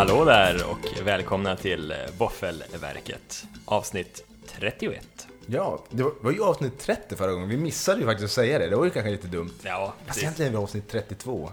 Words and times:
Hallå 0.00 0.24
där 0.24 0.70
och 0.70 1.06
välkomna 1.06 1.56
till 1.56 1.94
Våffelverket 2.18 3.44
avsnitt 3.64 4.24
31. 4.46 5.26
Ja, 5.46 5.84
det 5.90 6.02
var, 6.02 6.12
var 6.20 6.32
ju 6.32 6.42
avsnitt 6.42 6.78
30 6.78 7.16
förra 7.16 7.32
gången. 7.32 7.48
Vi 7.48 7.56
missade 7.56 8.00
ju 8.00 8.06
faktiskt 8.06 8.24
att 8.24 8.30
säga 8.30 8.58
det. 8.58 8.68
Det 8.68 8.76
var 8.76 8.84
ju 8.84 8.90
kanske 8.90 9.10
lite 9.10 9.26
dumt. 9.26 9.52
Ja, 9.62 9.94
Fast 10.06 10.18
det, 10.18 10.24
egentligen 10.24 10.52
är 10.52 10.56
vi 10.56 10.62
avsnitt 10.62 10.88
32. 10.88 11.52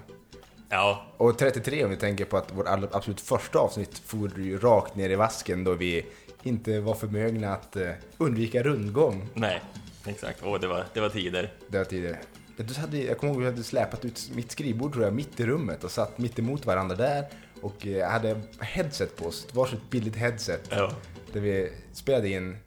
ja, 0.69 1.05
Och 1.17 1.37
33 1.37 1.83
om 1.83 1.89
vi 1.89 1.97
tänker 1.97 2.25
på 2.25 2.37
att 2.37 2.53
vårt 2.53 2.67
absolut 2.91 3.21
första 3.21 3.59
avsnitt 3.59 4.01
for 4.05 4.39
ju 4.39 4.57
rakt 4.57 4.95
ner 4.95 5.09
i 5.09 5.15
vasken 5.15 5.63
då 5.63 5.73
vi 5.73 6.05
inte 6.43 6.79
var 6.79 6.93
förmögna 6.93 7.53
att 7.53 7.75
eh, 7.75 7.89
undvika 8.17 8.63
rundgång. 8.63 9.29
nej, 9.33 9.61
exakt. 10.05 10.39
Åh, 10.43 10.59
det 10.59 10.67
var, 10.67 10.85
det 10.93 10.99
var 10.99 11.09
tider. 11.09 11.53
Det 11.67 11.77
var. 11.77 12.17
Du 12.57 12.73
hade, 12.73 12.97
jag 12.97 13.17
kommer 13.17 13.33
ihåg 13.33 13.41
att 13.41 13.47
vi 13.47 13.51
hade 13.51 13.63
släpat 13.63 14.05
ut 14.05 14.31
mitt 14.35 14.51
skrivbord 14.51 14.93
tror 14.93 15.03
jag, 15.05 15.13
mitt 15.13 15.39
i 15.39 15.45
rummet 15.45 15.83
och 15.83 15.91
satt 15.91 16.17
mitt 16.17 16.39
emot 16.39 16.65
varandra 16.65 16.95
där. 16.95 17.25
Och 17.61 17.87
eh, 17.87 18.09
hade 18.09 18.41
headset 18.59 19.15
på 19.17 19.25
oss, 19.25 19.45
ett 19.45 19.55
varsitt 19.55 19.89
billigt 19.89 20.15
headset. 20.15 20.67
Ja. 20.69 20.91
Där 21.33 21.41
vi 21.41 21.71
spelade 21.93 22.29
in 22.29 22.57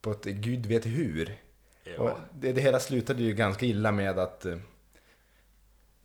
på 0.00 0.10
ett 0.10 0.24
gud 0.24 0.66
vet 0.66 0.86
hur. 0.86 1.36
Och 1.98 2.08
Ja, 2.08 2.18
det, 2.34 2.52
det 2.52 2.60
hela 2.60 2.80
slutade 2.80 3.22
ju 3.22 3.34
ganska 3.34 3.66
illa 3.66 3.92
med 3.92 4.18
att 4.18 4.46
eh, 4.46 4.56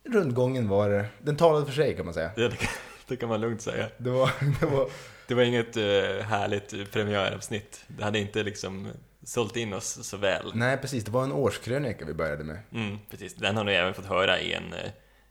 rundgången 0.04 0.68
var, 0.68 1.06
den 1.18 1.36
talade 1.36 1.66
för 1.66 1.72
sig 1.72 1.96
kan 1.96 2.04
man 2.04 2.14
säga. 2.14 2.30
det, 2.36 2.52
det 3.08 3.16
kan 3.16 3.28
man 3.28 3.40
lugnt 3.40 3.62
säga. 3.62 3.88
Det 3.98 4.10
var, 4.10 4.30
det 4.60 4.66
var 4.66 4.88
Det 5.26 5.34
var 5.34 5.42
inget 5.42 5.76
uh, 5.76 5.82
härligt 6.20 6.92
premiäravsnitt. 6.92 7.84
Det 7.88 8.04
hade 8.04 8.18
inte 8.18 8.42
liksom 8.42 8.88
sålt 9.24 9.56
in 9.56 9.72
oss 9.72 10.08
så 10.08 10.16
väl. 10.16 10.52
nej 10.54 10.76
precis, 10.76 11.04
det 11.04 11.10
var 11.10 11.24
en 11.24 11.32
årskrönika 11.32 12.04
vi 12.04 12.14
började 12.14 12.44
med. 12.44 12.58
Mm, 12.72 12.98
precis. 13.10 13.34
Den 13.34 13.56
har 13.56 13.64
ni 13.64 13.72
även 13.72 13.94
fått 13.94 14.06
höra 14.06 14.40
i 14.40 14.52
en, 14.52 14.72
eh, 14.72 14.90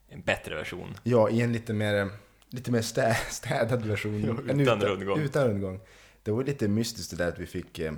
en 0.10 0.22
bättre 0.22 0.56
version. 0.56 0.98
Ja, 1.04 1.30
i 1.30 1.42
en 1.42 1.54
lite 1.54 1.74
mer, 1.74 2.10
lite 2.50 2.72
mer 2.72 2.82
stä, 2.82 3.14
städad 3.30 3.86
version. 3.86 4.24
Ja, 4.24 4.52
En 4.52 4.60
utan 4.60 4.82
rundgång. 4.82 5.20
Utan 5.20 5.48
rundgång. 5.48 5.80
Det 6.24 6.32
var 6.32 6.44
lite 6.44 6.68
mystiskt 6.68 7.12
det 7.12 7.18
där 7.18 7.28
att 7.28 7.40
vi 7.40 7.46
fick 7.46 7.80
eh, 7.80 7.94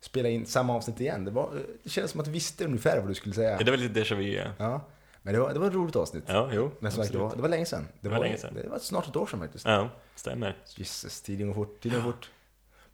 spela 0.00 0.28
in 0.28 0.46
samma 0.46 0.74
avsnitt 0.76 1.00
igen. 1.00 1.24
Det, 1.24 1.30
var, 1.30 1.50
det 1.82 1.90
kändes 1.90 2.10
som 2.10 2.20
att 2.20 2.26
du 2.26 2.32
visste 2.32 2.64
ungefär 2.64 3.00
vad 3.00 3.08
du 3.08 3.14
skulle 3.14 3.34
säga. 3.34 3.58
Det 3.58 3.70
var 3.70 3.78
lite 3.78 4.00
déjà 4.00 4.14
vu. 4.14 4.22
Ja, 4.32 4.50
Ja, 4.58 4.88
men 5.22 5.34
det 5.34 5.40
var, 5.40 5.52
det 5.52 5.58
var 5.58 5.66
ett 5.66 5.74
roligt 5.74 5.96
avsnitt. 5.96 6.24
ja 6.26 6.50
jo. 6.52 6.70
Men 6.80 6.92
som 6.92 7.02
sagt, 7.02 7.12
det 7.12 7.18
var, 7.18 7.36
det 7.36 7.42
var 7.42 7.48
länge 7.48 7.66
sedan. 7.66 7.88
Det 8.00 8.08
var 8.08 8.18
länge 8.18 8.38
sedan. 8.38 8.54
Det 8.54 8.68
var 8.68 8.78
snart 8.78 9.08
ett 9.08 9.16
år 9.16 9.26
sedan 9.26 9.40
faktiskt. 9.40 9.64
Ja, 9.66 9.90
stämmer. 10.14 10.56
Jesus, 10.76 11.20
tiden 11.22 11.46
går 11.46 11.54
fort, 11.54 11.80
tiden 11.80 12.02
går 12.02 12.12
fort. 12.12 12.30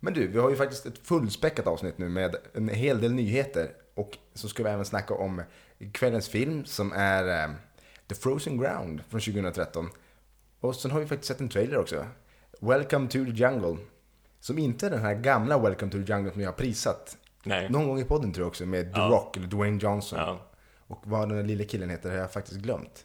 Men 0.00 0.14
du, 0.14 0.27
vi 0.27 0.38
har 0.38 0.50
ju 0.50 0.56
faktiskt 0.56 0.86
ett 0.86 0.98
fullspäckat 0.98 1.66
avsnitt 1.66 1.98
nu 1.98 2.08
med 2.08 2.36
en 2.55 2.68
hel 2.68 3.00
del 3.00 3.12
nyheter. 3.12 3.70
Och 3.94 4.18
så 4.34 4.48
ska 4.48 4.62
vi 4.62 4.70
även 4.70 4.84
snacka 4.84 5.14
om 5.14 5.42
kvällens 5.92 6.28
film 6.28 6.64
som 6.64 6.92
är 6.92 7.44
eh, 7.44 7.55
The 8.08 8.14
Frozen 8.14 8.58
Ground 8.58 9.00
från 9.08 9.20
2013. 9.20 9.88
Och 10.61 10.77
sen 10.77 10.91
har 10.91 11.00
vi 11.00 11.06
faktiskt 11.06 11.28
sett 11.28 11.41
en 11.41 11.48
trailer 11.48 11.78
också. 11.78 12.06
Welcome 12.61 13.06
to 13.08 13.12
the 13.25 13.30
Jungle. 13.30 13.77
Som 14.41 14.58
inte 14.58 14.86
är 14.86 14.91
den 14.91 15.00
här 15.02 15.14
gamla 15.14 15.58
Welcome 15.58 15.92
to 15.92 15.98
the 16.05 16.12
Jungle 16.12 16.33
som 16.33 16.41
jag 16.41 16.48
har 16.48 16.55
prisat. 16.55 17.17
Nej. 17.44 17.70
Någon 17.70 17.89
gång 17.89 18.00
i 18.00 18.05
podden 18.05 18.33
tror 18.33 18.44
jag 18.44 18.48
också 18.48 18.67
med 18.67 18.94
The 18.94 19.00
Ja. 19.00 19.08
Rock 19.08 19.36
eller 19.36 19.47
Dwayne 19.47 19.78
Johnson. 19.83 20.19
Ja. 20.19 20.50
Och 20.78 21.02
vad 21.06 21.28
den 21.28 21.36
där 21.36 21.44
lilla 21.44 21.64
killen 21.64 21.91
heter 21.91 22.11
har 22.11 22.17
jag 22.17 22.33
faktiskt 22.33 22.61
glömt. 22.61 23.05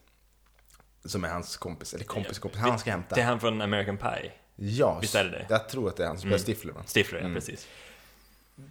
Som 1.05 1.23
är 1.23 1.27
hans 1.29 1.57
kompis, 1.57 1.93
eller 1.93 2.05
kompis 2.05 2.39
kompis, 2.39 2.59
han 2.59 2.79
ska 2.79 2.91
hämta. 2.91 3.15
Det 3.15 3.21
är 3.21 3.25
han 3.25 3.39
från 3.39 3.61
American 3.61 3.97
Pie. 3.97 4.31
Ja, 4.55 4.99
Visst 5.01 5.15
är 5.15 5.23
det 5.23 5.29
det? 5.29 5.45
jag 5.49 5.69
tror 5.69 5.89
att 5.89 5.97
det 5.97 6.03
är 6.03 6.07
han 6.07 6.17
som 6.17 6.21
spelar 6.29 6.35
Mm. 6.37 6.45
Stifler? 6.55 6.73
Stifler, 6.87 7.19
ja 7.19 7.25
Mm. 7.25 7.35
precis. 7.35 7.67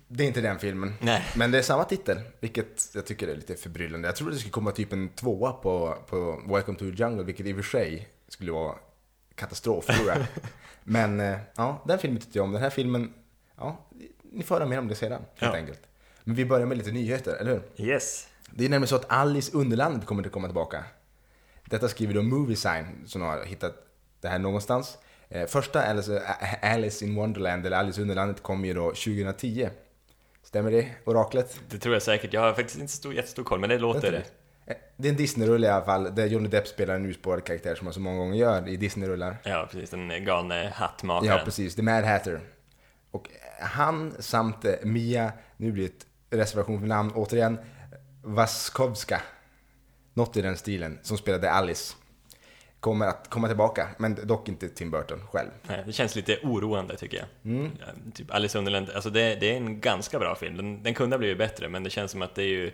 Det 0.08 0.24
är 0.24 0.28
inte 0.28 0.40
den 0.40 0.58
filmen. 0.58 0.94
Nej. 1.00 1.22
Men 1.36 1.50
det 1.50 1.58
är 1.58 1.62
samma 1.62 1.84
titel, 1.84 2.20
vilket 2.40 2.90
jag 2.94 3.06
tycker 3.06 3.28
är 3.28 3.34
lite 3.36 3.54
förbryllande. 3.56 4.08
Jag 4.08 4.16
trodde 4.16 4.32
det 4.32 4.38
skulle 4.38 4.52
komma 4.52 4.70
typ 4.72 4.92
en 4.92 5.08
tvåa 5.08 5.52
på, 5.52 5.98
på 6.08 6.42
Welcome 6.46 6.78
to 6.78 6.84
the 6.84 7.02
Jungle, 7.02 7.22
vilket 7.24 7.46
i 7.46 7.52
och 7.52 7.56
för 7.56 7.62
sig 7.62 8.08
skulle 8.28 8.52
vara 8.52 8.74
katastrof 9.34 9.86
tror 9.86 10.08
jag. 10.08 10.18
Men 10.84 11.20
eh, 11.20 11.38
ja, 11.56 11.82
den 11.86 11.98
filmen 11.98 12.20
tyckte 12.22 12.38
jag 12.38 12.44
om. 12.44 12.52
Den 12.52 12.62
här 12.62 12.70
filmen, 12.70 13.14
ja, 13.58 13.86
ni 14.22 14.42
får 14.42 14.54
höra 14.54 14.66
mer 14.66 14.78
om 14.78 14.88
det 14.88 14.94
sedan 14.94 15.22
helt 15.36 15.54
Ja. 15.54 15.56
enkelt. 15.56 15.80
Men 16.24 16.34
vi 16.36 16.44
börjar 16.44 16.66
med 16.66 16.78
lite 16.78 16.90
nyheter, 16.92 17.36
eller 17.40 17.50
hur? 17.52 17.86
Yes. 17.86 18.28
Det 18.50 18.64
är 18.64 18.68
nämligen 18.68 18.88
så 18.88 18.96
att 18.96 19.04
Alice 19.12 19.56
Underlandet 19.56 20.06
kommer 20.06 20.26
att 20.26 20.32
komma 20.32 20.48
tillbaka. 20.48 20.84
Detta 21.64 21.88
skriver 21.88 22.14
då 22.14 22.22
Moviesign 22.22 22.86
som 23.06 23.22
har 23.22 23.44
hittat 23.44 23.74
det 24.20 24.28
här 24.28 24.38
någonstans. 24.38 24.98
Eh, 25.28 25.46
första 25.46 25.82
Alice, 25.82 26.18
Ä- 26.40 26.74
Alice 26.74 27.04
in 27.04 27.14
Wonderland, 27.14 27.66
eller 27.66 27.76
Alice 27.76 28.02
Underlandet, 28.02 28.42
kom 28.42 28.64
ju 28.64 28.74
då 28.74 28.88
2010. 28.90 29.68
Stämmer 30.42 30.70
det, 30.70 30.88
oraklet? 31.04 31.60
Det 31.70 31.78
tror 31.78 31.94
jag 31.94 32.02
säkert. 32.02 32.32
Jag 32.32 32.40
har 32.40 32.52
faktiskt 32.54 32.78
inte 32.80 32.92
stor, 32.92 33.14
jättestor 33.14 33.44
koll, 33.44 33.60
men 33.60 33.70
det 33.70 33.78
låter 33.78 34.12
det. 34.12 34.22
Eh, 34.66 34.76
Det 34.96 35.08
är 35.08 35.10
en 35.12 35.16
Disney-rulle 35.16 35.66
i 35.66 35.70
alla 35.70 35.84
fall, 35.84 36.14
där 36.14 36.26
Johnny 36.26 36.48
Depp 36.48 36.66
spelar 36.66 36.94
en 36.94 37.06
urspårad 37.06 37.44
karaktär 37.44 37.74
som 37.74 37.84
man 37.84 37.94
så 37.94 38.00
många 38.00 38.18
gånger 38.18 38.36
gör 38.36 38.68
i 38.68 38.76
Disney-rullar. 38.76 39.36
Ja, 39.44 39.68
precis. 39.70 39.90
Den 39.90 40.24
galne 40.24 40.72
hattmakaren. 40.74 41.36
Ja, 41.38 41.44
precis. 41.44 41.74
The 41.74 41.82
Mad 41.82 42.04
Hatter. 42.04 42.40
Och 43.10 43.28
han 43.60 44.14
samt 44.18 44.64
eh, 44.64 44.72
Mia, 44.82 45.32
nu 45.56 45.72
blir 45.72 45.82
det 45.82 45.88
ett 45.88 46.06
reservation 46.40 46.80
för 46.80 46.86
namn 46.86 47.12
återigen, 47.14 47.58
Waskowska, 48.22 49.22
något 50.14 50.36
i 50.36 50.42
den 50.42 50.56
stilen, 50.56 50.98
som 51.02 51.18
spelade 51.18 51.50
Alice, 51.50 51.94
kommer 52.80 53.06
att 53.06 53.30
komma 53.30 53.48
tillbaka, 53.48 53.88
men 53.98 54.18
dock 54.26 54.48
inte 54.48 54.68
Tim 54.68 54.90
Burton 54.90 55.20
själv. 55.32 55.50
Nej, 55.68 55.82
det 55.86 55.92
känns 55.92 56.16
lite 56.16 56.38
oroande 56.42 56.96
tycker 56.96 57.16
jag. 57.16 57.52
Mm. 57.54 57.70
Typ 58.14 58.30
Alice 58.34 58.58
Underland, 58.58 58.90
alltså 58.90 59.10
det, 59.10 59.34
det 59.34 59.52
är 59.52 59.56
en 59.56 59.80
ganska 59.80 60.18
bra 60.18 60.34
film. 60.34 60.56
Den, 60.56 60.82
den 60.82 60.94
kunde 60.94 61.14
ha 61.14 61.18
blivit 61.18 61.38
bättre, 61.38 61.68
men 61.68 61.82
det 61.82 61.90
känns 61.90 62.10
som 62.10 62.22
att 62.22 62.34
det 62.34 62.42
är 62.42 62.48
ju 62.48 62.72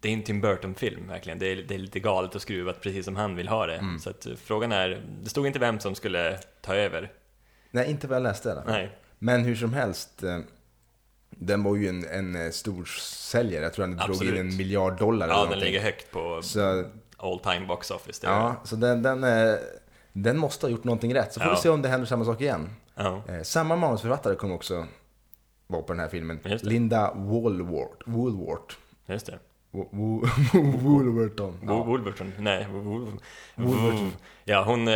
det 0.00 0.08
är 0.08 0.12
en 0.12 0.22
Tim 0.22 0.40
Burton-film 0.40 1.08
verkligen. 1.08 1.38
Det 1.38 1.46
är, 1.46 1.56
det 1.56 1.74
är 1.74 1.78
lite 1.78 2.00
galet 2.00 2.34
och 2.34 2.42
skruvat 2.42 2.80
precis 2.80 3.04
som 3.04 3.16
han 3.16 3.36
vill 3.36 3.48
ha 3.48 3.66
det. 3.66 3.76
Mm. 3.76 3.98
Så 3.98 4.10
att 4.10 4.26
eh, 4.26 4.32
frågan 4.34 4.72
är, 4.72 5.04
det 5.22 5.30
stod 5.30 5.46
inte 5.46 5.58
vem 5.58 5.80
som 5.80 5.94
skulle 5.94 6.38
ta 6.60 6.74
över. 6.74 7.12
Nej, 7.70 7.90
inte 7.90 8.06
vad 8.06 8.16
jag 8.16 8.22
läste 8.22 8.48
i 8.48 8.52
alla 8.52 8.62
fall. 8.62 8.72
Nej. 8.72 8.98
Men 9.18 9.44
hur 9.44 9.56
som 9.56 9.72
helst, 9.74 10.22
eh, 10.22 10.38
den 11.30 11.62
var 11.62 11.76
ju 11.76 11.88
en, 11.88 12.04
en 12.08 12.36
eh, 12.46 12.50
stor 12.50 12.84
säljare. 13.30 13.64
Jag 13.64 13.72
tror 13.72 13.86
den 13.86 13.96
drog 13.96 14.24
in 14.24 14.36
en 14.36 14.56
miljard 14.56 14.98
dollar 14.98 15.26
eller 15.26 15.34
Ja, 15.34 15.40
den 15.40 15.44
någonting. 15.48 15.66
ligger 15.72 15.80
högt 15.82 16.10
på 16.10 16.42
Så, 16.42 16.84
all 17.16 17.38
time 17.40 17.66
box 17.66 17.90
office. 17.90 18.26
Ja, 18.26 18.56
så 18.64 18.76
den, 18.76 19.02
den, 19.02 19.24
den 20.12 20.38
måste 20.38 20.66
ha 20.66 20.70
gjort 20.70 20.84
någonting 20.84 21.14
rätt. 21.14 21.32
Så 21.32 21.40
får 21.40 21.48
Ja. 21.48 21.54
vi 21.54 21.60
se 21.60 21.68
om 21.68 21.82
det 21.82 21.88
händer 21.88 22.06
samma 22.06 22.24
sak 22.24 22.40
igen. 22.40 22.70
ja. 22.94 23.22
Samma 23.42 23.76
manusförfattare 23.76 24.34
kommer 24.34 24.54
också 24.54 24.86
vara 25.66 25.82
på 25.82 25.92
den 25.92 26.00
här 26.00 26.08
filmen. 26.08 26.38
Linda 26.62 27.12
Woolwart. 27.14 28.02
Woolwart. 28.06 28.78
just 29.06 29.26
det. 29.26 29.38
Wo- 29.72 29.88
wo- 29.92 30.28
Woolverton. 30.82 31.58
Ja. 31.66 31.84
Wolverton, 31.84 32.32
nej, 32.38 32.66
Wolverton. 32.72 34.12
Ja, 34.44 34.62
hon, 34.64 34.88
eh, 34.88 34.94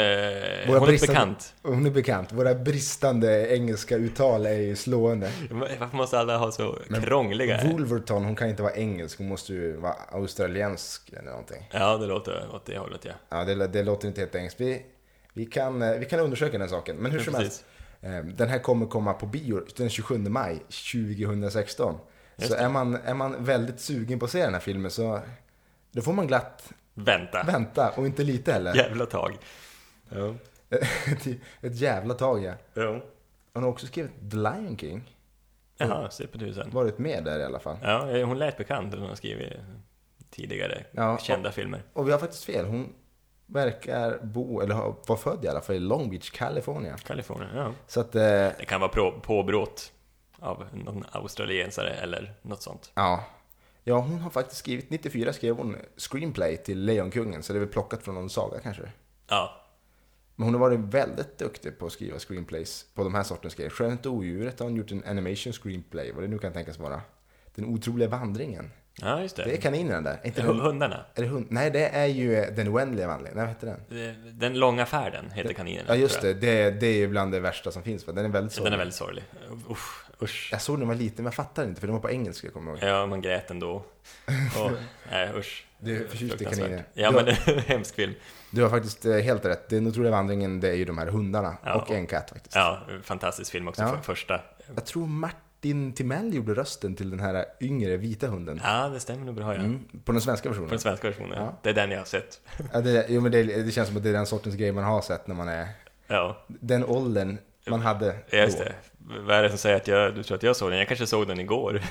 hon 0.66 0.76
är 0.76 0.80
bristande- 0.86 1.06
bekant. 1.06 1.54
Hon 1.62 1.86
är 1.86 1.90
bekant. 1.90 2.32
Våra 2.32 2.54
bristande 2.54 3.48
engelska 3.56 3.96
uttal 3.96 4.46
är 4.46 4.52
ju 4.58 4.76
slående. 4.76 5.30
Varför 5.50 5.96
måste 5.96 6.18
alla 6.18 6.36
ha 6.38 6.52
så 6.52 6.78
Men 6.88 7.02
krångliga? 7.02 7.60
Wolverton, 7.72 8.24
hon 8.24 8.36
kan 8.36 8.48
inte 8.48 8.62
vara 8.62 8.74
engelsk. 8.74 9.18
Hon 9.18 9.28
måste 9.28 9.52
ju 9.52 9.76
vara 9.76 9.94
australiensk 10.12 11.12
eller 11.12 11.30
någonting. 11.30 11.68
Ja, 11.72 11.96
det 11.96 12.06
låter 12.06 12.54
åt 12.54 12.66
det 12.66 12.78
hållet, 12.78 13.00
ja. 13.04 13.12
Ja, 13.28 13.44
det, 13.44 13.66
det 13.66 13.82
låter 13.82 14.08
inte 14.08 14.20
helt 14.20 14.34
engelskt. 14.34 14.60
Vi, 14.60 14.82
vi, 15.32 15.46
kan, 15.46 15.82
eh, 15.82 15.98
vi 15.98 16.04
kan 16.04 16.20
undersöka 16.20 16.58
den 16.58 16.68
saken. 16.68 16.96
Men 16.96 17.12
hur 17.12 17.18
Ja, 17.18 17.24
som 17.24 17.34
helst. 17.34 17.64
eh, 18.00 18.18
Den 18.24 18.48
här 18.48 18.58
kommer 18.58 18.86
komma 18.86 19.12
på 19.12 19.26
bio 19.26 19.60
den 19.76 19.90
27 19.90 20.18
maj 20.18 20.58
2016. 20.68 21.94
Så 22.38 22.54
är 22.54 22.68
man, 22.68 22.94
är 22.94 23.14
man 23.14 23.44
väldigt 23.44 23.80
sugen 23.80 24.18
på 24.18 24.24
att 24.24 24.30
se 24.30 24.44
den 24.44 24.52
här 24.52 24.60
filmen 24.60 24.90
så 24.90 25.20
då 25.92 26.02
får 26.02 26.12
man 26.12 26.26
glatt 26.26 26.72
Vänta. 26.94 27.42
vänta. 27.42 27.90
Och 27.96 28.06
inte 28.06 28.24
lite 28.24 28.52
heller. 28.52 28.74
Jävla 28.74 29.06
tag. 29.06 29.38
Ja. 30.08 30.34
ett, 31.06 31.26
ett 31.60 31.76
jävla 31.76 32.14
tag 32.14 32.44
ja. 32.44 32.52
ja. 32.74 33.00
Hon 33.52 33.62
har 33.62 33.70
också 33.70 33.86
skrivit 33.86 34.30
The 34.30 34.36
Lion 34.36 34.76
King. 34.78 35.10
Jaha, 35.78 36.10
se 36.10 36.26
på 36.26 36.38
tusen. 36.38 36.70
Varit 36.70 36.98
med 36.98 37.24
där 37.24 37.38
i 37.38 37.44
alla 37.44 37.58
fall. 37.60 37.76
Ja, 37.82 38.24
hon 38.24 38.38
lät 38.38 38.56
bekant. 38.56 38.94
Hon 38.94 39.08
har 39.08 39.14
skrivit 39.14 39.52
tidigare 40.30 40.84
Ja, 40.90 41.18
kända 41.18 41.52
filmer. 41.52 41.82
Och 41.92 42.08
vi 42.08 42.12
har 42.12 42.18
faktiskt 42.18 42.44
fel. 42.44 42.66
Hon 42.66 42.92
verkar 43.46 44.18
bo, 44.22 44.60
eller 44.60 44.74
var 45.06 45.16
född 45.16 45.44
i 45.44 45.48
alla 45.48 45.60
fall 45.60 45.76
i 45.76 45.78
Long 45.78 46.10
Beach, 46.10 46.30
California. 46.30 46.96
Kalifornien, 46.96 47.50
ja. 47.56 47.72
Så 47.86 48.00
att, 48.00 48.14
eh, 48.14 48.22
Det 48.22 48.64
kan 48.68 48.80
vara 48.80 48.90
på, 48.90 49.20
påbråt 49.22 49.92
av 50.44 50.66
någon 50.72 51.04
australiensare 51.12 51.90
eller 51.90 52.34
något 52.42 52.62
sånt. 52.62 52.90
ja. 52.94 53.24
Ja, 53.86 53.98
hon 53.98 54.18
har 54.18 54.30
faktiskt 54.30 54.58
skrivit, 54.58 54.90
94 54.90 55.32
skrev 55.32 55.56
hon 55.56 55.76
screenplay 55.96 56.56
till 56.56 56.84
Lejonkungen, 56.84 57.42
så 57.42 57.52
det 57.52 57.56
är 57.56 57.60
väl 57.60 57.68
plockat 57.68 58.02
från 58.02 58.14
någon 58.14 58.30
saga 58.30 58.58
kanske. 58.60 58.82
Ja, 59.28 59.60
Men 60.36 60.44
hon 60.44 60.54
har 60.54 60.60
varit 60.60 60.80
väldigt 60.80 61.38
duktig 61.38 61.78
på 61.78 61.86
att 61.86 61.92
skriva 61.92 62.18
screenplays 62.18 62.86
på 62.94 63.04
de 63.04 63.14
här 63.14 63.22
sortens 63.22 63.54
grejer. 63.54 63.70
Skönt 63.70 64.06
och 64.06 64.12
odjuret 64.12 64.58
har 64.60 64.66
hon 64.66 64.76
gjort 64.76 64.90
en 64.90 65.04
animation 65.04 65.52
screenplay, 65.52 66.12
vad 66.12 66.24
det 66.24 66.28
nu 66.28 66.38
kan 66.38 66.52
tänkas 66.52 66.78
vara. 66.78 67.00
Den 67.54 67.64
otroliga 67.64 68.08
vandringen. 68.08 68.70
ja 69.00 69.20
just 69.22 69.36
det. 69.36 69.44
Det 69.44 69.56
är 69.56 69.60
kaninerna 69.60 70.00
där. 70.00 70.20
Är 70.22 70.26
Inte 70.26 70.42
Hundarna. 70.42 71.04
är 71.14 71.22
det 71.22 71.28
hund? 71.28 71.46
Nej, 71.50 71.70
det 71.70 71.88
är 71.88 72.06
ju 72.06 72.34
eh, 72.36 72.54
den 72.54 72.68
oändliga 72.68 73.06
vandringen. 73.08 73.36
Nej, 73.36 73.46
vad 73.46 73.54
heter 73.54 73.66
den? 73.88 74.08
Eh, 74.08 74.14
Den 74.32 74.58
långa 74.58 74.86
färden 74.86 75.30
heter 75.30 75.52
kaninen. 75.52 75.84
Ja, 75.88 75.94
just 75.94 76.20
det. 76.20 76.34
det. 76.34 76.70
Det 76.70 76.86
är 77.02 77.08
bland 77.08 77.32
det 77.32 77.40
värsta 77.40 77.70
som 77.70 77.82
finns. 77.82 78.04
Den 78.04 78.18
är 78.18 78.28
väldigt 78.28 78.56
jag. 78.56 78.66
Den 78.66 78.72
är 78.80 78.90
sorglig. 78.90 79.22
väldigt 79.28 79.34
sorglig. 79.48 79.70
Usch, 79.70 80.04
usch. 80.24 80.48
Jag 80.52 80.62
såg 80.62 80.74
den 80.74 80.80
när 80.80 80.94
jag 80.94 80.98
var 80.98 81.02
liten, 81.04 81.16
men 81.16 81.24
jag 81.24 81.34
fattade 81.34 81.68
inte 81.68 81.80
för 81.80 81.86
den 81.86 81.94
var 81.94 82.00
på 82.02 82.10
engelska, 82.10 82.50
kommer 82.50 82.70
jag 82.72 82.78
ihåg. 82.82 82.88
Ja, 82.90 83.06
man 83.06 83.20
grät 83.20 83.50
ändå. 83.50 83.74
Och, 84.64 84.70
nej, 85.10 85.30
usch. 85.36 85.66
Du 85.78 86.04
är 86.04 86.08
förtjust 86.08 86.40
i 86.42 86.44
kaniner. 86.44 86.84
Ja, 86.94 87.10
men 87.10 87.24
det 87.24 87.30
är 87.48 87.52
en 87.54 87.58
hemsk 87.60 87.94
film. 87.94 88.14
Du 88.50 88.62
har 88.62 88.70
faktiskt 88.70 89.04
eh, 89.06 89.16
helt 89.16 89.44
rätt. 89.44 89.68
Den 89.68 89.86
otroliga 89.86 90.10
vandringen, 90.12 90.60
det 90.60 90.68
är 90.68 90.74
ju 90.74 90.84
de 90.84 90.98
här 90.98 91.06
hundarna. 91.06 91.56
Ja. 91.64 91.74
Och 91.74 91.90
en 91.90 92.06
katt 92.06 92.30
faktiskt. 92.30 92.54
Ja, 92.54 92.80
fantastisk 93.02 93.52
film 93.52 93.68
också, 93.68 93.82
Ja. 93.82 93.88
för, 93.88 93.96
första. 94.02 94.40
Jag 94.74 94.84
tror 94.84 95.06
Martin 95.06 95.92
Timell 95.92 96.34
gjorde 96.34 96.54
rösten 96.54 96.94
till 96.96 97.10
den 97.10 97.20
här 97.20 97.44
yngre 97.60 97.96
vita 97.96 98.26
hunden. 98.26 98.60
Ja, 98.64 98.88
det 98.88 99.00
stämmer 99.00 99.24
nog 99.26 99.34
bra, 99.34 99.54
ja. 99.54 99.60
Mm, 99.60 99.80
på 100.04 100.12
den 100.12 100.20
svenska 100.20 100.42
På 100.42 100.48
versionen. 100.48 100.70
den 100.70 100.78
svenska 100.78 101.08
versionen. 101.08 101.38
Ja. 101.42 101.58
Det 101.62 101.70
är 101.70 101.74
den 101.74 101.90
jag 101.90 101.98
har 101.98 102.04
sett. 102.04 102.40
Ja, 102.72 102.80
det, 102.80 103.06
jo, 103.08 103.20
men 103.20 103.32
det, 103.32 103.42
det 103.42 103.70
känns 103.72 103.88
som 103.88 103.96
att 103.96 104.02
det 104.02 104.08
är 104.08 104.12
den 104.12 104.26
sortens 104.26 104.54
grej 104.56 104.72
man 104.72 104.84
har 104.84 105.00
sett 105.02 105.26
när 105.26 105.34
man 105.34 105.48
är 105.48 105.68
Ja, 106.06 106.44
den 106.48 106.84
åldern 106.84 107.38
man 107.66 107.80
hade 107.80 108.16
just 108.32 108.58
då. 108.58 108.64
det. 108.64 108.74
Vad 109.20 109.36
är 109.36 109.42
det 109.42 109.48
som 109.48 109.58
säger 109.58 109.76
att 109.76 109.88
jag, 109.88 110.14
du 110.14 110.22
tror 110.22 110.36
att 110.36 110.42
jag 110.42 110.56
såg 110.56 110.70
den? 110.70 110.78
Jag 110.78 110.88
kanske 110.88 111.06
såg 111.06 111.28
den 111.28 111.40
igår. 111.40 111.82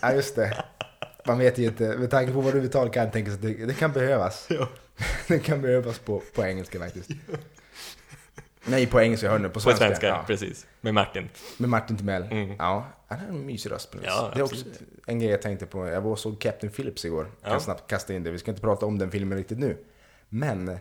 Ja, 0.00 0.12
just 0.12 0.36
det. 0.36 0.64
Man 1.26 1.38
vet 1.38 1.58
ju 1.58 1.64
inte, 1.64 1.96
med 1.98 2.10
tanke 2.10 2.32
på 2.32 2.40
vad 2.40 2.54
du 2.54 2.60
betalar 2.60 2.92
kan 2.92 3.02
jag 3.04 3.12
tänka 3.12 3.30
sig 3.30 3.34
att 3.36 3.42
det, 3.58 3.66
det 3.66 3.74
kan 3.74 3.92
behövas. 3.92 4.46
Ja. 4.50 4.68
det 5.28 5.38
kan 5.38 5.62
behövas 5.62 5.98
på, 5.98 6.22
på 6.34 6.44
engelska 6.44 6.78
faktiskt. 6.78 7.10
Nej, 8.64 8.86
på 8.86 9.00
engelska, 9.00 9.30
hör 9.30 9.38
nu, 9.38 9.48
på 9.48 9.54
På 9.54 9.60
svenska. 9.60 9.86
svenska, 9.86 10.06
ja. 10.06 10.24
precis. 10.26 10.66
Med 10.80 10.94
Martin. 10.94 11.28
Med 11.58 11.68
Martin 11.70 11.96
Timell. 11.96 12.22
Mm. 12.22 12.54
Ja, 12.58 12.86
han 13.08 13.18
har 13.18 13.26
en 13.26 13.46
mysig 13.46 13.70
röst 13.72 13.90
på 13.90 13.96
något 13.96 14.06
Ja. 14.06 14.30
Det 14.34 14.40
är 14.40 14.44
också 14.44 14.56
absolut. 14.56 14.80
en 15.06 15.18
grej 15.18 15.30
jag 15.30 15.42
tänkte 15.42 15.66
på. 15.66 15.86
Jag 15.88 16.00
var 16.00 16.10
och 16.10 16.18
såg 16.18 16.40
Captain 16.40 16.72
Phillips 16.72 17.04
igår. 17.04 17.26
Kan 17.42 17.52
Ja. 17.52 17.60
snabbt 17.60 17.90
kasta 17.90 18.14
in 18.14 18.22
det. 18.22 18.30
Vi 18.30 18.38
ska 18.38 18.50
inte 18.50 18.60
prata 18.60 18.86
om 18.86 18.98
den 18.98 19.10
filmen 19.10 19.38
riktigt 19.38 19.58
nu. 19.58 19.76
Men 20.28 20.78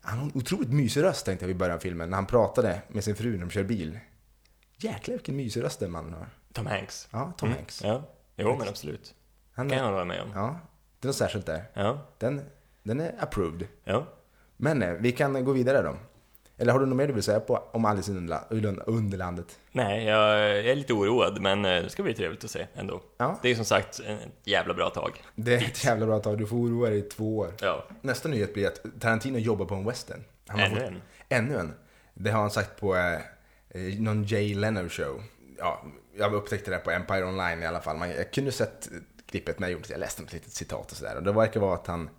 han 0.00 0.18
har 0.18 0.24
en 0.26 0.32
otroligt 0.34 0.70
mysig 0.72 1.02
röst 1.02 1.26
tänkte 1.26 1.44
jag 1.44 1.48
vid 1.48 1.56
början 1.56 1.76
av 1.76 1.80
filmen. 1.80 2.10
När 2.10 2.16
han 2.16 2.26
pratade 2.26 2.82
med 2.88 3.04
sin 3.04 3.16
fru 3.16 3.32
när 3.32 3.38
de 3.38 3.50
kör 3.50 3.64
bil. 3.64 3.98
Jäklar 4.76 5.12
vilken 5.14 5.36
mysig 5.36 5.62
röst 5.62 5.80
den 5.80 5.90
mannen 5.90 6.12
har. 6.12 6.28
Tom 6.52 6.66
Hanks. 6.66 7.08
Ja, 7.12 7.32
Tom 7.36 7.46
Mm. 7.48 7.58
Hanks. 7.58 7.82
Ja, 7.84 8.02
jo 8.36 8.56
men 8.58 8.68
absolut. 8.68 9.14
Han 9.54 9.68
kan 9.68 9.78
jag 9.78 9.84
hålla 9.84 10.04
med 10.04 10.20
om. 10.22 10.30
ja, 10.34 10.58
det 11.00 11.06
är 11.06 11.08
något 11.08 11.16
särskilt 11.16 11.46
där. 11.46 11.64
Ja, 11.74 12.06
Den, 12.18 12.40
den 12.82 13.00
är 13.00 13.14
approved. 13.18 13.66
ja. 13.84 14.06
Men 14.56 14.82
eh, 14.82 14.92
vi 14.92 15.12
kan 15.12 15.44
gå 15.44 15.52
vidare 15.52 15.82
då. 15.82 15.96
Eller 16.62 16.72
har 16.72 16.80
du 16.80 16.86
något 16.86 16.96
mer 16.96 17.06
du 17.06 17.12
vill 17.12 17.22
säga 17.22 17.40
på, 17.40 17.62
om 17.72 17.84
Alice 17.84 18.12
i 18.12 18.14
Underla- 18.14 18.48
Underla- 18.50 18.82
Underlandet? 18.86 19.58
Nej, 19.72 20.04
jag 20.04 20.40
är 20.66 20.74
lite 20.76 20.92
oroad, 20.92 21.40
men 21.40 21.64
eh, 21.64 21.82
det 21.82 21.90
ska 21.90 22.02
bli 22.02 22.14
trevligt 22.14 22.44
att 22.44 22.50
se 22.50 22.66
ändå. 22.74 23.02
Ja, 23.16 23.38
Det 23.42 23.50
är 23.50 23.54
som 23.54 23.64
sagt 23.64 24.00
en 24.06 24.18
jävla 24.44 24.74
bra 24.74 24.90
tag. 24.90 25.22
det 25.34 25.54
är 25.54 25.58
ett 25.58 25.84
jävla 25.84 26.06
bra 26.06 26.18
tag. 26.18 26.38
Du 26.38 26.46
får 26.46 26.56
oroa 26.56 26.88
dig 26.90 26.98
i 26.98 27.02
två 27.02 27.38
år. 27.38 27.52
Ja, 27.60 27.84
Nästa 28.02 28.28
nyhet 28.28 28.54
blir 28.54 28.66
att 28.66 28.80
Tarantino 29.00 29.38
jobbar 29.38 29.66
på 29.66 29.74
en 29.74 29.84
western. 29.86 30.24
Han 30.46 30.60
ännu 30.60 30.74
fått- 30.74 30.84
en. 30.88 31.02
Ännu 31.28 31.56
en. 31.58 31.74
Det 32.14 32.30
har 32.30 32.40
han 32.40 32.50
sagt 32.50 32.80
på 32.80 32.96
eh, 32.96 33.12
eh, 33.14 33.98
någon 34.00 34.24
Jay 34.24 34.54
Leno 34.54 34.88
show. 34.88 35.22
Ja, 35.58 35.82
jag 36.18 36.34
upptäckte 36.34 36.70
det 36.70 36.78
på 36.78 36.90
Empire 36.90 37.24
Online 37.24 37.62
i 37.62 37.66
alla 37.66 37.80
fall. 37.80 37.96
Man, 37.96 38.10
jag 38.10 38.32
kunde 38.32 38.52
sett 38.52 38.86
eh, 38.92 38.98
klippet 39.30 39.58
men 39.58 39.70
jag, 39.70 39.76
gjorde, 39.78 39.88
jag 39.90 40.00
läste 40.00 40.22
ett 40.22 40.32
litet 40.32 40.52
citat 40.52 40.90
och 40.90 40.96
sådär. 40.96 41.16
Och 41.16 41.22
det 41.22 41.32
verkar 41.32 41.60
vara 41.60 41.74
att 41.74 41.86
han, 41.86 42.10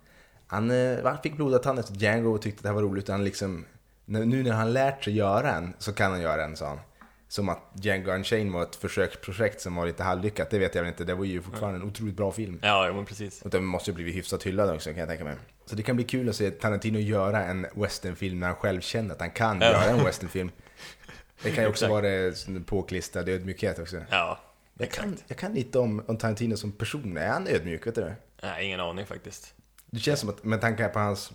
han, 0.46 0.70
eh, 0.70 0.98
han 1.04 1.18
fick 1.22 1.36
blodad 1.36 1.62
tand 1.62 1.78
efter 1.78 1.94
Django 1.94 2.34
och 2.34 2.42
tyckte 2.42 2.62
det 2.62 2.68
här 2.68 2.74
var 2.74 2.82
roligt. 2.82 3.08
Han 3.08 3.24
liksom, 3.24 3.64
nu 4.04 4.42
när 4.42 4.52
han 4.52 4.72
lärt 4.72 5.04
sig 5.04 5.16
göra 5.16 5.52
en 5.54 5.74
så 5.78 5.92
kan 5.92 6.10
han 6.10 6.20
göra 6.20 6.44
en, 6.44 6.56
han. 6.60 6.78
Som 7.28 7.48
att 7.48 7.58
Django 7.74 8.10
Unchained 8.12 8.52
var 8.52 8.62
ett 8.62 8.76
försöksprojekt 8.76 9.60
som 9.60 9.74
var 9.74 9.86
lite 9.86 10.02
halvlyckat, 10.02 10.50
det 10.50 10.58
vet 10.58 10.74
jag 10.74 10.82
väl 10.82 10.88
inte. 10.90 11.04
Det 11.04 11.14
var 11.14 11.24
ju 11.24 11.42
fortfarande 11.42 11.80
en 11.80 11.86
otroligt 11.86 12.16
bra 12.16 12.32
film. 12.32 12.58
Ja, 12.62 12.92
men 12.94 13.04
precis. 13.04 13.42
Och 13.42 13.50
den 13.50 13.64
måste 13.64 13.90
ju 13.90 13.94
blivit 13.94 14.14
hyfsat 14.14 14.42
hyllad 14.42 14.70
också 14.70 14.90
kan 14.90 14.98
jag 14.98 15.08
tänka 15.08 15.24
mig. 15.24 15.36
Så 15.66 15.76
det 15.76 15.82
kan 15.82 15.96
bli 15.96 16.04
kul 16.04 16.28
att 16.28 16.36
se 16.36 16.50
Tarantino 16.50 16.98
göra 16.98 17.44
en 17.44 17.66
westernfilm 17.74 18.40
när 18.40 18.46
han 18.46 18.56
själv 18.56 18.80
känner 18.80 19.14
att 19.14 19.20
han 19.20 19.30
kan 19.30 19.60
Ja. 19.60 19.66
göra 19.70 19.84
en 19.84 20.04
westernfilm. 20.04 20.50
Det 21.42 21.50
kan 21.50 21.64
ju 21.64 21.70
också 21.70 21.88
vara 21.88 22.00
det 22.00 22.36
sån 22.38 22.64
påklistrad 22.64 23.28
ödmjukhet 23.28 23.78
också. 23.78 23.96
Ja, 24.10 24.38
Jag 24.78 24.90
kan, 24.90 25.16
jag 25.26 25.38
kan 25.38 25.54
lite 25.54 25.78
om, 25.78 26.04
om 26.06 26.16
Tarantino 26.18 26.56
som 26.56 26.72
person. 26.72 27.16
Är 27.16 27.28
han 27.28 27.46
ödmjuk? 27.48 27.86
Vet 27.86 27.94
du 27.94 28.00
det? 28.00 28.16
Nej, 28.42 28.66
ingen 28.66 28.80
aning 28.80 29.06
faktiskt. 29.06 29.54
Det 29.86 30.00
känns 30.00 30.20
som 30.20 30.28
att 30.28 30.44
med 30.44 30.60
tanke 30.60 30.88
på 30.88 30.98
hans, 30.98 31.32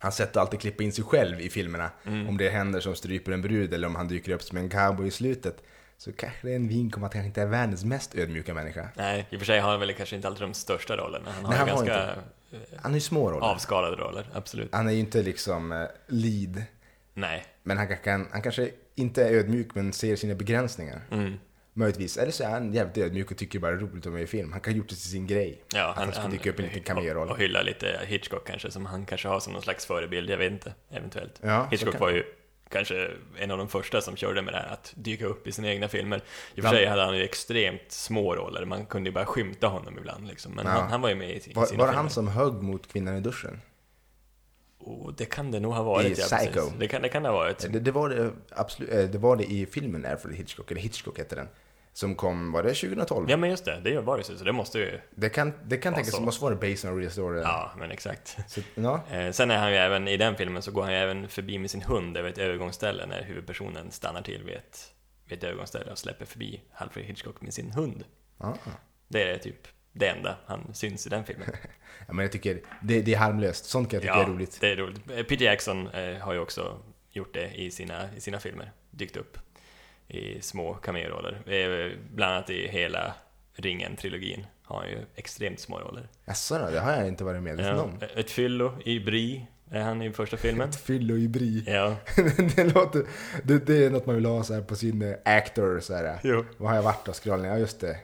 hans 0.00 0.16
sätt 0.16 0.30
att 0.30 0.36
alltid 0.36 0.60
klippa 0.60 0.82
in 0.82 0.92
sig 0.92 1.04
själv 1.04 1.40
i 1.40 1.50
filmerna. 1.50 1.90
Mm. 2.06 2.28
Om 2.28 2.36
det 2.36 2.50
händer 2.50 2.80
som 2.80 2.94
stryper 2.94 3.32
en 3.32 3.42
brud 3.42 3.74
eller 3.74 3.86
om 3.86 3.94
han 3.94 4.08
dyker 4.08 4.32
upp 4.32 4.42
som 4.42 4.58
en 4.58 4.70
cowboy 4.70 5.06
i 5.06 5.10
slutet. 5.10 5.62
Så 5.98 6.12
kanske 6.12 6.46
det 6.46 6.52
är 6.52 6.56
en 6.56 6.68
vink 6.68 6.96
om 6.96 7.04
att 7.04 7.14
han 7.14 7.24
inte 7.24 7.42
är 7.42 7.46
världens 7.46 7.84
mest 7.84 8.14
ödmjuka 8.14 8.54
människa. 8.54 8.88
Nej, 8.96 9.26
i 9.30 9.36
och 9.36 9.40
för 9.40 9.46
sig 9.46 9.60
har 9.60 9.70
han 9.70 9.80
väl 9.80 9.94
kanske 9.94 10.16
inte 10.16 10.28
alltid 10.28 10.42
de 10.42 10.54
största 10.54 10.96
rollerna. 10.96 11.30
Han 11.30 11.44
har 11.44 11.50
Nej, 11.50 11.58
han 11.58 11.68
har 11.68 11.86
ganska 11.86 12.22
Han 12.76 12.90
är 12.90 12.94
ju 12.96 13.00
små 13.00 13.30
roller. 13.30 13.46
avskalade 13.46 13.96
roller, 13.96 14.26
absolut. 14.32 14.68
Han 14.72 14.88
är 14.88 14.92
ju 14.92 14.98
inte 14.98 15.22
liksom 15.22 15.72
eh, 15.72 15.86
lead. 16.06 16.62
Nej. 17.14 17.44
Men 17.62 17.76
han, 17.76 17.96
kan, 17.96 18.28
han 18.32 18.42
kanske 18.42 18.70
inte 18.94 19.24
är 19.24 19.32
ödmjuk 19.32 19.74
men 19.74 19.92
ser 19.92 20.16
sina 20.16 20.34
begränsningar. 20.34 21.00
Mm. 21.10 21.34
Möjligtvis. 21.80 22.16
Eller 22.16 22.32
så 22.32 22.44
är 22.44 22.48
han 22.48 22.72
jävligt 22.72 22.98
ödmjuk 22.98 23.30
och 23.30 23.36
tycker 23.36 23.58
bara 23.58 23.72
det 23.72 23.76
är 23.78 23.80
roligt 23.80 24.06
att 24.06 24.12
vara 24.12 24.22
i 24.22 24.26
film. 24.26 24.52
Han 24.52 24.60
kan 24.60 24.72
ha 24.72 24.78
gjort 24.78 24.88
det 24.88 24.94
till 24.94 25.10
sin 25.10 25.26
grej. 25.26 25.64
Ja, 25.74 25.88
att 25.88 25.96
han, 25.96 26.12
ska 26.12 26.28
dyka 26.28 26.50
upp 26.50 26.60
i 26.60 26.62
en 26.62 26.68
liten 26.68 26.80
och, 26.80 26.86
cameoroll. 26.86 27.30
och 27.30 27.38
hylla 27.38 27.62
lite 27.62 28.00
Hitchcock 28.06 28.46
kanske, 28.46 28.70
som 28.70 28.86
han 28.86 29.06
kanske 29.06 29.28
har 29.28 29.40
som 29.40 29.52
någon 29.52 29.62
slags 29.62 29.86
förebild, 29.86 30.30
jag 30.30 30.38
vet 30.38 30.52
inte, 30.52 30.74
eventuellt. 30.90 31.40
Ja, 31.42 31.68
Hitchcock 31.70 31.92
kan- 31.92 32.00
var 32.00 32.10
ju 32.10 32.24
kanske 32.68 33.10
en 33.38 33.50
av 33.50 33.58
de 33.58 33.68
första 33.68 34.00
som 34.00 34.16
körde 34.16 34.42
med 34.42 34.54
det 34.54 34.58
här 34.58 34.72
att 34.72 34.92
dyka 34.96 35.26
upp 35.26 35.46
i 35.46 35.52
sina 35.52 35.68
egna 35.68 35.88
filmer. 35.88 36.22
I 36.54 36.60
och 36.60 36.64
för 36.64 36.70
sig 36.70 36.86
hade 36.86 37.02
han 37.04 37.16
ju 37.16 37.22
extremt 37.24 37.82
små 37.92 38.34
roller, 38.36 38.64
man 38.64 38.86
kunde 38.86 39.10
ju 39.10 39.14
bara 39.14 39.26
skymta 39.26 39.66
honom 39.66 39.98
ibland 39.98 40.26
liksom. 40.28 40.52
Men 40.52 40.66
Ja. 40.66 40.72
han, 40.72 40.90
han 40.90 41.00
var 41.00 41.08
ju 41.08 41.14
med 41.14 41.30
i, 41.30 41.34
i 41.36 41.40
sina 41.40 41.60
Var, 41.60 41.76
var 41.76 41.86
det 41.86 41.92
han 41.92 42.10
som 42.10 42.28
högg 42.28 42.62
mot 42.62 42.92
kvinnan 42.92 43.16
i 43.16 43.20
duschen? 43.20 43.60
Oh, 44.78 45.12
det 45.16 45.24
kan 45.24 45.50
det 45.50 45.60
nog 45.60 45.72
ha 45.72 45.82
varit, 45.82 46.06
I 46.06 46.20
ja, 46.20 46.26
precis. 46.30 46.38
Psycho. 46.50 46.70
Det 46.78 46.88
kan 46.88 47.02
det, 47.02 47.08
kan 47.08 47.22
det 47.22 47.28
ha 47.28 47.36
varit. 47.36 47.72
Det, 47.72 47.80
det, 47.80 47.90
var 47.90 48.08
det, 48.08 48.32
absolut, 48.50 48.90
eh, 48.90 49.04
det 49.04 49.18
var 49.18 49.36
det 49.36 49.44
i 49.44 49.66
filmen 49.66 50.06
Alfred 50.06 50.36
Hitchcock, 50.36 50.70
eller 50.70 50.80
Hitchcock 50.80 51.18
hette 51.18 51.34
den. 51.36 51.48
Som 51.92 52.14
kom, 52.14 52.52
var 52.52 52.62
det 52.62 52.74
2012? 52.74 53.30
Ja 53.30 53.36
men 53.36 53.50
just 53.50 53.64
det, 53.64 53.80
det 53.84 54.00
var 54.00 54.18
ju 54.18 54.22
så, 54.22 54.32
det 54.32 54.52
måste 54.52 54.78
ju... 54.78 55.00
Det 55.14 55.28
kan, 55.28 55.52
det 55.64 55.76
kan 55.76 55.92
Ja, 55.92 55.96
tänkas 55.96 56.14
som 56.14 56.24
måste 56.24 56.44
vara 56.44 56.54
based 56.54 56.90
on 56.90 56.98
real 56.98 57.10
story. 57.10 57.40
Ja, 57.40 57.72
men 57.78 57.90
exakt. 57.90 58.36
Så, 58.48 58.60
ja. 58.74 59.04
Eh, 59.10 59.30
sen 59.32 59.50
är 59.50 59.58
han 59.58 59.70
ju 59.70 59.76
även, 59.76 60.08
i 60.08 60.16
den 60.16 60.36
filmen 60.36 60.62
så 60.62 60.70
går 60.70 60.82
han 60.82 60.92
ju 60.92 60.98
även 60.98 61.28
förbi 61.28 61.58
med 61.58 61.70
sin 61.70 61.82
hund 61.82 62.16
över 62.16 62.28
ett 62.28 62.38
övergångsställe 62.38 63.06
när 63.06 63.22
huvudpersonen 63.22 63.90
stannar 63.90 64.22
till 64.22 64.42
vid 64.44 64.54
ett, 64.54 64.94
vid 65.24 65.38
ett 65.38 65.44
övergångsställe 65.44 65.90
och 65.90 65.98
släpper 65.98 66.24
förbi 66.24 66.62
Alfred 66.74 67.04
Hitchcock 67.04 67.40
med 67.40 67.54
sin 67.54 67.70
hund. 67.70 68.04
Ja. 68.38 68.56
Det 69.08 69.30
är 69.30 69.38
typ 69.38 69.68
det 69.92 70.06
enda 70.08 70.36
han 70.46 70.74
syns 70.74 71.06
i 71.06 71.10
den 71.10 71.24
filmen. 71.24 71.48
ja, 72.06 72.12
men 72.12 72.22
jag 72.22 72.32
tycker 72.32 72.60
det, 72.82 73.02
det 73.02 73.14
är 73.14 73.18
harmlöst. 73.18 73.64
Sånt 73.64 73.90
kan 73.90 73.96
jag 73.96 74.02
tycka 74.02 74.14
är 74.14 74.34
roligt. 74.34 74.58
det 74.60 74.70
är 74.70 74.76
roligt. 74.76 75.10
Eh, 75.10 75.22
Peter 75.22 75.44
Jackson 75.44 75.86
eh, 75.88 76.18
har 76.18 76.32
ju 76.32 76.38
också 76.38 76.78
gjort 77.10 77.34
det 77.34 77.54
i 77.54 77.70
sina, 77.70 78.14
i 78.16 78.20
sina 78.20 78.38
filmer, 78.38 78.72
dykt 78.90 79.16
upp 79.16 79.38
i 80.10 80.38
små 80.42 80.74
cameoroller. 80.74 81.40
Bland 82.14 82.34
annat 82.34 82.50
i 82.50 82.68
hela 82.68 83.14
Ringen-trilogin 83.54 84.46
har 84.62 84.78
han 84.80 84.88
ju 84.88 84.98
extremt 85.16 85.60
små 85.60 85.78
roller. 85.78 86.08
Jaså, 86.24 86.58
då, 86.58 86.70
det 86.70 86.80
har 86.80 86.92
jag 86.92 87.08
inte 87.08 87.24
varit 87.24 87.42
medveten 87.42 87.76
Ja, 87.76 87.82
om. 87.82 87.98
ett 88.16 88.30
fyllo 88.30 88.72
i 88.84 89.00
Bri 89.00 89.46
är 89.70 89.80
han 89.82 90.02
i 90.02 90.12
första 90.12 90.36
filmen. 90.36 90.68
Ett 90.68 90.76
fyllo 90.80 91.16
i 91.16 91.28
bri. 91.28 91.64
Ja, 91.66 91.96
det, 92.56 92.64
låter, 92.74 93.04
det, 93.44 93.66
det 93.66 93.84
är 93.84 93.90
något 93.90 94.06
man 94.06 94.14
vill 94.14 94.24
ha 94.24 94.44
så 94.44 94.54
här 94.54 94.60
på 94.60 94.76
sin 94.76 95.02
eh, 95.02 95.16
actor. 95.24 95.80
Så 95.80 95.94
här. 95.94 96.18
jo. 96.22 96.44
Vad 96.56 96.68
har 96.68 96.76
jag 96.76 96.82
varit 96.82 97.04
då? 97.04 97.12
Scrollning? 97.12 97.50
Ja, 97.50 97.58
just 97.58 97.80
det. 97.80 97.96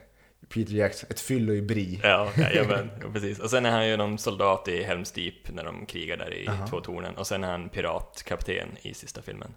Peter 0.53 0.73
Jackson. 0.73 1.07
Ett 1.09 1.19
fyllo 1.19 1.53
i 1.53 1.61
bri. 1.61 1.99
Ja, 2.03 2.31
jajamän, 2.37 2.89
ja, 3.01 3.07
precis. 3.13 3.39
Och 3.39 3.49
sen 3.49 3.65
är 3.65 3.71
han 3.71 3.87
ju 3.87 3.97
någon 3.97 4.17
soldat 4.17 4.67
i 4.67 4.83
Helms 4.83 5.11
Deep 5.11 5.33
när 5.53 5.63
de 5.63 5.85
krigar 5.85 6.17
där 6.17 6.33
i 6.33 6.45
Jaha. 6.45 6.67
två 6.67 6.79
tornen. 6.81 7.15
Och 7.15 7.27
sen 7.27 7.43
är 7.43 7.51
han 7.51 7.69
piratkapten 7.69 8.67
i 8.81 8.93
sista 8.93 9.21
filmen. 9.21 9.53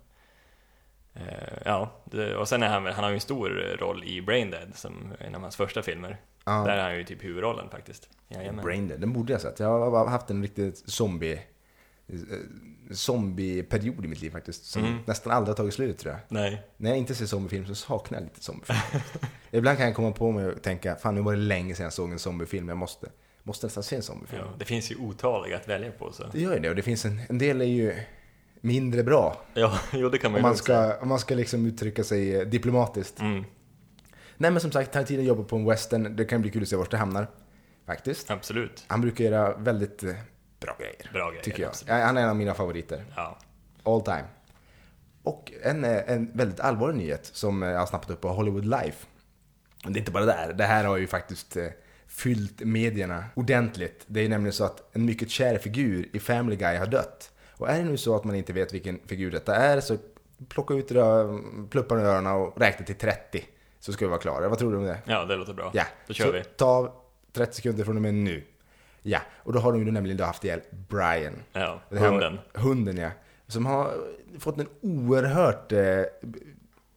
Eh, 1.15 1.23
ja, 1.65 1.93
och 2.39 2.49
sen 2.49 2.63
är 2.63 2.69
han, 2.69 2.87
han 2.87 3.05
har 3.05 3.11
ju 3.11 3.15
en 3.15 3.21
stor 3.21 3.51
roll 3.79 4.05
i 4.05 4.23
Braindead 4.23 4.69
som 4.75 5.13
en 5.19 5.35
av 5.35 5.41
hans 5.41 5.57
första 5.57 5.83
filmer. 5.83 6.17
Ja. 6.45 6.53
Där 6.53 6.77
är 6.77 6.83
han 6.83 6.97
ju 6.97 7.05
typ 7.05 7.25
huvudrollen 7.25 7.71
faktiskt. 7.71 8.09
Jajamän. 8.29 8.65
Braindead, 8.65 9.01
den 9.01 9.13
borde 9.13 9.33
jag 9.33 9.41
sett. 9.41 9.61
Jag 9.61 9.91
har 9.91 10.07
haft 10.07 10.31
en 10.31 10.43
riktigt 10.43 10.79
zombie 10.91 11.41
eh, 12.09 12.15
zombieperiod 12.95 14.05
i 14.05 14.09
mitt 14.09 14.23
liv 14.23 14.31
faktiskt. 14.31 14.65
Som 14.65 14.85
Mm. 14.85 14.99
nästan 15.07 15.33
aldrig 15.33 15.49
har 15.53 15.57
tagit 15.57 15.75
slut 15.75 15.99
tror 15.99 16.13
jag. 16.15 16.21
Nej, 16.29 16.63
När 16.77 16.91
jag 16.91 16.99
inte 16.99 17.15
ser 17.15 17.27
zombiefilm 17.27 17.67
så 17.67 17.75
saknar 17.75 18.19
jag 18.19 18.25
lite 18.25 18.43
zombiefilm. 18.43 18.79
Ibland 19.51 19.79
kan 19.79 19.87
jag 19.87 19.97
komma 19.97 20.13
på 20.13 20.31
mig 20.31 20.47
och 20.47 20.63
tänka, 20.63 20.97
fan 20.97 21.15
nu 21.15 21.21
var 21.21 21.33
det 21.33 21.39
länge 21.39 21.75
sedan 21.75 21.85
jag 21.85 21.93
såg 21.93 22.13
en 22.13 22.19
zombiefilm. 22.19 22.69
Jag 22.69 22.79
måste, 22.79 23.09
måste 23.43 23.67
nästan 23.67 23.83
se 23.83 23.97
en 23.97 24.03
zombiefilm. 24.03 24.43
ja, 24.47 24.53
det 24.59 24.65
finns 24.65 24.91
ju 24.93 24.97
otaliga 24.97 25.57
att 25.57 25.69
välja 25.69 25.91
på 25.93 26.13
så. 26.13 26.25
Det 26.33 26.41
gör 26.41 26.55
ju 26.55 26.61
det 26.61 26.69
och 26.71 26.77
det 26.77 26.83
finns 26.83 27.05
en, 27.05 27.21
en 27.29 27.39
del 27.39 27.61
är 27.61 27.65
ju 27.65 27.95
mindre 28.61 29.03
bra. 29.03 29.41
Ja, 29.55 29.79
jo 29.93 30.09
det 30.09 30.19
kan 30.19 30.33
man 30.33 30.39
Om 30.39 30.43
man 30.43 30.57
ska, 30.57 30.97
om 30.97 31.09
man 31.09 31.19
ska 31.19 31.35
liksom 31.35 31.67
uttrycka 31.67 32.05
sig 32.05 32.37
eh, 32.37 32.47
diplomatiskt. 32.47 33.21
Mm, 33.21 33.45
Nej 34.37 34.51
men 34.51 34.61
som 34.61 34.73
sagt, 34.73 34.93
Tarantino 34.93 35.23
jobbar 35.23 35.45
på 35.45 35.57
en 35.57 35.65
western. 35.65 36.17
Det 36.17 36.25
kan 36.25 36.41
bli 36.41 36.51
kul 36.51 36.63
att 36.63 36.69
se 36.69 36.77
vart 36.77 36.91
det 36.91 36.97
hamnar. 36.97 37.27
Faktiskt. 37.87 38.31
absolut. 38.31 38.85
Han 38.87 39.01
brukar 39.01 39.25
göra 39.25 39.57
väldigt 39.57 40.03
eh, 40.03 40.15
bra 40.61 40.77
grejer. 40.79 41.11
Bra 41.13 41.29
grejer. 41.31 41.43
Tycker 41.43 41.63
jag. 41.63 41.69
absolut. 41.69 41.93
Han 41.95 42.17
är 42.17 42.23
en 42.23 42.29
av 42.29 42.37
mina 42.37 42.55
favoriter. 42.55 43.05
Ja. 43.17 43.39
All 43.83 44.03
time. 44.03 44.25
Och 45.23 45.53
en, 45.63 45.85
eh, 45.85 46.11
en 46.11 46.31
väldigt 46.35 46.61
allvarlig 46.61 46.97
nyhet 46.97 47.27
som 47.27 47.63
jag 47.63 47.79
har 47.79 47.87
snappat 47.87 48.11
upp 48.11 48.21
på 48.21 48.29
Hollywood 48.29 48.65
Life. 48.65 49.07
Det 49.85 49.91
är 49.91 49.99
inte 49.99 50.11
bara 50.11 50.25
där. 50.25 50.53
Det 50.53 50.65
här 50.65 50.85
har 50.85 50.97
ju 50.97 51.07
faktiskt 51.07 51.57
fyllt 52.07 52.61
medierna 52.61 53.25
ordentligt. 53.35 54.05
Det 54.07 54.21
är 54.21 54.29
nämligen 54.29 54.53
så 54.53 54.65
att 54.65 54.97
en 54.97 55.05
mycket 55.05 55.31
kär 55.31 55.59
figur 55.59 56.09
i 56.13 56.19
Family 56.19 56.57
Guy 56.57 56.77
har 56.77 56.87
dött. 56.87 57.33
Och 57.61 57.69
är 57.71 57.79
det 57.79 57.85
nu 57.85 57.97
så 57.97 58.17
att 58.17 58.25
man 58.25 58.35
inte 58.35 58.53
vet 58.53 58.75
vilken 58.75 59.01
figur 59.07 59.31
detta 59.31 59.57
är 59.57 59.81
så 59.81 59.97
plocka 60.49 60.75
ut 60.75 60.91
rö- 60.91 61.69
plupparna 61.69 62.01
ur 62.03 62.07
öronen 62.07 62.33
och 62.33 62.61
räkna 62.61 62.87
till 62.87 62.95
30. 62.95 63.45
så 63.79 63.93
ska 63.93 64.05
vi 64.05 64.09
vara 64.11 64.21
klara. 64.21 64.49
Vad 64.49 64.59
tror 64.59 64.73
du 64.73 64.79
om 64.79 64.85
det? 64.85 64.99
Ja, 65.05 65.25
det 65.25 65.37
låter 65.37 65.53
bra. 65.53 65.71
Ja, 65.75 65.85
Då 66.07 66.15
kör 66.15 66.25
så 66.25 66.33
vi. 66.33 66.45
ta 66.45 66.95
30 67.33 67.57
sekunder 67.57 67.85
från 67.85 67.97
och 67.97 68.03
med 68.03 68.15
nu. 68.15 68.43
Ja, 69.03 69.19
och 69.37 69.53
då 69.53 69.59
har 69.59 69.73
de 69.73 69.85
ju 69.87 69.91
nämligen 69.91 70.17
då 70.17 70.25
haft 70.25 70.45
ihjäl 70.45 70.61
Brian. 70.89 71.33
Ja, 71.53 71.81
här 71.91 71.99
hunden. 72.09 72.39
Hunden 72.55 72.97
ja. 72.97 73.11
Som 73.47 73.67
har 73.67 73.91
fått 74.39 74.59
en 74.59 74.69
oerhört, 74.81 75.73
eh, 75.73 76.03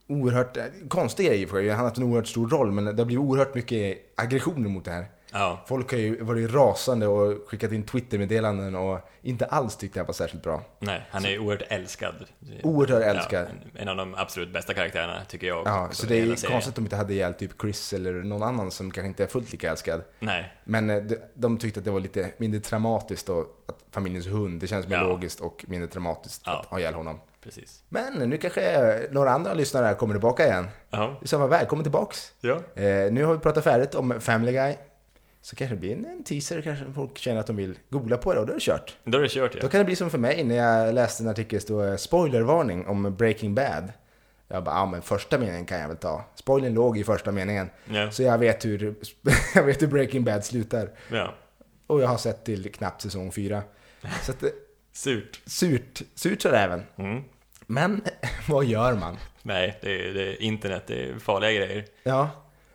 oerhört 0.08 0.58
eh, 0.58 0.63
konstig 0.89 1.25
grej 1.27 1.48
för 1.48 1.70
Han 1.70 1.77
har 1.77 1.86
haft 1.86 1.98
en 1.98 2.03
oerhört 2.03 2.27
stor 2.27 2.50
roll 2.50 2.72
men 2.72 2.86
det 2.86 2.91
har 3.01 3.05
blivit 3.05 3.24
oerhört 3.25 3.55
mycket 3.55 3.98
aggressioner 4.15 4.70
mot 4.70 4.86
det 4.86 4.91
här. 4.91 5.05
Ja, 5.34 5.63
Folk 5.68 5.92
har 5.92 5.98
ju 6.00 6.24
varit 6.24 6.52
rasande 6.54 7.08
och 7.08 7.50
skickat 7.50 7.72
in 7.72 7.84
Twitter-meddelanden 7.84 8.75
och 8.75 9.00
inte 9.22 9.46
alls 9.46 9.75
tyckte 9.78 10.00
jag 10.00 10.06
var 10.06 10.13
särskilt 10.13 10.44
bra. 10.44 10.62
nej, 10.80 11.02
han 11.12 11.25
är 11.25 11.40
oerhört 11.40 11.63
älskad. 11.70 12.16
Oerhört 12.63 13.04
älskad. 13.04 13.48
Ja, 13.74 13.82
en- 13.82 13.88
av 13.88 13.96
de 13.96 14.16
absolut 14.16 14.54
bästa 14.54 14.74
karaktärerna, 14.74 15.22
tycker 15.28 15.48
jag. 15.48 15.68
Ja, 15.68 15.90
så 15.92 16.06
det 16.08 16.16
är 16.20 16.36
serien. 16.36 16.52
konstigt 16.52 16.70
att 16.72 16.75
de 16.75 16.84
inte 16.84 16.96
hade 16.96 17.13
ihjäl 17.13 17.34
typ 17.34 17.52
Chris 17.62 17.94
eller 17.94 18.13
någon 18.13 18.44
annan 18.44 18.72
som 18.72 18.92
kanske 18.92 19.08
inte 19.08 19.24
är 19.24 19.28
fullt 19.28 19.52
lika 19.52 19.72
älskad. 19.72 20.02
Nej, 20.20 20.54
Men 20.63 20.90
eh, 20.90 20.98
de, 21.04 21.18
de 21.34 21.58
tyckte 21.58 21.80
att 21.80 21.86
det 21.86 21.92
var 21.92 22.00
lite 22.00 22.30
mindre 22.38 22.60
traumatiskt 22.60 23.28
då, 23.28 23.40
att 23.66 23.80
familjens 23.92 24.28
hund, 24.28 24.62
det 24.62 24.68
känns 24.68 24.88
mer 24.88 24.96
Ja. 24.98 25.04
logiskt 25.04 25.40
och 25.40 25.66
mindre 25.68 25.88
traumatiskt 25.88 26.42
Ja. 26.46 26.60
att 26.60 26.66
ha 26.66 26.80
ihjäl 26.80 26.94
honom. 26.94 27.20
precis. 27.44 27.84
Men 27.90 28.13
nu 28.13 28.38
kanske 28.38 29.08
några 29.12 29.32
andra 29.32 29.54
lyssnare 29.54 29.94
kommer 29.96 30.13
tillbaka 30.13 30.46
igen. 30.46 30.68
Ja, 30.90 31.16
I 31.22 31.28
så 31.28 31.40
fall, 31.40 31.50
välkommen 31.50 31.84
tillbaks. 31.84 32.32
ja. 32.42 32.56
Eh, 32.75 33.12
nu 33.12 33.24
har 33.24 33.34
vi 33.34 33.40
pratat 33.40 33.63
färdigt 33.63 33.96
om 33.96 34.22
Family 34.22 34.52
Guy. 34.52 34.75
Så 35.45 35.55
kanske 35.55 35.75
det 35.75 35.79
blir 35.79 35.93
en, 35.93 36.05
en 36.05 36.23
teaser, 36.23 36.62
kanske 36.62 36.85
folk 36.95 37.17
känner 37.17 37.39
att 37.39 37.47
de 37.47 37.55
vill 37.55 37.79
googla 37.89 38.17
på 38.17 38.33
det 38.33 38.39
och 38.39 38.45
då 38.45 38.51
är 38.53 38.55
det 38.57 38.62
kört. 38.62 38.95
då 39.03 39.17
är 39.17 39.21
det 39.21 39.29
kört 39.29 39.51
Då 39.53 39.59
ja. 39.62 39.67
kan 39.69 39.77
det 39.77 39.85
bli 39.85 39.95
som 39.95 40.09
för 40.09 40.17
mig 40.17 40.43
när 40.43 40.55
jag 40.55 40.93
läste 40.95 41.23
en 41.23 41.29
artikel 41.29 41.62
stod 41.62 41.85
eh, 41.85 41.95
spoilervarning 41.95 42.88
om 42.88 43.15
Breaking 43.15 43.55
Bad. 43.55 43.91
Jag 44.47 44.63
bara, 44.63 44.75
ja 44.75 44.85
men 44.85 45.01
första 45.01 45.38
meningen 45.39 45.65
kan 45.65 45.79
jag 45.79 45.88
väl 45.88 45.97
ta. 45.97 46.25
Spoilern 46.35 46.73
låg 46.73 46.97
i 46.97 47.03
första 47.03 47.31
meningen. 47.31 47.69
Ja, 47.85 48.12
Så 48.12 48.23
jag 48.23 48.38
vet 48.38 48.65
hur, 48.65 48.95
jag 49.55 49.63
vet 49.63 49.81
hur 49.81 49.88
Breaking 49.88 50.23
Bad 50.23 50.45
slutar. 50.45 50.89
ja. 51.12 51.33
Och 51.88 52.01
jag 52.01 52.07
har 52.07 52.17
sett 52.17 52.43
till 52.45 52.71
knappt 52.71 53.01
säsong 53.01 53.31
fyra. 53.31 53.63
Så 54.21 54.31
att, 54.31 54.43
eh, 54.43 54.50
Surt. 54.93 55.41
surt, 55.45 56.01
surt 56.15 56.41
så 56.41 56.50
även. 56.50 56.83
Mm. 56.95 57.23
Men 57.67 58.01
vad 58.50 58.65
gör 58.65 58.93
man? 58.93 59.17
Nej, 59.41 59.79
det 59.81 60.09
är, 60.09 60.13
det 60.13 60.21
är 60.23 60.41
internet, 60.41 60.83
det 60.88 61.09
är 61.09 61.19
farliga 61.19 61.51
grejer. 61.51 61.85
Ja, 62.03 62.29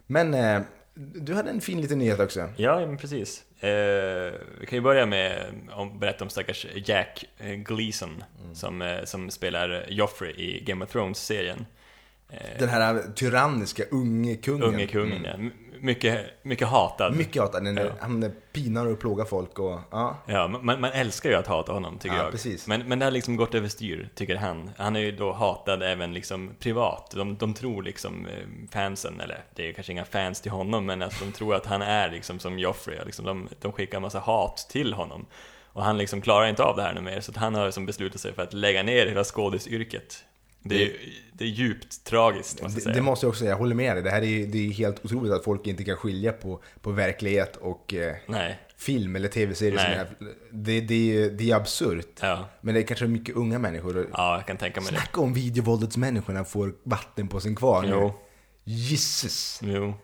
men 0.06 0.34
eh, 0.34 0.60
du 1.00 1.34
hade 1.34 1.50
en 1.50 1.60
fin 1.60 1.80
liten 1.80 1.98
nyhet 1.98 2.20
också. 2.20 2.48
Ja, 2.56 2.86
men 2.86 2.96
precis. 2.96 3.44
Eh, 3.60 4.32
vi 4.60 4.66
kan 4.66 4.76
ju 4.76 4.80
börja 4.80 5.06
med 5.06 5.42
att 5.70 6.00
berätta 6.00 6.24
om 6.24 6.30
stackars 6.30 6.66
Jack 6.84 7.24
eh, 7.38 7.54
Gleason 7.54 8.24
Mm. 8.44 8.54
som, 8.54 8.82
eh, 8.82 9.04
som 9.04 9.30
spelar 9.30 9.86
Joffrey 9.88 10.30
i 10.32 10.64
Game 10.64 10.84
of 10.84 10.90
Thrones-serien. 10.90 11.66
Eh, 12.30 12.38
Den 12.58 12.68
här 12.68 13.02
tyranniska 13.14 13.84
unge 13.90 14.36
kungen. 14.36 14.62
unge 14.62 14.86
kungen, 14.86 15.24
ja. 15.24 15.36
Mycket, 15.80 16.26
mycket 16.42 16.68
hatad. 16.68 17.16
Mycket 17.16 17.42
hatad. 17.42 17.64
Den 17.64 17.76
Ja. 17.76 17.90
Han 18.00 18.32
pinar 18.52 18.86
och 18.86 18.98
plågar 19.00 19.24
folk 19.24 19.58
och 19.58 19.80
ja. 19.90 20.16
Ja, 20.26 20.48
man, 20.48 20.80
man 20.80 20.90
älskar 20.92 21.30
ju 21.30 21.36
att 21.36 21.46
hata 21.46 21.72
honom, 21.72 21.98
tycker 21.98 22.16
Ja, 22.16 22.22
jag. 22.22 22.32
precis. 22.32 22.66
Men, 22.66 22.88
men 22.88 22.98
det 22.98 23.06
har 23.06 23.10
liksom 23.10 23.36
gått 23.36 23.54
överstyr, 23.54 24.08
tycker 24.14 24.36
han. 24.36 24.70
Han 24.76 24.96
är 24.96 25.00
ju 25.00 25.12
då 25.12 25.32
hatad 25.32 25.82
även 25.82 26.14
liksom 26.14 26.50
privat. 26.60 27.10
De, 27.14 27.36
de 27.36 27.54
tror 27.54 27.82
liksom 27.82 28.26
eh, 28.26 28.70
fansen, 28.72 29.20
eller 29.20 29.38
det 29.54 29.62
är 29.62 29.66
ju 29.66 29.72
kanske 29.72 29.92
inga 29.92 30.04
fans 30.04 30.40
till 30.40 30.52
honom, 30.52 30.86
men 30.86 31.02
att 31.02 31.20
de 31.20 31.32
tror 31.32 31.54
att 31.54 31.66
han 31.66 31.82
är 31.82 32.10
liksom 32.10 32.38
som 32.38 32.58
Joffrey. 32.58 32.98
Liksom 33.06 33.24
de, 33.24 33.48
de 33.60 33.72
skickar 33.72 33.96
en 33.98 34.02
massa 34.02 34.18
hat 34.18 34.66
till 34.70 34.92
honom. 34.94 35.26
Och 35.72 35.84
han 35.84 35.98
liksom 35.98 36.20
klarar 36.20 36.46
inte 36.46 36.62
av 36.62 36.76
det 36.76 36.82
här 36.82 36.94
nu 36.94 37.00
mer, 37.00 37.20
så 37.20 37.30
att 37.30 37.36
han 37.36 37.54
har 37.54 37.64
liksom 37.64 37.86
beslutat 37.86 38.20
sig 38.20 38.32
för 38.34 38.42
att 38.42 38.52
lägga 38.52 38.82
ner 38.82 39.06
hela 39.06 39.24
skådisyrket. 39.24 40.24
Det 40.62 40.82
är, 40.84 40.92
det 41.32 41.44
är 41.44 41.48
djupt 41.48 42.04
tragiskt, 42.04 42.62
måste 42.62 42.64
jag 42.66 42.74
Det, 42.76 42.80
säga. 42.80 42.94
det 42.94 43.02
måste 43.02 43.26
jag 43.26 43.28
också 43.28 43.38
säga, 43.38 43.50
jag 43.50 43.58
håller 43.58 43.74
med 43.74 43.96
dig. 43.96 44.02
Det 44.02 44.10
här 44.10 44.22
är, 44.22 44.46
det 44.46 44.58
är 44.66 44.70
helt 44.70 45.04
otroligt 45.04 45.32
att 45.32 45.44
folk 45.44 45.66
inte 45.66 45.84
kan 45.84 45.96
skilja 45.96 46.32
på, 46.32 46.62
på 46.80 46.90
verklighet 46.90 47.56
och 47.56 47.94
eh, 47.94 48.16
film 48.76 49.16
eller 49.16 49.28
tv-serier. 49.28 50.06
Det, 50.50 50.80
det, 50.80 51.16
är- 51.24 51.30
det 51.30 51.50
är 51.50 51.56
absurt. 51.56 52.18
ja. 52.20 52.48
Men 52.60 52.74
det 52.74 52.80
är 52.80 52.84
kanske 52.86 53.06
mycket 53.06 53.36
unga 53.36 53.58
människor. 53.58 54.08
Ja, 54.12 54.34
jag 54.36 54.46
kan 54.46 54.56
tänka 54.56 54.80
mig 54.80 54.90
det. 54.92 54.96
Snacka 54.98 55.20
om 55.20 55.34
videovåldets 55.34 55.96
människorna 55.96 56.44
får 56.44 56.74
vatten 56.82 57.28
på 57.28 57.40
sin 57.40 57.56
kvarn. 57.56 57.86
Jo, 57.90 58.12
Jesus! 58.64 59.60
jo. 59.62 59.94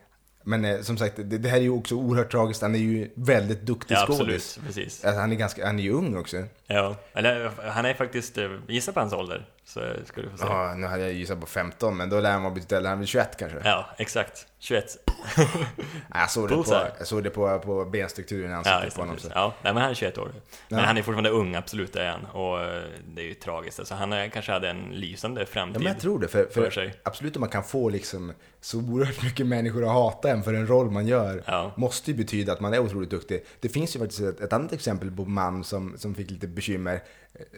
Men 0.47 0.65
eh, 0.65 0.81
som 0.81 0.97
sagt, 0.99 1.17
det, 1.17 1.23
det 1.39 1.49
här 1.49 1.57
är 1.59 1.63
ju 1.63 1.71
också 1.71 1.95
oerhört 1.95 2.31
tragiskt. 2.33 2.63
Han 2.63 2.75
är 2.75 2.79
ju 2.79 3.11
väldigt 3.15 3.61
duktig 3.63 3.95
Ja, 3.95 4.07
skådis. 4.09 4.59
Alltså, 4.67 5.09
han, 5.21 5.33
är 5.33 5.37
ganska, 5.37 5.67
han 5.67 5.79
är 5.79 5.83
ju 5.83 5.93
ung 5.93 6.17
också. 6.17 6.43
Ja, 6.67 6.97
eller 7.13 7.51
han 7.71 7.85
är 7.85 7.95
faktiskt, 7.95 8.39
eh, 8.39 8.51
gissa 8.69 8.93
på 8.93 9.01
hans 9.01 9.13
ålder, 9.13 9.49
så 9.65 9.81
ska 10.05 10.23
du 10.23 10.31
få 10.31 10.37
se. 10.37 10.45
Ja, 10.45 10.75
nu 10.77 10.87
hade 10.87 11.03
jag 11.03 11.13
gissat 11.13 11.41
på 11.41 11.47
15, 11.47 11.97
men 11.97 12.11
då 12.11 12.21
lär 12.21 12.33
han 12.33 12.43
vara 12.43 12.55
betydligt 12.55 12.73
äldre. 12.73 12.89
Han 12.89 12.99
är 12.99 13.01
väl 13.01 13.07
21 13.07 13.37
kanske? 13.39 13.59
Ja, 13.65 13.87
exakt. 13.99 14.47
21. 14.59 14.85
Nej, 15.37 15.47
jag 16.15 16.31
såg 16.31 16.49
det, 16.49 16.55
på, 16.55 16.65
jag 16.99 17.07
såg 17.07 17.25
det 17.25 17.31
på, 17.31 17.59
på 17.59 17.85
benstrukturen 17.85 18.51
i 18.51 18.53
Ja, 18.53 18.57
ansiktet 18.59 18.85
just 18.85 18.97
på 18.97 19.03
honom. 19.03 19.19
Så. 19.19 19.29
ja, 19.35 19.55
nej, 19.63 19.75
men 19.75 19.83
han 19.83 19.91
är 19.91 19.95
21 19.95 20.19
år. 20.19 20.31
Men 20.69 20.79
Ja. 20.79 20.85
han 20.85 20.97
är 20.97 21.03
fortfarande 21.03 21.31
ung, 21.31 21.55
absolut 21.55 21.93
det 21.93 22.03
är 22.03 22.11
han. 22.11 22.25
Och 22.25 22.61
eh, 22.61 22.83
det 23.15 23.23
är 23.23 23.27
ju 23.27 23.35
tragiskt. 23.35 23.79
Alltså, 23.79 23.95
han 23.95 24.13
är, 24.13 24.29
kanske 24.29 24.53
hade 24.53 24.69
en 24.71 24.85
lysande 24.93 25.41
Ja, 25.41 25.47
framtid. 25.47 25.83
men 25.83 25.93
jag 25.93 26.01
tror 26.01 26.19
det. 26.21 26.29
För, 26.29 26.45
för 26.45 26.63
för 26.65 26.71
sig. 26.71 26.95
absolut 27.03 27.37
om 27.37 27.41
man 27.41 27.49
kan 27.51 27.65
få 27.65 27.89
liksom 27.89 28.33
så 28.61 28.79
oerhört 28.79 29.23
mycket 29.23 29.47
människor 29.47 29.83
att 29.85 29.93
hata 29.93 30.31
en 30.31 30.43
för 30.43 30.55
en 30.55 30.67
roll 30.67 30.91
man 30.91 31.07
gör, 31.07 31.43
Ja. 31.47 31.73
måste 31.77 32.11
ju 32.11 32.17
betyda 32.17 32.53
att 32.53 32.61
man 32.61 32.75
är 32.75 32.79
otroligt 32.79 33.11
duktig. 33.11 33.45
Det 33.61 33.69
finns 33.69 33.97
ju 33.97 34.01
faktiskt 34.01 34.21
ett, 34.21 34.41
ett 34.41 34.53
annat 34.53 34.73
exempel 34.73 35.11
på 35.11 35.25
man 35.25 35.65
som, 35.65 35.95
som 35.99 36.15
fick 36.15 36.31
lite 36.31 36.47
bekymmer. 36.47 37.03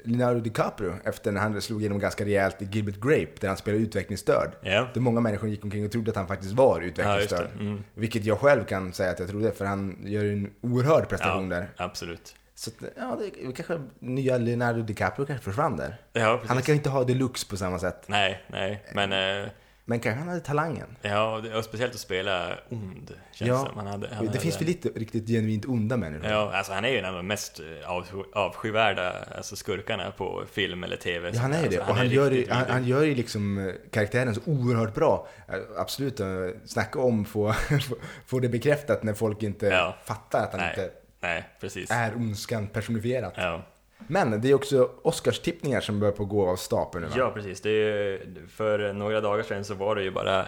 Leonardo 0.04 0.40
DiCaprio, 0.40 0.94
efter 1.04 1.32
när 1.32 1.40
han 1.40 1.62
slog 1.62 1.80
igenom 1.80 1.98
ganska 1.98 2.24
rejält 2.24 2.62
i 2.62 2.64
Gilbert 2.72 3.00
Grape, 3.00 3.32
där 3.40 3.48
han 3.48 3.56
spelade 3.56 3.82
utvecklingsstörd. 3.82 4.50
Ja, 4.62 4.88
Där 4.94 5.00
många 5.00 5.20
människor 5.20 5.48
gick 5.48 5.64
omkring 5.64 5.84
och 5.84 5.92
trodde 5.92 6.10
att 6.10 6.16
han 6.16 6.26
faktiskt 6.26 6.52
var 6.52 6.80
ja 6.98 7.20
just 7.20 7.32
utvecklingsstörd. 7.32 7.58
det. 7.58 7.70
Mm. 7.70 7.84
Vilket 7.94 8.24
jag 8.24 8.38
själv 8.38 8.64
kan 8.64 8.92
säga 8.92 9.10
att 9.10 9.18
jag 9.18 9.28
trodde, 9.28 9.52
för 9.52 9.64
han 9.64 9.98
gör 10.04 10.24
ju 10.24 10.32
en 10.32 10.50
oerhörd 10.60 11.08
prestation 11.08 11.48
där. 11.48 11.68
Absolut. 11.76 12.34
Så 12.54 12.70
ja, 12.96 13.18
det 13.20 13.52
kanske 13.52 13.80
nya 13.98 14.38
Leonardo 14.38 14.82
DiCaprio 14.82 15.26
kanske 15.26 15.44
försvann 15.44 15.76
där. 15.76 15.96
Ja. 16.12 16.40
Han 16.46 16.62
kan 16.62 16.74
inte 16.74 16.90
ha 16.90 17.04
deluxe 17.04 17.48
på 17.48 17.56
samma 17.56 17.78
sätt. 17.78 18.04
Nej, 18.06 18.42
nej, 18.48 18.84
men... 18.94 19.12
Eh, 19.12 19.48
Men 19.88 20.00
kanske 20.00 20.18
han 20.18 20.28
hade 20.28 20.40
talangen. 20.40 20.96
ja, 21.02 21.34
och 21.36 21.42
det- 21.42 21.62
speciellt 21.62 21.94
att 21.94 22.00
spela 22.00 22.58
ond, 22.70 23.10
känns 23.32 23.48
Ja, 23.48 23.66
som. 23.66 23.76
Han 23.76 23.86
hade, 23.86 24.08
han 24.14 24.24
det 24.24 24.30
hade, 24.30 24.40
finns 24.40 24.60
väl 24.60 24.66
lite 24.66 24.88
riktigt 24.88 25.26
genuint 25.28 25.64
onda 25.66 25.96
människor? 25.96 26.30
Ja, 26.30 26.52
alltså 26.54 26.72
han 26.72 26.84
är 26.84 26.88
ju 26.88 26.98
en 26.98 27.04
av 27.04 27.14
de 27.14 27.26
mest 27.26 27.60
avsky, 27.86 28.16
avskyvärda 28.34 29.12
alltså 29.36 29.56
skurkarna 29.56 30.10
på 30.10 30.44
film 30.52 30.84
eller 30.84 30.96
TV. 30.96 31.30
Ja, 31.34 31.40
han 31.40 31.52
är 31.52 31.62
ju 31.62 31.68
det. 31.68 31.76
Alltså, 31.76 31.90
och 31.90 31.96
han, 31.96 32.08
gör 32.10 32.30
ju, 32.30 32.50
han, 32.50 32.64
han 32.70 32.84
gör 32.86 33.02
ju 33.02 33.14
liksom 33.14 33.68
eh, 33.68 33.74
karaktären 33.90 34.34
så 34.34 34.40
oerhört 34.46 34.94
bra. 34.94 35.28
Eh, 35.48 35.54
Absolut, 35.80 36.20
eh, 36.20 36.26
snacka 36.64 36.98
om 37.00 37.24
få, 37.24 37.54
få 38.26 38.38
det 38.38 38.48
bekräftat 38.48 39.02
när 39.02 39.14
folk 39.14 39.42
inte 39.42 39.66
Ja. 39.66 39.96
fattar 40.04 40.42
att 40.42 40.50
han 40.52 40.60
Nej. 40.60 40.70
inte 40.70 40.90
Nej, 41.20 41.48
precis. 41.60 41.90
är 41.90 42.14
ondskan 42.16 42.66
personifierat. 42.66 43.34
Ja. 43.36 43.62
Men 43.98 44.40
det 44.40 44.50
är 44.50 44.54
också 44.54 44.90
Oscarstippningar 45.02 45.80
som 45.80 46.00
börjar 46.00 46.12
på 46.12 46.22
att 46.22 46.28
gå 46.28 46.48
av 46.50 46.56
stapeln 46.56 47.04
nu 47.04 47.10
va? 47.10 47.14
ja, 47.18 47.30
precis. 47.30 47.60
Det 47.60 47.70
är, 47.70 48.20
för 48.48 48.92
några 48.92 49.20
dagar 49.20 49.42
sedan 49.42 49.64
så 49.64 49.74
var 49.74 49.94
det 49.94 50.02
ju 50.02 50.10
bara 50.10 50.46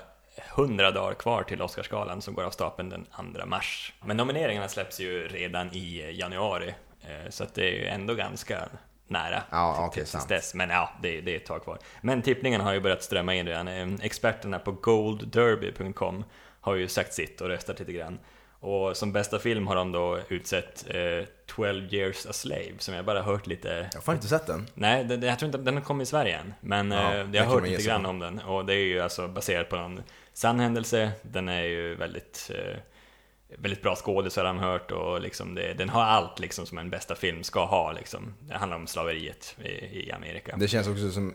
100 0.57 0.91
dagar 0.91 1.15
kvar 1.15 1.43
till 1.43 1.63
Oscarsgalan 1.63 2.23
som 2.23 2.35
går 2.35 2.43
av 2.43 2.51
stapeln 2.51 2.89
den 2.89 3.07
2 3.37 3.47
mars. 3.47 3.93
Men 4.05 4.17
nomineringarna 4.17 4.69
släpps 4.69 5.01
ju 5.01 5.29
redan 5.29 5.73
i 5.73 6.17
januari, 6.19 6.75
eh, 7.01 7.31
så 7.31 7.45
att 7.45 7.55
det 7.55 7.63
är 7.69 7.73
ju 7.73 7.87
ändå 7.87 8.15
ganska 8.15 8.69
nära 9.07 9.43
Ja, 9.51 9.77
okej, 9.79 10.01
tills 10.03 10.11
sant. 10.11 10.29
dess. 10.29 10.55
Men 10.55 10.71
ja, 10.71 10.91
det, 11.03 11.21
det 11.21 11.33
är 11.33 11.37
ett 11.37 11.47
tag 11.47 11.63
kvar. 11.63 11.79
Men 12.01 12.23
tippningarna 12.23 12.65
har 12.65 12.73
ju 12.73 12.81
börjat 12.81 13.03
strömma 13.03 13.35
in 13.35 13.47
redan. 13.47 13.69
Eh, 13.69 13.89
Experterna 14.03 14.59
på 14.59 14.73
goldderby.com 14.73 16.25
har 16.61 16.75
ju 16.75 16.89
sagt 16.89 17.15
sitt 17.15 17.41
och 17.41 17.49
röstat 17.49 17.79
lite 17.79 17.93
grann. 17.93 18.19
Och 18.61 18.97
som 18.97 19.13
bästa 19.13 19.39
film 19.39 19.67
har 19.67 19.77
de 19.77 19.93
då 19.93 20.19
utsett 20.29 20.87
eh, 20.91 21.27
12 21.47 21.95
years 21.95 22.27
a 22.27 22.33
slave, 22.33 22.73
som 22.79 22.95
jag 22.95 23.05
bara 23.05 23.23
hört 23.23 23.47
lite 23.47 23.69
Jag 23.69 23.99
har 23.99 24.03
fan 24.03 24.15
inte 24.15 24.29
sett 24.29 24.47
den. 24.47 24.67
Nej, 24.75 25.05
det, 25.05 25.27
jag 25.27 25.39
tror 25.39 25.47
inte 25.47 25.59
den 25.59 25.75
har 25.75 25.83
kommit 25.83 26.09
i 26.09 26.11
Sverige 26.11 26.39
än. 26.39 26.55
Men 26.61 26.91
Ja, 26.91 27.15
eh, 27.15 27.27
jag 27.33 27.45
har 27.45 27.55
hört 27.55 27.69
lite 27.69 27.83
grann 27.83 28.07
om 28.07 28.19
den. 28.19 28.39
Och 28.39 28.67
det 28.67 28.75
är 28.75 28.85
ju 28.85 29.01
alltså 29.01 29.29
baserat 29.29 29.69
på 29.69 29.77
någon 29.77 30.03
sann 30.33 30.61
händelse. 30.61 31.11
Den 31.23 31.49
är 31.49 31.63
ju 31.63 31.95
väldigt, 31.95 32.51
eh, 32.55 32.79
väldigt 33.59 33.83
bra 33.83 33.97
skådisar 33.97 34.45
har 34.45 34.53
man 34.55 34.65
hört. 34.65 34.91
Och 34.91 35.21
liksom 35.21 35.55
det, 35.55 35.75
den 35.75 35.89
har 35.89 36.03
allt 36.03 36.39
liksom 36.39 36.67
som 36.67 36.79
en 36.79 36.91
bästa 36.91 37.15
film 37.15 37.43
ska 37.43 37.65
ha. 37.65 37.93
Liksom. 37.93 38.35
Det 38.41 38.55
handlar 38.55 38.77
om 38.77 38.87
slaveriet 38.87 39.57
i, 39.65 39.69
i 40.07 40.13
Amerika. 40.13 40.57
Det 40.57 40.69
känns 40.69 40.89
också 40.89 41.11
som 41.11 41.35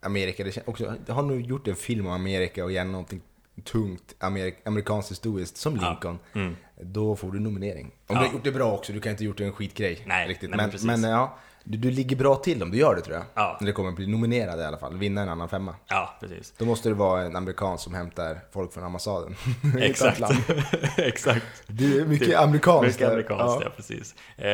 Amerika, 0.00 0.44
det 0.44 0.52
känns 0.52 0.68
också, 0.68 0.94
har 1.08 1.22
nog 1.22 1.40
gjort 1.40 1.68
en 1.68 1.76
film 1.76 2.06
om 2.06 2.12
Amerika 2.12 2.64
och 2.64 2.72
gärna 2.72 2.90
någonting 2.90 3.20
tungt 3.64 4.14
amerik, 4.18 4.56
amerikanskt 4.64 5.10
historiskt 5.10 5.56
som 5.56 5.76
Ja. 5.76 5.88
Lincoln. 5.90 6.18
Mm. 6.34 6.56
Då 6.80 7.16
får 7.16 7.32
du 7.32 7.40
nominering. 7.40 7.86
Om 7.86 7.92
Ja. 8.08 8.14
du 8.22 8.26
har 8.26 8.32
gjort 8.32 8.44
det 8.44 8.52
bra 8.52 8.72
också, 8.72 8.92
du 8.92 9.00
kan 9.00 9.10
inte 9.10 9.24
ha 9.24 9.26
gjort 9.26 9.40
en 9.40 9.52
skitgrej. 9.52 10.02
Nej, 10.06 10.28
riktigt. 10.28 10.50
nej, 10.50 10.58
men 10.72 10.86
men, 10.86 11.00
men 11.00 11.10
ja, 11.10 11.38
du, 11.64 11.78
du 11.78 11.90
ligger 11.90 12.16
bra 12.16 12.36
till 12.36 12.62
om 12.62 12.70
du 12.70 12.78
gör 12.78 12.94
det 12.94 13.00
tror 13.00 13.16
jag. 13.16 13.24
Ja. 13.34 13.56
När 13.60 13.66
det 13.66 13.72
kommer 13.72 13.90
att 13.90 13.96
bli 13.96 14.06
nominerad 14.06 14.60
i 14.60 14.62
alla 14.64 14.78
fall, 14.78 14.96
vinna 14.98 15.22
en 15.22 15.28
annan 15.28 15.48
femma. 15.48 15.74
Ja, 15.88 16.16
precis. 16.20 16.54
Då 16.58 16.64
måste 16.64 16.88
det 16.88 16.94
vara 16.94 17.22
en 17.22 17.36
amerikan 17.36 17.78
som 17.78 17.94
hämtar 17.94 18.38
folk 18.52 18.72
från 18.72 18.84
ambassaden. 18.84 19.36
Exakt. 19.80 20.20
Exakt. 20.98 21.46
Det 21.66 21.84
är 21.84 22.04
mycket 22.04 22.28
Det- 22.28 22.38
amerikanskt. 22.38 22.86
Mycket 23.00 23.08
amerikanskt, 23.12 23.60
ja, 23.60 23.62
Ja. 23.64 23.70
precis. 23.76 24.14
Eh, 24.36 24.48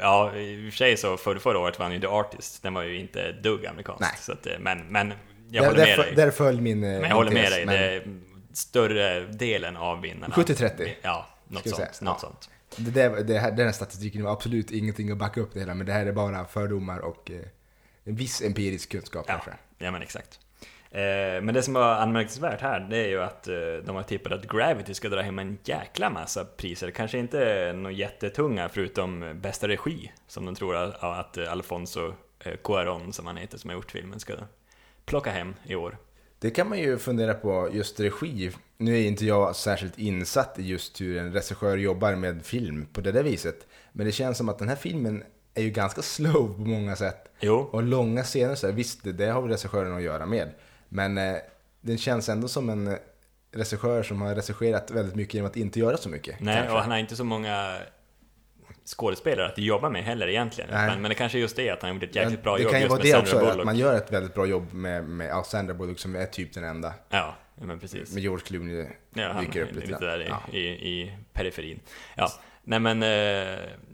ja, 0.00 0.36
i 0.36 0.68
och 0.68 0.72
för 0.72 0.76
sig 0.76 0.96
så 0.96 1.16
för, 1.16 1.36
förra 1.38 1.58
året 1.58 1.78
vann 1.78 1.92
ju 1.92 2.00
The 2.00 2.06
Artist. 2.06 2.62
Den 2.62 2.74
var 2.74 2.82
ju 2.82 3.00
inte 3.00 3.32
dugg 3.32 3.66
amerikanskt. 3.66 4.00
Nej. 4.00 4.10
Så 4.20 4.32
att, 4.32 4.46
eh, 4.46 4.52
men, 4.60 4.78
men 4.88 5.12
jag 5.50 5.62
Där, 5.64 5.70
håller 5.70 5.86
med 5.86 5.98
där, 5.98 6.04
dig. 6.04 6.14
där 6.14 6.30
föll 6.30 6.60
min 6.60 6.84
eh, 6.84 6.90
Men 7.00 7.02
jag 7.08 7.16
håller 7.16 7.32
med 7.32 7.52
dig. 7.52 7.66
men- 7.66 7.74
Det, 7.74 8.02
större 8.58 9.20
delen 9.26 9.76
av 9.76 10.00
vinnarna. 10.00 10.34
70-30. 10.34 10.92
Ja, 11.02 11.26
något 11.48 11.68
sånt. 11.68 11.80
Något 12.00 12.00
Ja. 12.00 12.18
sånt. 12.18 12.50
Det 12.76 12.90
där, 12.90 13.10
det 13.24 13.38
här, 13.38 13.50
den 13.52 13.66
här 13.66 13.72
statistiken 13.72 14.24
har 14.24 14.32
absolut 14.32 14.70
ingenting 14.70 15.10
att 15.10 15.18
backa 15.18 15.40
upp 15.40 15.54
det 15.54 15.60
hela, 15.60 15.74
men 15.74 15.86
det 15.86 15.92
här 15.92 16.06
är 16.06 16.12
bara 16.12 16.44
fördomar 16.44 16.98
och 16.98 17.30
eh, 17.30 17.40
en 18.04 18.14
viss 18.14 18.42
empirisk 18.42 18.90
kunskap 18.90 19.24
Ja, 19.28 19.32
kanske. 19.32 19.50
ja 19.78 19.90
men 19.90 20.02
exakt. 20.02 20.40
Eh, 20.90 21.00
men 21.42 21.54
det 21.54 21.62
som 21.62 21.74
var 21.74 21.94
anmärkningsvärt 21.94 22.60
här, 22.60 22.80
det 22.80 22.96
är 22.96 23.08
ju 23.08 23.22
att 23.22 23.48
eh, 23.48 23.54
de 23.86 23.96
har 23.96 24.02
tippat 24.02 24.32
att 24.32 24.48
Gravity 24.48 24.94
ska 24.94 25.08
dra 25.08 25.20
hem 25.22 25.38
en 25.38 25.58
jäkla 25.64 26.10
massa 26.10 26.44
priser. 26.44 26.90
Kanske 26.90 27.18
inte 27.18 27.72
några 27.72 27.90
jättetunga, 27.92 28.68
förutom 28.68 29.40
bästa 29.40 29.68
regi, 29.68 30.12
som 30.26 30.44
de 30.44 30.54
tror 30.54 30.76
att, 30.76 31.02
att 31.02 31.38
Alfonso 31.38 32.12
Cuarón, 32.62 33.12
som 33.12 33.26
han 33.26 33.36
heter, 33.36 33.58
som 33.58 33.70
har 33.70 33.74
gjort 33.76 33.90
filmen, 33.90 34.20
ska 34.20 34.34
plocka 35.04 35.30
hem 35.30 35.54
i 35.64 35.74
år. 35.74 35.98
Det 36.38 36.50
kan 36.50 36.68
man 36.68 36.78
ju 36.78 36.98
fundera 36.98 37.34
på, 37.34 37.68
just 37.72 38.00
regi. 38.00 38.50
Nu 38.76 38.98
är 38.98 39.06
inte 39.06 39.26
jag 39.26 39.56
särskilt 39.56 39.98
insatt 39.98 40.58
i 40.58 40.62
just 40.62 41.00
hur 41.00 41.16
en 41.16 41.32
regissör 41.32 41.76
jobbar 41.76 42.14
med 42.14 42.46
film 42.46 42.86
på 42.92 43.00
det 43.00 43.12
där 43.12 43.22
viset. 43.22 43.66
Men 43.92 44.06
det 44.06 44.12
känns 44.12 44.38
som 44.38 44.48
att 44.48 44.58
den 44.58 44.68
här 44.68 44.76
filmen 44.76 45.22
är 45.54 45.62
ju 45.62 45.70
ganska 45.70 46.02
slow 46.02 46.54
på 46.54 46.60
många 46.60 46.96
sätt. 46.96 47.28
Jo, 47.40 47.68
Och 47.72 47.82
långa 47.82 48.22
scener, 48.22 48.54
så 48.54 48.66
här, 48.66 48.74
visst 48.74 49.04
det, 49.04 49.12
det 49.12 49.26
har 49.26 49.42
väl 49.42 49.50
regissören 49.50 49.96
att 49.96 50.02
göra 50.02 50.26
med. 50.26 50.50
Men 50.88 51.18
eh, 51.18 51.36
den 51.80 51.98
känns 51.98 52.28
ändå 52.28 52.48
som 52.48 52.68
en 52.68 52.96
regissör 53.52 54.02
som 54.02 54.20
har 54.20 54.34
regisserat 54.34 54.90
väldigt 54.90 55.14
mycket 55.14 55.34
genom 55.34 55.50
att 55.50 55.56
inte 55.56 55.80
göra 55.80 55.96
så 55.96 56.08
mycket. 56.08 56.40
nej, 56.40 56.56
kanske. 56.56 56.72
och 56.74 56.80
han 56.80 56.90
har 56.90 56.98
inte 56.98 57.16
så 57.16 57.24
många 57.24 57.78
skådespelare 58.88 59.46
att 59.46 59.58
jobba 59.58 59.88
med 59.90 60.04
heller 60.04 60.28
egentligen. 60.28 60.70
Men, 60.70 61.02
men 61.02 61.08
det 61.08 61.14
kanske 61.14 61.38
är 61.38 61.40
just 61.40 61.56
det, 61.56 61.70
att 61.70 61.82
han 61.82 61.94
gjort 61.94 62.02
ett 62.02 62.14
jäkligt 62.16 62.42
bra 62.42 62.56
det 62.56 62.62
jobb 62.62 62.70
kan 62.72 62.80
ju 62.80 62.84
just 62.84 62.90
vara 62.90 62.98
med 62.98 63.06
det 63.06 63.10
Sandra 63.12 63.30
också, 63.32 63.38
Bullock. 63.38 63.58
att 63.58 63.64
man 63.64 63.76
gör 63.76 63.96
ett 63.96 64.12
väldigt 64.12 64.34
bra 64.34 64.46
jobb 64.46 64.72
med, 64.72 65.04
med 65.04 65.28
ja, 65.28 65.44
Sandra 65.44 65.74
Bullock 65.74 65.98
som 65.98 66.16
är 66.16 66.26
typ 66.26 66.54
den 66.54 66.64
enda. 66.64 66.94
Ja, 67.08 67.34
men 67.54 67.80
precis. 67.80 68.12
Med 68.14 68.22
George 68.22 68.44
Clooney 68.46 68.86
Ja, 69.14 69.28
han 69.32 69.44
dyker 69.44 69.62
upp 69.62 69.74
lite. 69.74 69.86
lite 69.86 70.04
där 70.04 70.22
i, 70.22 70.26
Ja. 70.28 70.42
i, 70.58 70.60
i 70.68 71.12
periferin. 71.32 71.80
Ja, 72.14 72.32
nej 72.64 72.80
men, 72.80 73.02
eh, 73.02 73.08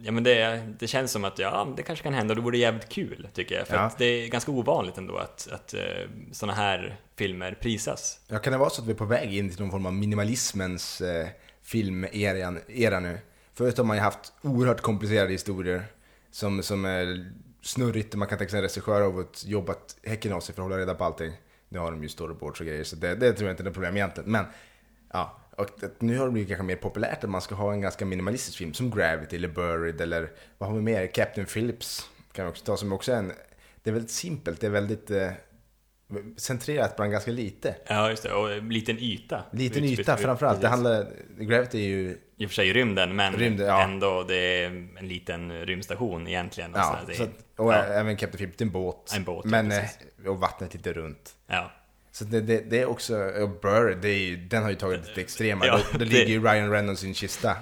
ja, 0.03 0.13
men 0.13 0.23
det, 0.25 0.63
det 0.79 0.87
känns 0.87 1.13
som 1.13 1.25
att 1.25 1.39
ja, 1.39 1.69
det 1.77 1.83
kanske 1.83 2.03
kan 2.03 2.15
hända 2.15 2.33
och 2.33 2.37
det 2.37 2.43
vore 2.43 2.59
jävligt 2.59 2.89
kul 2.89 3.29
tycker 3.35 3.55
jag. 3.55 3.67
För 3.69 3.77
Ja. 3.77 3.91
det 3.99 4.05
är 4.05 4.29
ganska 4.29 4.51
ovanligt 4.53 4.99
ändå 4.99 5.17
att, 5.17 5.49
att 5.53 5.75
eh, 5.75 5.81
sådana 6.33 6.53
här 6.57 6.97
filmer 7.17 7.57
prisas. 7.61 8.21
Ja, 8.29 8.39
kan 8.39 8.53
det 8.53 8.59
vara 8.59 8.71
så 8.71 8.83
att 8.83 8.89
vi 8.89 8.93
är 8.93 8.97
på 8.97 9.05
väg 9.05 9.35
in 9.35 9.51
till 9.51 9.61
någon 9.61 9.71
form 9.71 9.87
av 9.87 9.93
minimalismens 9.93 11.01
eh, 11.01 11.27
filmera 11.63 12.59
era 12.69 13.01
nu? 13.01 13.19
Förut 13.55 13.79
har 13.79 13.85
man 13.85 13.97
ju 13.97 14.03
haft 14.03 14.33
oerhört 14.43 14.81
komplicerade 14.81 15.33
historier 15.33 15.85
som, 16.31 16.63
som 16.63 16.85
är 16.85 17.33
snurrigt. 17.63 18.15
Man 18.15 18.29
kan 18.29 18.39
tänka 18.39 18.51
sig 18.51 18.59
en 18.59 18.63
regissör 18.63 19.01
har 19.01 19.13
fått 19.13 19.45
jobbat 19.47 19.97
häcken 20.03 20.33
av 20.33 20.41
sig 20.41 20.55
för 20.55 20.63
att 20.63 20.65
hålla 20.65 20.79
reda 20.79 20.95
på 20.95 21.05
allting. 21.05 21.33
Nu 21.69 21.79
har 21.79 21.91
de 21.91 22.03
ju 22.03 22.09
storyboards 22.09 22.61
och 22.61 22.67
grejer, 22.67 22.85
så 22.85 22.97
det, 22.97 23.15
det 23.15 23.33
tror 23.33 23.49
jag 23.49 23.53
inte 23.53 23.63
är 23.63 23.65
något 23.65 23.75
problem 23.75 23.97
egentligen. 23.97 24.31
Men 24.31 24.45
ja, 25.13 25.41
och 25.57 25.69
nu 25.99 26.19
har 26.19 26.27
det 26.27 26.33
blivit 26.33 26.49
kanske 26.49 26.65
mer 26.65 26.77
populärt 26.77 27.25
att 27.25 27.31
man 27.31 27.41
ska 27.41 27.55
ha 27.55 27.73
en 27.73 27.81
ganska 27.81 28.05
minimalistisk 28.05 28.59
film 28.59 28.75
som 28.75 28.91
Gravity 28.91 29.37
eller 29.37 29.49
Buried 29.49 30.01
eller 30.01 30.31
vad 30.59 30.69
har 30.69 30.77
vi 30.77 30.83
mer? 30.83 31.07
Captain 31.07 31.47
Phillips 31.47 32.09
kan 32.33 32.45
vi 32.45 32.51
också 32.51 32.65
ta 32.65 32.77
som 32.77 32.93
också 32.93 33.13
en... 33.13 33.33
Det 33.83 33.91
är 33.91 33.95
väldigt 33.95 34.11
simpelt, 34.11 34.61
det 34.61 34.67
är 34.67 34.71
väldigt 34.71 35.11
eh, 35.11 35.31
centrerat 36.37 36.97
bland 36.97 37.13
ganska 37.13 37.31
lite. 37.31 37.77
Ja, 37.87 38.11
just 38.11 38.23
det. 38.23 38.33
Och 38.33 38.53
en 38.53 38.69
liten 38.69 38.99
yta. 38.99 39.45
Liten 39.53 39.85
yta 39.85 40.17
framförallt. 40.17 40.61
Det 40.61 40.69
handlar, 40.69 41.07
Gravity 41.39 41.79
är 41.79 41.89
ju, 41.89 42.19
I 42.37 42.47
och 42.47 42.51
för 42.51 42.55
sig 42.55 42.73
rymden, 42.73 43.17
men 43.17 43.33
Rymden, 43.37 43.67
ja. 43.67 43.83
ändå 43.83 44.23
det 44.23 44.35
är 44.37 44.67
en 44.67 45.09
liten 45.09 45.67
rymdstation 45.67 46.29
egentligen. 46.29 46.73
och 46.75 46.79
ja, 46.79 46.99
så 47.01 47.07
det 47.11 47.15
så 47.17 47.23
är, 47.23 47.27
att, 47.27 47.59
och 47.61 47.73
ja. 47.73 47.85
även 47.85 48.17
Captain 48.17 48.39
Phillips, 48.39 48.57
det 48.59 48.63
är 48.63 48.67
en 48.67 48.73
båt. 48.73 49.13
En 49.17 49.25
båt, 49.25 49.45
ja, 49.45 49.51
men, 49.51 49.73
eh, 49.73 49.81
precis. 49.81 49.99
och 50.27 50.41
vattnet 50.41 50.75
lite 50.75 50.93
runt. 50.93 51.35
ja. 51.47 51.73
Så 52.13 52.25
det, 52.25 52.41
det, 52.41 52.71
det 52.71 52.81
är 52.81 52.87
också, 52.87 53.17
och 53.17 53.49
Burr, 53.61 53.95
det 54.03 54.09
är 54.09 54.37
den 54.37 54.63
har 54.63 54.71
ju 54.71 54.77
tagit 54.77 55.09
lite 55.09 55.21
extrema. 55.21 55.67
Ja, 55.67 55.81
då 55.93 55.99
det- 55.99 56.05
ligger 56.05 56.27
ju 56.27 56.43
Ryan 56.43 56.71
Reynolds 56.71 57.05
i 57.05 57.07
en 57.09 57.15
kista 57.15 57.57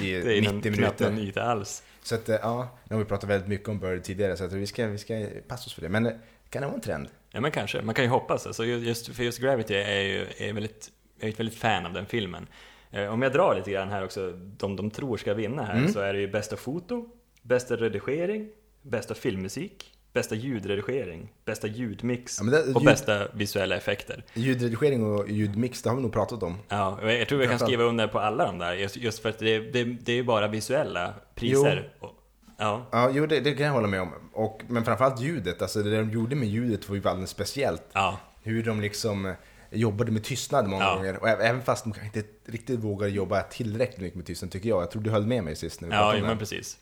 i 0.00 0.12
Det 0.20 0.38
är 0.38 0.40
90 0.52 0.68
en, 0.68 0.74
knappt 0.76 1.00
en 1.00 1.14
minuter. 1.14 1.28
yta 1.30 1.42
alls. 1.42 1.82
Så 2.02 2.14
att, 2.14 2.28
eh, 2.28 2.36
ja, 2.42 2.78
nu 2.84 2.96
har 2.96 3.02
vi 3.02 3.08
pratat 3.08 3.30
väldigt 3.30 3.48
mycket 3.48 3.68
om 3.68 3.78
Burr 3.78 3.98
tidigare, 3.98 4.36
så 4.36 4.44
att 4.44 4.52
vi 4.52 4.66
ska, 4.66 4.86
vi 4.86 4.98
ska 4.98 5.26
passa 5.48 5.66
oss 5.66 5.74
för 5.74 5.82
det. 5.82 5.88
Men 5.88 6.06
eh, 6.06 6.12
kan 6.50 6.62
det 6.62 6.66
vara 6.66 6.74
en 6.76 6.80
trend? 6.80 7.08
Ja 7.30 7.40
men 7.40 7.50
kanske, 7.50 7.82
man 7.82 7.94
kan 7.94 8.04
ju 8.04 8.10
hoppas. 8.10 8.46
Alltså, 8.46 8.64
ju- 8.64 8.78
just, 8.78 9.16
för 9.16 9.22
just 9.22 9.38
Gravity 9.38 9.74
är 9.74 10.00
ju 10.00 10.26
är 10.38 10.52
väldigt, 10.52 10.90
jag 11.20 11.28
är 11.28 11.32
ett 11.32 11.40
väldigt 11.40 11.58
fan 11.58 11.86
av 11.86 11.92
den 11.92 12.06
filmen. 12.06 12.46
Eh, 12.90 13.06
om 13.12 13.22
jag 13.22 13.32
drar 13.32 13.54
lite 13.54 13.70
grann 13.70 13.88
här 13.88 14.04
också, 14.04 14.32
de 14.58 14.76
de 14.76 14.90
tror 14.90 15.16
ska 15.16 15.34
vinna 15.34 15.62
här, 15.64 15.76
Mm. 15.78 15.92
så 15.92 16.00
är 16.00 16.12
det 16.12 16.20
ju 16.20 16.28
bästa 16.30 16.56
foto, 16.56 17.08
bästa 17.42 17.76
redigering, 17.76 18.48
bästa 18.82 19.14
filmmusik, 19.14 19.94
bästa 20.12 20.34
ljudredigering, 20.34 21.32
bästa 21.44 21.66
ljudmix 21.66 22.38
Ja, 22.42 22.50
det- 22.50 22.60
och 22.60 22.66
ljud- 22.82 22.84
bästa 22.84 23.28
visuella 23.34 23.76
effekter. 23.76 24.24
Ljudredigering 24.34 25.04
och 25.14 25.28
ljudmix, 25.30 25.82
det 25.82 25.88
har 25.90 25.96
vi 25.96 26.02
nog 26.02 26.12
pratat 26.12 26.42
om. 26.42 26.56
Ja, 26.68 26.98
och 27.02 27.12
jag 27.12 27.28
tror 27.28 27.38
vi 27.38 27.46
kan 27.46 27.58
skriva 27.58 27.84
under 27.84 28.06
på 28.08 28.18
alla 28.18 28.46
de 28.46 28.58
där, 28.58 28.72
just, 28.74 29.18
för 29.18 29.28
att 29.28 29.38
det, 29.38 29.58
det, 29.58 29.84
det 29.84 30.12
är 30.12 30.16
ju 30.16 30.22
bara 30.24 30.48
visuella 30.48 31.14
priser. 31.34 31.88
Och, 32.00 32.10
ja, 32.58 32.86
Ja, 32.92 33.10
jo, 33.12 33.26
det, 33.26 33.40
det 33.40 33.52
kan 33.54 33.66
jag 33.66 33.72
hålla 33.72 33.88
med 33.88 34.00
om. 34.00 34.12
Och, 34.32 34.62
men 34.68 34.84
framförallt 34.84 35.20
ljudet, 35.20 35.62
alltså 35.62 35.82
det 35.82 35.96
de 35.96 36.10
gjorde 36.10 36.36
med 36.36 36.48
ljudet 36.48 36.88
var 36.88 36.96
ju 36.96 37.08
alldeles 37.08 37.30
speciellt. 37.30 37.82
ja, 37.92 38.18
Hur 38.42 38.62
de 38.62 38.80
liksom 38.80 39.34
jobbade 39.70 40.12
med 40.12 40.24
tystnad 40.24 40.66
många 40.68 40.84
Ja. 40.84 40.94
gånger. 40.94 41.16
Och 41.22 41.28
även 41.28 41.62
fast 41.62 41.84
de 41.84 41.92
kanske 41.92 42.18
inte 42.18 42.30
riktigt 42.44 42.80
vågade 42.80 43.12
jobba 43.12 43.42
tillräckligt 43.42 44.00
mycket 44.00 44.16
med 44.16 44.26
tystnad 44.26 44.50
tycker 44.50 44.68
jag. 44.68 44.82
Jag 44.82 44.90
tror 44.90 45.02
du 45.02 45.10
höll 45.10 45.26
med 45.26 45.44
mig 45.44 45.56
sist 45.56 45.80
när 45.80 45.88
vi 45.88 45.94
ja, 45.94 46.14
jo, 46.16 46.26
men 46.26 46.38
precis. 46.38 46.78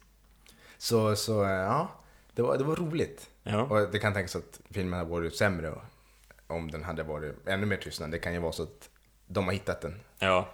Så, 0.78 1.16
så 1.16 1.44
eh, 1.44 1.50
ja, 1.50 1.88
det 2.34 2.42
var, 2.42 2.58
det 2.58 2.64
var 2.64 2.76
roligt. 2.76 3.30
Ja. 3.42 3.62
Och 3.62 3.90
det 3.92 3.98
kan 3.98 4.14
tänkas 4.14 4.36
att 4.36 4.60
filmen 4.70 4.98
hade 4.98 5.10
varit 5.10 5.36
sämre 5.36 5.72
om 6.46 6.70
den 6.70 6.84
hade 6.84 7.02
varit 7.02 7.48
ännu 7.48 7.66
mer 7.66 7.76
tystnad. 7.76 8.10
Det 8.10 8.18
kan 8.18 8.32
ju 8.32 8.38
vara 8.38 8.52
så 8.52 8.62
att 8.62 8.88
de 9.28 9.44
har 9.44 9.52
hittat 9.52 9.80
den. 9.80 10.00
Ja, 10.18 10.48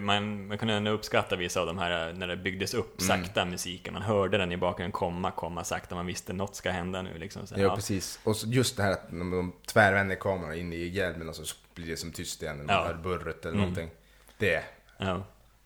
man, 0.00 0.46
man 0.46 0.58
kunde 0.58 0.74
ändå 0.74 0.90
uppskatta 0.90 1.36
vissa 1.36 1.60
av 1.60 1.66
de 1.66 1.78
här 1.78 2.12
när 2.12 2.26
det 2.26 2.36
byggdes 2.36 2.74
upp 2.74 3.00
Mm. 3.02 3.24
sakta 3.24 3.44
musiken. 3.44 3.92
Man 3.94 4.02
hörde 4.02 4.38
den 4.38 4.52
i 4.52 4.56
bakgrunden 4.56 4.92
komma, 4.92 5.30
komma 5.30 5.64
sakta. 5.64 5.94
Man 5.94 6.06
visste 6.06 6.32
något 6.32 6.56
ska 6.56 6.70
hända 6.70 7.02
nu 7.02 7.18
liksom. 7.18 7.46
Så, 7.46 7.54
Ja, 7.58 7.74
precis. 7.76 8.20
Och 8.24 8.34
just 8.46 8.76
det 8.76 8.82
här 8.82 8.92
att 8.92 9.10
de, 9.10 9.30
de 9.30 9.52
tvärvänder 9.66 10.16
kameran 10.16 10.54
in 10.54 10.72
i 10.72 10.86
hjälmen 10.86 11.28
och 11.28 11.36
så 11.36 11.44
blir 11.78 11.86
det 11.88 11.96
som 11.96 12.12
tyst 12.12 12.42
igen. 12.42 12.56
Man 12.66 12.66
Ja. 12.68 12.92
burret 13.02 13.40
eller 13.46 13.54
Mm. 13.54 13.60
någonting. 13.60 13.90
Det, 14.38 14.62
ja, 14.98 15.22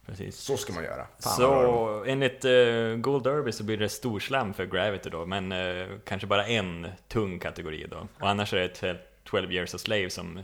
precis. 0.07 0.37
så 0.37 0.57
ska 0.57 0.73
man 0.73 0.85
göra. 0.85 1.07
Fan. 1.21 1.33
Så 1.33 2.05
enligt 2.07 2.45
uh, 2.45 2.97
Gold 2.97 3.25
Derby 3.25 3.53
så 3.53 3.65
blir 3.65 3.77
det 3.77 3.89
storslam 3.89 4.55
för 4.55 4.67
Gravity 4.67 5.11
då, 5.11 5.27
men 5.27 5.53
eh, 5.53 5.87
kanske 6.05 6.27
bara 6.27 6.47
en 6.47 6.87
tung 7.09 7.39
kategori 7.39 7.87
då. 7.91 8.09
Och 8.21 8.29
annars 8.29 8.53
är 8.55 8.57
det 8.59 8.83
ett 8.83 8.99
12 9.25 9.53
years 9.53 9.75
a 9.75 9.79
slave 9.79 10.11
som 10.11 10.41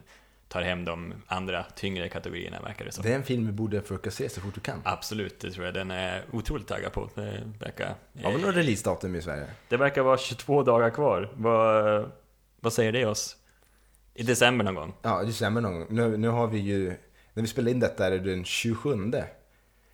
tar 0.49 0.63
hem 0.63 0.85
de 0.85 1.15
andra 1.27 1.63
tyngre 1.77 2.09
kategorierna 2.09 2.61
verkar 2.61 2.85
det 2.85 2.93
som. 2.93 3.03
Det 3.05 3.11
är 3.13 3.15
en 3.17 3.23
film 3.23 3.47
vi 3.47 3.53
borde 3.53 3.81
försöka 3.83 4.11
se 4.11 4.29
så 4.29 4.41
fort 4.41 4.55
du 4.55 4.61
kan. 4.61 4.81
Absolut, 4.85 5.41
det 5.41 5.51
tror 5.51 5.65
jag. 5.65 5.75
Den 5.75 5.91
är 5.91 6.23
otroligt 6.33 6.67
taggad 6.69 6.93
på. 6.93 7.11
Det 7.15 7.43
verkar, 7.61 7.95
Har 8.23 8.33
vi 8.33 8.43
någon 8.43 8.53
releasedatum 8.55 9.15
i 9.17 9.23
Sverige? 9.23 9.47
det 9.69 9.77
verkar 9.77 10.03
vara 10.03 10.19
22 10.19 10.63
dagar 10.63 10.91
kvar. 10.91 11.31
Vad, 11.35 12.11
vad 12.61 12.73
säger 12.73 12.93
det 12.93 13.07
oss? 13.07 13.37
I 14.19 14.23
december 14.23 14.65
någon 14.65 14.75
gång? 14.75 14.95
Ja, 15.03 15.23
december 15.23 15.61
någon 15.61 15.73
gång. 15.79 15.87
Nu, 15.91 16.17
nu 16.17 16.29
har 16.29 16.47
vi 16.47 16.59
ju, 16.59 16.89
när 17.35 17.43
vi 17.43 17.47
spelar 17.49 17.71
in 17.71 17.81
detta 17.81 18.07
är 18.07 18.11
det 18.11 18.19
den 18.19 18.45
27. 18.45 19.13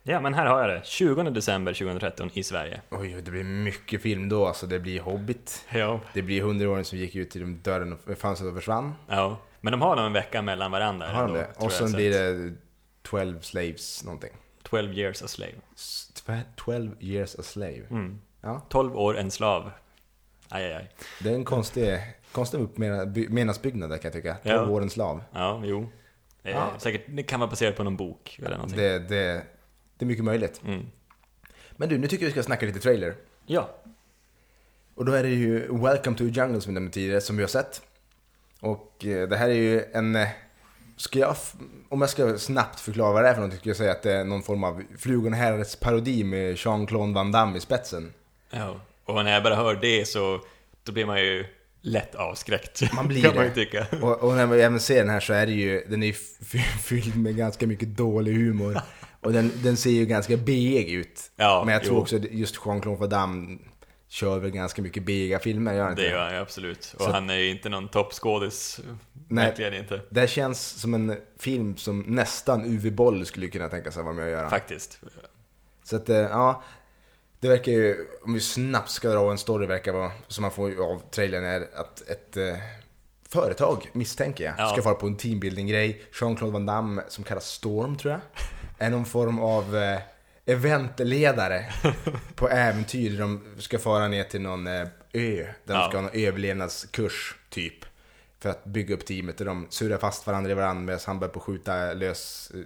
Ja, 0.03 0.21
men 0.21 0.33
här 0.33 0.45
har 0.45 0.59
jag 0.61 0.69
det. 0.69 0.85
20 0.85 1.23
december 1.23 1.73
2013 1.73 2.29
i 2.33 2.43
Sverige. 2.43 2.81
Oj, 2.89 3.21
det 3.25 3.31
blir 3.31 3.43
mycket 3.43 4.01
film 4.01 4.29
då. 4.29 4.45
Alltså 4.47 4.67
det 4.67 4.79
blir 4.79 4.99
Hobbit. 5.01 5.65
Ja. 5.73 5.99
Det 6.13 6.21
blir 6.21 6.41
hundraåringen 6.41 6.85
som 6.85 6.97
gick 6.97 7.15
ut 7.15 7.35
genom 7.35 7.59
dörren 7.63 7.93
och 7.93 8.17
fönstret 8.17 8.49
och 8.49 8.55
försvann. 8.55 8.93
ja. 9.09 9.37
Men 9.61 9.71
de 9.71 9.81
har 9.81 9.95
nog 9.95 10.05
en 10.05 10.13
vecka 10.13 10.41
mellan 10.41 10.71
varandra. 10.71 11.07
Har 11.07 11.27
de 11.27 11.33
det? 11.33 11.47
Och 11.57 11.71
sen 11.71 11.91
blir 11.91 12.11
det 12.11 12.53
12 13.01 13.39
slaves 13.41 14.03
någonting. 14.03 14.29
12 14.63 14.93
years 14.93 15.21
a 15.23 15.27
slave. 15.27 15.51
S- 15.75 16.11
tve- 16.25 16.41
12 16.55 16.91
years 16.99 17.35
a 17.39 17.43
slave. 17.43 17.83
Mm. 17.89 18.19
Ja, 18.41 18.61
12 18.69 18.97
år 18.97 19.17
en 19.17 19.31
slav. 19.31 19.71
Aj, 20.49 20.65
aj, 20.65 20.73
aj. 20.73 20.89
det 21.23 21.29
är 21.29 21.35
en 21.35 21.45
konstig, 21.45 21.99
konstig 22.35 22.57
uppmenasbyggnad 22.59 23.89
där 23.89 23.97
kan 23.97 24.03
jag 24.09 24.13
tycka. 24.13 24.35
12 24.43 24.55
Ja. 24.55 24.69
år 24.69 24.81
en 24.81 24.89
slav. 24.89 25.21
Ja, 25.33 25.61
jo. 25.65 25.89
Det, 26.41 26.49
Ja. 26.51 26.71
säkert, 26.77 27.05
det 27.07 27.23
kan 27.23 27.39
vara 27.39 27.49
baserat 27.49 27.75
på 27.75 27.83
någon 27.83 27.97
bok 27.97 28.39
eller 28.39 28.55
någonting. 28.55 28.77
Det, 28.77 28.99
det, 28.99 29.43
det 29.97 30.05
är 30.05 30.07
mycket 30.07 30.23
möjligt. 30.25 30.61
Mm. 30.65 30.85
Men 31.71 31.89
du, 31.89 31.97
nu 31.97 32.07
tycker 32.07 32.23
jag 32.23 32.27
vi 32.27 32.31
ska 32.31 32.43
snacka 32.43 32.65
lite 32.65 32.79
trailer. 32.79 33.15
Ja. 33.45 33.69
Och 34.95 35.05
då 35.05 35.11
är 35.11 35.23
det 35.23 35.29
ju 35.29 35.59
Welcome 35.77 36.17
to 36.17 36.23
the 36.23 36.29
Jungle 36.39 36.61
som 36.61 36.69
vi 36.69 36.73
nämnde 36.73 36.91
tidigare, 36.91 37.21
som 37.21 37.37
vi 37.37 37.43
har 37.43 37.47
sett. 37.47 37.81
Och 38.59 39.05
eh, 39.05 39.27
det 39.29 39.37
här 39.37 39.49
är 39.49 39.53
ju 39.53 39.83
en... 39.93 40.15
eh, 40.15 40.27
Ska 40.97 41.19
jag, 41.19 41.35
om 41.89 42.01
jag 42.01 42.09
ska 42.09 42.37
snabbt 42.37 42.79
förklara 42.79 43.13
vad 43.13 43.23
det 43.23 43.29
är 43.29 43.33
för 43.33 43.39
någonting, 43.41 43.59
skulle 43.59 43.69
jag 43.69 43.77
säga 43.77 43.91
att 43.91 44.03
det 44.03 44.13
är 44.13 44.23
någon 44.23 44.43
form 44.43 44.63
av 44.63 44.83
Flugorna 44.97 45.35
herrens 45.37 45.75
parodi 45.75 46.23
med 46.23 46.55
Jean-Claude 46.57 47.13
Van 47.13 47.31
Damme 47.31 47.57
i 47.57 47.61
spetsen. 47.61 48.13
ja. 48.49 48.79
Och 49.05 49.23
när 49.23 49.33
jag 49.33 49.43
bara 49.43 49.55
hör 49.55 49.75
det 49.75 50.05
så 50.07 50.39
då 50.83 50.91
blir 50.91 51.05
man 51.05 51.19
ju 51.19 51.45
lätt 51.85 52.15
avskräckt. 52.15 52.93
Man 52.93 53.07
blir 53.07 53.21
kan 53.21 53.35
man 53.35 53.45
ju 53.45 53.51
tycka. 53.51 53.87
Och, 54.01 54.23
och 54.23 54.35
när 54.35 54.47
man 54.47 54.59
även 54.59 54.79
ser 54.79 54.95
den 54.97 55.09
här 55.09 55.19
så 55.19 55.33
är 55.33 55.45
det 55.45 55.51
ju, 55.51 55.83
den 55.89 56.03
är 56.03 56.07
ju 56.07 56.13
fylld 56.83 57.15
med 57.17 57.35
ganska 57.35 57.67
mycket 57.67 57.87
dålig 57.97 58.33
humor. 58.33 58.81
Och 59.21 59.33
den, 59.33 59.51
den 59.63 59.77
ser 59.77 59.89
ju 59.89 60.05
ganska 60.05 60.37
beig 60.37 60.89
ut. 60.89 61.31
Ja, 61.35 61.63
Men 61.65 61.73
jag 61.73 61.83
tror 61.83 61.95
jo. 61.95 62.01
också 62.01 62.17
just 62.17 62.55
Jean-Claude 62.65 62.99
Van 62.99 63.09
Damme 63.09 63.57
kör 64.07 64.39
väl 64.39 64.51
ganska 64.51 64.81
mycket 64.81 65.03
biga 65.03 65.39
filmer, 65.39 65.73
gör 65.73 65.89
inte 65.89 66.01
Det 66.01 66.09
gör 66.09 66.29
han 66.29 66.41
absolut. 66.41 66.93
Och 66.97 67.01
Så- 67.01 67.11
han 67.11 67.29
är 67.29 67.35
ju 67.35 67.49
inte 67.49 67.69
någon 67.69 67.87
toppskådis. 67.87 68.79
Verkligen 69.29 69.73
inte. 69.73 70.01
Det 70.09 70.27
känns 70.27 70.67
som 70.81 70.93
en 70.93 71.17
film 71.39 71.77
som 71.77 71.99
nästan 72.01 72.65
Uwe 72.65 72.91
Boll 72.91 73.25
skulle 73.25 73.47
kunna 73.47 73.69
tänka 73.69 73.91
sig 73.91 74.03
vara 74.03 74.13
med 74.13 74.25
och 74.25 74.31
göra. 74.31 74.49
Faktiskt. 74.49 74.99
Så 75.83 75.95
att, 75.95 76.09
eh, 76.09 76.15
ja. 76.17 76.63
Det 77.39 77.47
verkar 77.49 77.71
ju, 77.71 78.07
om 78.23 78.33
vi 78.33 78.39
snabbt 78.39 78.89
ska 78.89 79.09
dra 79.09 79.31
en 79.31 79.37
story, 79.37 79.65
verkar 79.67 79.91
vara, 79.93 80.11
som 80.27 80.41
man 80.41 80.51
får 80.51 80.91
av 80.91 81.01
trailern, 81.11 81.43
är 81.43 81.67
att 81.75 82.09
ett 82.09 82.37
eh, 82.37 82.55
företag, 83.29 83.89
misstänker 83.93 84.43
jag, 84.43 84.53
Ja. 84.57 84.67
ska 84.69 84.81
fara 84.81 84.93
på 84.95 85.07
en 85.07 85.17
teambuilding-grej. 85.17 86.01
Jean-Claude 86.13 86.51
Van 86.53 86.65
Damme, 86.65 87.03
som 87.07 87.23
kallas 87.23 87.47
Storm 87.47 87.97
tror 87.97 88.11
jag, 88.11 88.21
är 88.77 88.89
någon 88.89 89.05
form 89.05 89.39
av 89.39 89.75
eh, 89.77 89.99
eventledare 90.45 91.65
på 92.35 92.49
äventyr. 92.49 93.19
De 93.19 93.41
ska 93.59 93.79
fara 93.79 94.07
ner 94.07 94.23
till 94.23 94.41
någon 94.41 94.67
eh, 94.67 94.81
ö, 95.13 95.45
där 95.45 95.53
de 95.65 95.73
Ja. 95.73 95.87
ska 95.89 95.97
ha 95.97 96.01
någon 96.01 96.11
överlevnadskurs, 96.13 97.35
typ. 97.49 97.85
För 98.39 98.49
att 98.49 98.63
bygga 98.65 98.95
upp 98.95 99.05
teamet 99.05 99.39
och 99.39 99.45
de 99.45 99.67
surrar 99.69 99.97
fast 99.97 100.27
varandra 100.27 100.51
i 100.51 100.53
varandra 100.53 100.81
medan 100.83 100.99
han 101.05 101.19
börjar 101.19 101.33
på 101.33 101.39
skjuta 101.39 101.93
lös 101.93 102.51
eh, 102.55 102.59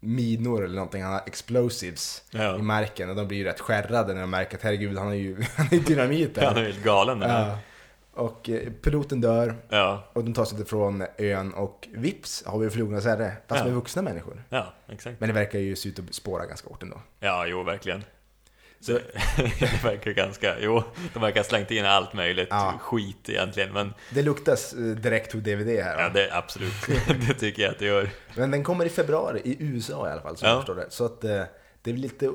minor 0.00 0.64
eller 0.64 0.74
någonting. 0.74 1.02
Han 1.02 1.12
har 1.12 1.22
explosives 1.26 2.22
Ja. 2.30 2.58
i 2.58 2.62
marken 2.62 3.10
och 3.10 3.16
de 3.16 3.28
blir 3.28 3.38
ju 3.38 3.44
rätt 3.44 3.60
skärrade 3.60 4.14
när 4.14 4.20
de 4.20 4.30
märker 4.30 4.56
att 4.56 4.62
herregud, 4.62 4.98
han 4.98 5.06
har 5.06 5.14
ju 5.14 5.42
han 5.56 5.66
är 5.66 5.74
ju 5.74 5.80
dynamit 5.80 6.34
där. 6.34 6.46
Han 6.46 6.56
är 6.56 6.62
helt 6.62 6.84
galen 6.84 7.22
här. 7.22 7.48
Ja. 7.48 7.58
Och 8.12 8.48
eh, 8.50 8.70
piloten 8.72 9.20
dör 9.20 9.54
Ja, 9.68 10.04
och 10.12 10.24
de 10.24 10.34
tar 10.34 10.44
sig 10.44 10.60
ifrån 10.62 11.04
ön 11.18 11.52
och 11.54 11.88
vips 11.94 12.42
har 12.46 12.58
vi 12.58 12.70
Flugornas 12.70 13.04
herre, 13.04 13.32
fast 13.48 13.58
Ja. 13.58 13.64
med 13.64 13.74
vuxna 13.74 14.02
människor. 14.02 14.44
ja, 14.48 14.74
exakt. 14.88 15.20
Men 15.20 15.28
det 15.28 15.32
verkar 15.32 15.58
ju 15.58 15.76
se 15.76 15.88
ut 15.88 15.98
att 15.98 16.14
spåra 16.14 16.46
ganska 16.46 16.68
hårt 16.68 16.82
ändå. 16.82 17.00
Ja, 17.20 17.46
jo, 17.46 17.62
verkligen. 17.62 18.04
Så- 18.80 18.92
Det, 19.60 19.84
verkar 19.84 20.10
ganska, 20.12 20.58
jo, 20.60 20.82
de 21.14 21.22
verkar 21.22 21.40
ha 21.40 21.44
slängt 21.44 21.70
in 21.70 21.84
allt 21.84 22.12
möjligt 22.14 22.48
Ja. 22.50 22.74
skit 22.80 23.28
egentligen, 23.28 23.72
men 23.72 23.94
Det 24.10 24.22
luktas 24.22 24.72
eh, 24.72 24.78
direkt 24.78 25.30
to 25.32 25.38
DVD 25.38 25.68
här. 25.82 25.96
va? 25.96 26.02
ja, 26.02 26.08
det 26.08 26.32
absolut, 26.32 26.72
det 27.28 27.34
tycker 27.34 27.62
jag 27.62 27.70
att 27.72 27.78
det 27.78 27.86
gör. 27.86 28.10
Men 28.36 28.50
den 28.50 28.64
kommer 28.64 28.84
i 28.84 28.88
februari 28.88 29.40
i 29.44 29.56
USA 29.64 30.08
i 30.08 30.12
alla 30.12 30.22
fall, 30.22 30.36
som 30.36 30.48
Ja. 30.48 30.54
jag 30.54 30.60
förstår 30.60 30.74
det. 30.74 30.86
Så 30.90 31.04
att 31.04 31.24
eh, 31.24 31.42
det 31.82 31.90
är 31.90 31.94
lite 31.94 32.32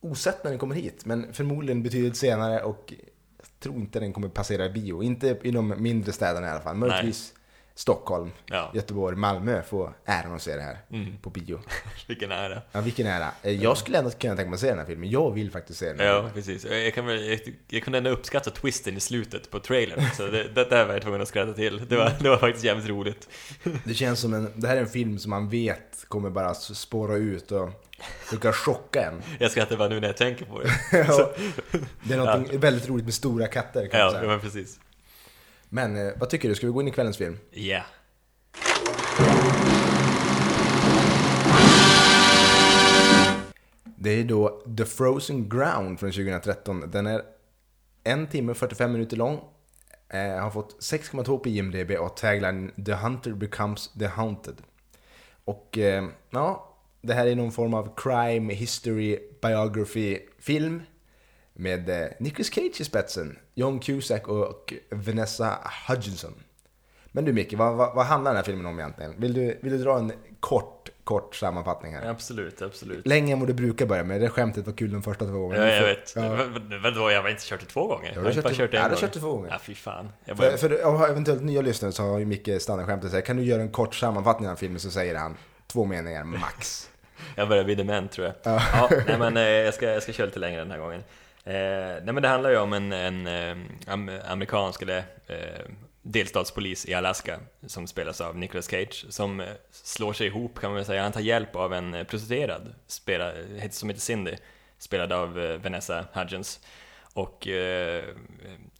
osett 0.00 0.44
när 0.44 0.50
den 0.50 0.58
kommer 0.58 0.74
hit, 0.74 1.04
men 1.04 1.32
förmodligen 1.32 1.82
betydligt 1.82 2.16
senare 2.16 2.62
och 2.62 2.92
jag 3.38 3.60
tror 3.60 3.74
inte 3.76 4.00
den 4.00 4.12
kommer 4.12 4.28
passera 4.28 4.68
bio. 4.68 5.02
Inte 5.02 5.38
i 5.42 5.50
de 5.50 5.74
mindre 5.82 6.12
städerna 6.12 6.46
i 6.46 6.50
alla 6.50 6.60
fall. 6.60 6.76
Möjligtvis 6.76 7.32
Stockholm, 7.74 8.30
Ja, 8.46 8.70
Göteborg, 8.74 9.16
Malmö 9.16 9.62
får 9.62 9.92
äran 10.04 10.34
att 10.34 10.42
se 10.42 10.56
det 10.56 10.62
här 10.62 10.78
mm, 10.90 11.16
på 11.22 11.30
bio. 11.30 11.60
vilken 12.08 12.32
ära. 12.32 12.62
Ja, 12.72 12.80
vilken 12.80 13.06
ära. 13.06 13.28
Eh, 13.42 13.62
Jag 13.62 13.76
skulle 13.78 13.98
ändå 13.98 14.10
kunna 14.10 14.36
tänka 14.36 14.50
mig 14.50 14.54
att 14.54 14.60
se 14.60 14.68
den 14.68 14.78
här 14.78 14.86
filmen. 14.86 15.10
Jag 15.10 15.30
vill 15.30 15.50
faktiskt 15.50 15.78
se 15.78 15.86
den. 15.88 15.98
här 16.00 16.06
Ja, 16.06 16.14
filmen. 16.16 16.32
precis. 16.32 16.64
Jag, 16.64 16.94
kan 16.94 17.08
jag, 17.08 17.40
jag 17.68 17.82
kunde 17.82 17.98
ändå 17.98 18.10
uppskatta 18.10 18.50
twisten 18.50 18.96
i 18.96 19.00
slutet 19.00 19.50
på 19.50 19.58
trailern, 19.60 20.04
så 20.16 20.26
det, 20.26 20.48
det 20.48 20.64
där 20.70 20.86
var 20.86 20.92
jag 20.92 21.02
tvungen 21.02 21.20
att 21.22 21.28
skratta 21.28 21.52
till. 21.52 21.88
Det 21.88 21.96
var, 21.96 22.12
det 22.20 22.28
var 22.28 22.36
faktiskt 22.36 22.64
jävligt 22.64 22.88
roligt. 22.88 23.28
Det 23.84 23.94
känns 23.94 24.20
som 24.20 24.34
en, 24.34 24.52
det 24.56 24.68
här 24.68 24.76
är 24.76 24.80
en 24.80 24.88
film 24.88 25.18
som 25.18 25.30
man 25.30 25.48
vet 25.48 26.04
kommer 26.08 26.30
bara 26.30 26.54
spåra 26.54 27.16
ut 27.16 27.52
och 27.52 27.70
försöka 28.24 28.52
chocka 28.52 29.02
en. 29.04 29.22
Jag 29.38 29.50
skrattar 29.50 29.76
bara 29.76 29.88
nu 29.88 30.00
när 30.00 30.08
jag 30.08 30.16
tänker 30.16 30.44
på 30.44 30.60
det. 30.60 30.70
Ja, 31.08 31.32
det 32.02 32.14
är 32.14 32.18
något 32.18 32.52
väldigt 32.54 32.88
roligt 32.88 33.04
med 33.04 33.14
stora 33.14 33.46
katter 33.46 33.86
kan 33.86 34.00
Ja, 34.00 34.26
var 34.26 34.38
precis. 34.38 34.78
Men 35.74 35.96
eh, 35.96 36.12
vad 36.16 36.30
tycker 36.30 36.48
du? 36.48 36.54
Ska 36.54 36.66
vi 36.66 36.72
gå 36.72 36.80
in 36.80 36.88
i 36.88 36.90
kvällens 36.90 37.16
film? 37.16 37.38
Ja. 37.50 37.82
Det 43.84 44.10
är 44.10 44.24
då 44.24 44.62
The 44.76 44.84
Frozen 44.84 45.48
Ground 45.48 46.00
från 46.00 46.12
2013. 46.12 46.90
Den 46.90 47.06
är 47.06 47.22
en 48.04 48.26
timme 48.26 48.50
och 48.50 48.56
45 48.56 48.92
minuter 48.92 49.16
lång. 49.16 49.40
Eh, 50.08 50.42
har 50.42 50.50
fått 50.50 50.82
6,2 50.82 51.38
på 51.38 51.48
IMDB 51.48 51.90
och 51.90 52.16
tagline 52.16 52.84
The 52.86 52.92
Hunter 52.92 53.32
becomes 53.32 53.92
the 53.98 54.06
Haunted. 54.06 54.56
Och 55.44 55.78
eh, 55.78 56.04
ja, 56.30 56.76
det 57.00 57.14
här 57.14 57.26
är 57.26 57.34
någon 57.34 57.52
form 57.52 57.74
av 57.74 57.94
crime, 57.96 58.54
history, 58.54 59.18
biography 59.42 60.18
film. 60.38 60.82
Med 61.54 61.88
eh, 61.90 62.08
Nicolas 62.18 62.50
Cage 62.54 62.80
i 62.80 62.84
spetsen, 62.84 63.38
John 63.54 63.78
Cusack 63.80 64.28
och 64.28 64.74
Vanessa 64.90 65.58
Hudgenson. 65.88 66.34
Men 67.14 67.24
du 67.24 67.32
Micke, 67.32 67.52
vad, 67.54 67.74
vad, 67.76 67.94
vad 67.94 68.06
handlar 68.06 68.30
den 68.30 68.36
här 68.36 68.44
filmen 68.44 68.66
om 68.66 68.78
egentligen? 68.78 69.14
Vill 69.20 69.34
du, 69.34 69.58
vill 69.62 69.72
du 69.72 69.78
dra 69.84 69.98
en 69.98 70.12
kort, 70.40 70.88
kort 71.04 71.34
sammanfattning 71.36 71.94
här? 71.94 72.06
Absolut, 72.10 72.62
absolut. 72.62 73.06
Längre 73.06 73.32
än 73.32 73.38
vad 73.40 73.48
du 73.48 73.52
brukar 73.54 73.86
börja 73.86 74.04
med. 74.04 74.20
Det 74.20 74.28
skämtet 74.28 74.66
var 74.66 74.72
kul 74.72 74.92
de 74.92 75.02
första 75.02 75.24
två 75.24 75.32
gångerna. 75.38 75.64
Ja, 75.68 75.70
Du 75.80 75.86
jag 75.88 75.94
vet. 75.94 76.12
Ja. 76.16 76.28
Va- 76.28 76.44
va- 76.44 76.78
Vadå, 76.82 77.10
jag 77.10 77.22
har 77.22 77.28
inte 77.28 77.42
kört 77.46 77.60
det 77.60 77.66
två 77.66 77.86
gånger? 77.86 78.08
Ja, 78.08 78.14
Jag 78.14 78.24
du 78.24 78.28
har 78.28 78.34
har 78.34 78.42
bara 78.42 78.48
kört 78.48 78.56
kört 78.58 78.70
det- 78.70 78.76
en 78.76 78.82
ja, 78.82 78.88
du 78.88 78.94
gång. 78.94 78.96
har 78.96 79.00
kört 79.00 79.12
det 79.12 79.20
två 79.20 79.32
gånger. 79.32 79.50
Ja, 79.50 79.58
fy 79.62 79.74
fan. 79.74 80.08
Jag 80.24 80.36
För, 80.36 80.48
bara, 80.50 80.56
för 80.56 80.82
av 80.82 81.04
eventuellt 81.04 81.42
nya 81.42 81.60
lyssnare 81.62 81.92
så 81.92 82.02
har 82.02 82.18
ju 82.18 82.24
Micke 82.24 82.48
standardskämtet 82.62 83.10
så 83.10 83.16
här, 83.16 83.22
kan 83.24 83.36
du 83.36 83.42
göra 83.42 83.62
en 83.62 83.68
kort 83.70 83.94
sammanfattning 83.94 84.48
av 84.48 84.56
filmen 84.56 84.80
så 84.80 84.90
säger 84.90 85.14
han 85.14 85.36
två 85.66 85.84
meningar 85.84 86.24
max. 86.24 86.90
jag 87.36 87.48
börjar 87.48 87.64
bli 87.64 87.74
dement 87.74 88.12
tror 88.12 88.26
jag. 88.26 88.34
Ja. 88.42 88.62
Ja, 88.72 88.88
nej 89.06 89.18
men 89.18 89.36
eh, 89.36 89.42
jag 89.42 89.74
ska, 89.74 89.86
jag 89.86 90.02
ska 90.02 90.12
köra 90.12 90.26
lite 90.26 90.38
längre 90.38 90.58
den 90.60 90.70
här 90.70 90.78
gången. 90.78 91.02
Eh, 91.44 92.02
nej 92.02 92.12
men 92.12 92.22
det 92.22 92.28
handlar 92.28 92.50
ju 92.50 92.56
om 92.56 92.72
en, 92.72 92.92
en 92.92 93.26
eh, 93.26 94.30
amerikansk 94.30 94.82
eller 94.82 95.04
eh, 95.26 95.66
delstatspolis 96.02 96.86
i 96.86 96.94
Alaska 96.94 97.40
som 97.66 97.86
spelas 97.86 98.20
av 98.20 98.36
Nicolas 98.36 98.66
Cage 98.66 99.06
som 99.08 99.40
eh, 99.40 99.46
slår 99.70 100.12
sig 100.12 100.26
ihop 100.26 100.60
kan 100.60 100.70
man 100.70 100.76
väl 100.76 100.84
säga. 100.84 101.02
Han 101.02 101.12
tar 101.12 101.20
hjälp 101.20 101.56
av 101.56 101.74
en 101.74 101.94
eh, 101.94 102.04
prostituerad 102.04 102.74
spelad, 102.86 103.36
eh, 103.56 103.70
som 103.70 103.88
heter 103.88 104.00
Cindy, 104.00 104.34
spelad 104.78 105.12
av 105.12 105.40
eh, 105.40 105.56
Vanessa 105.56 106.04
Hudgens. 106.12 106.60
Och 107.14 107.48
eh, 107.48 108.04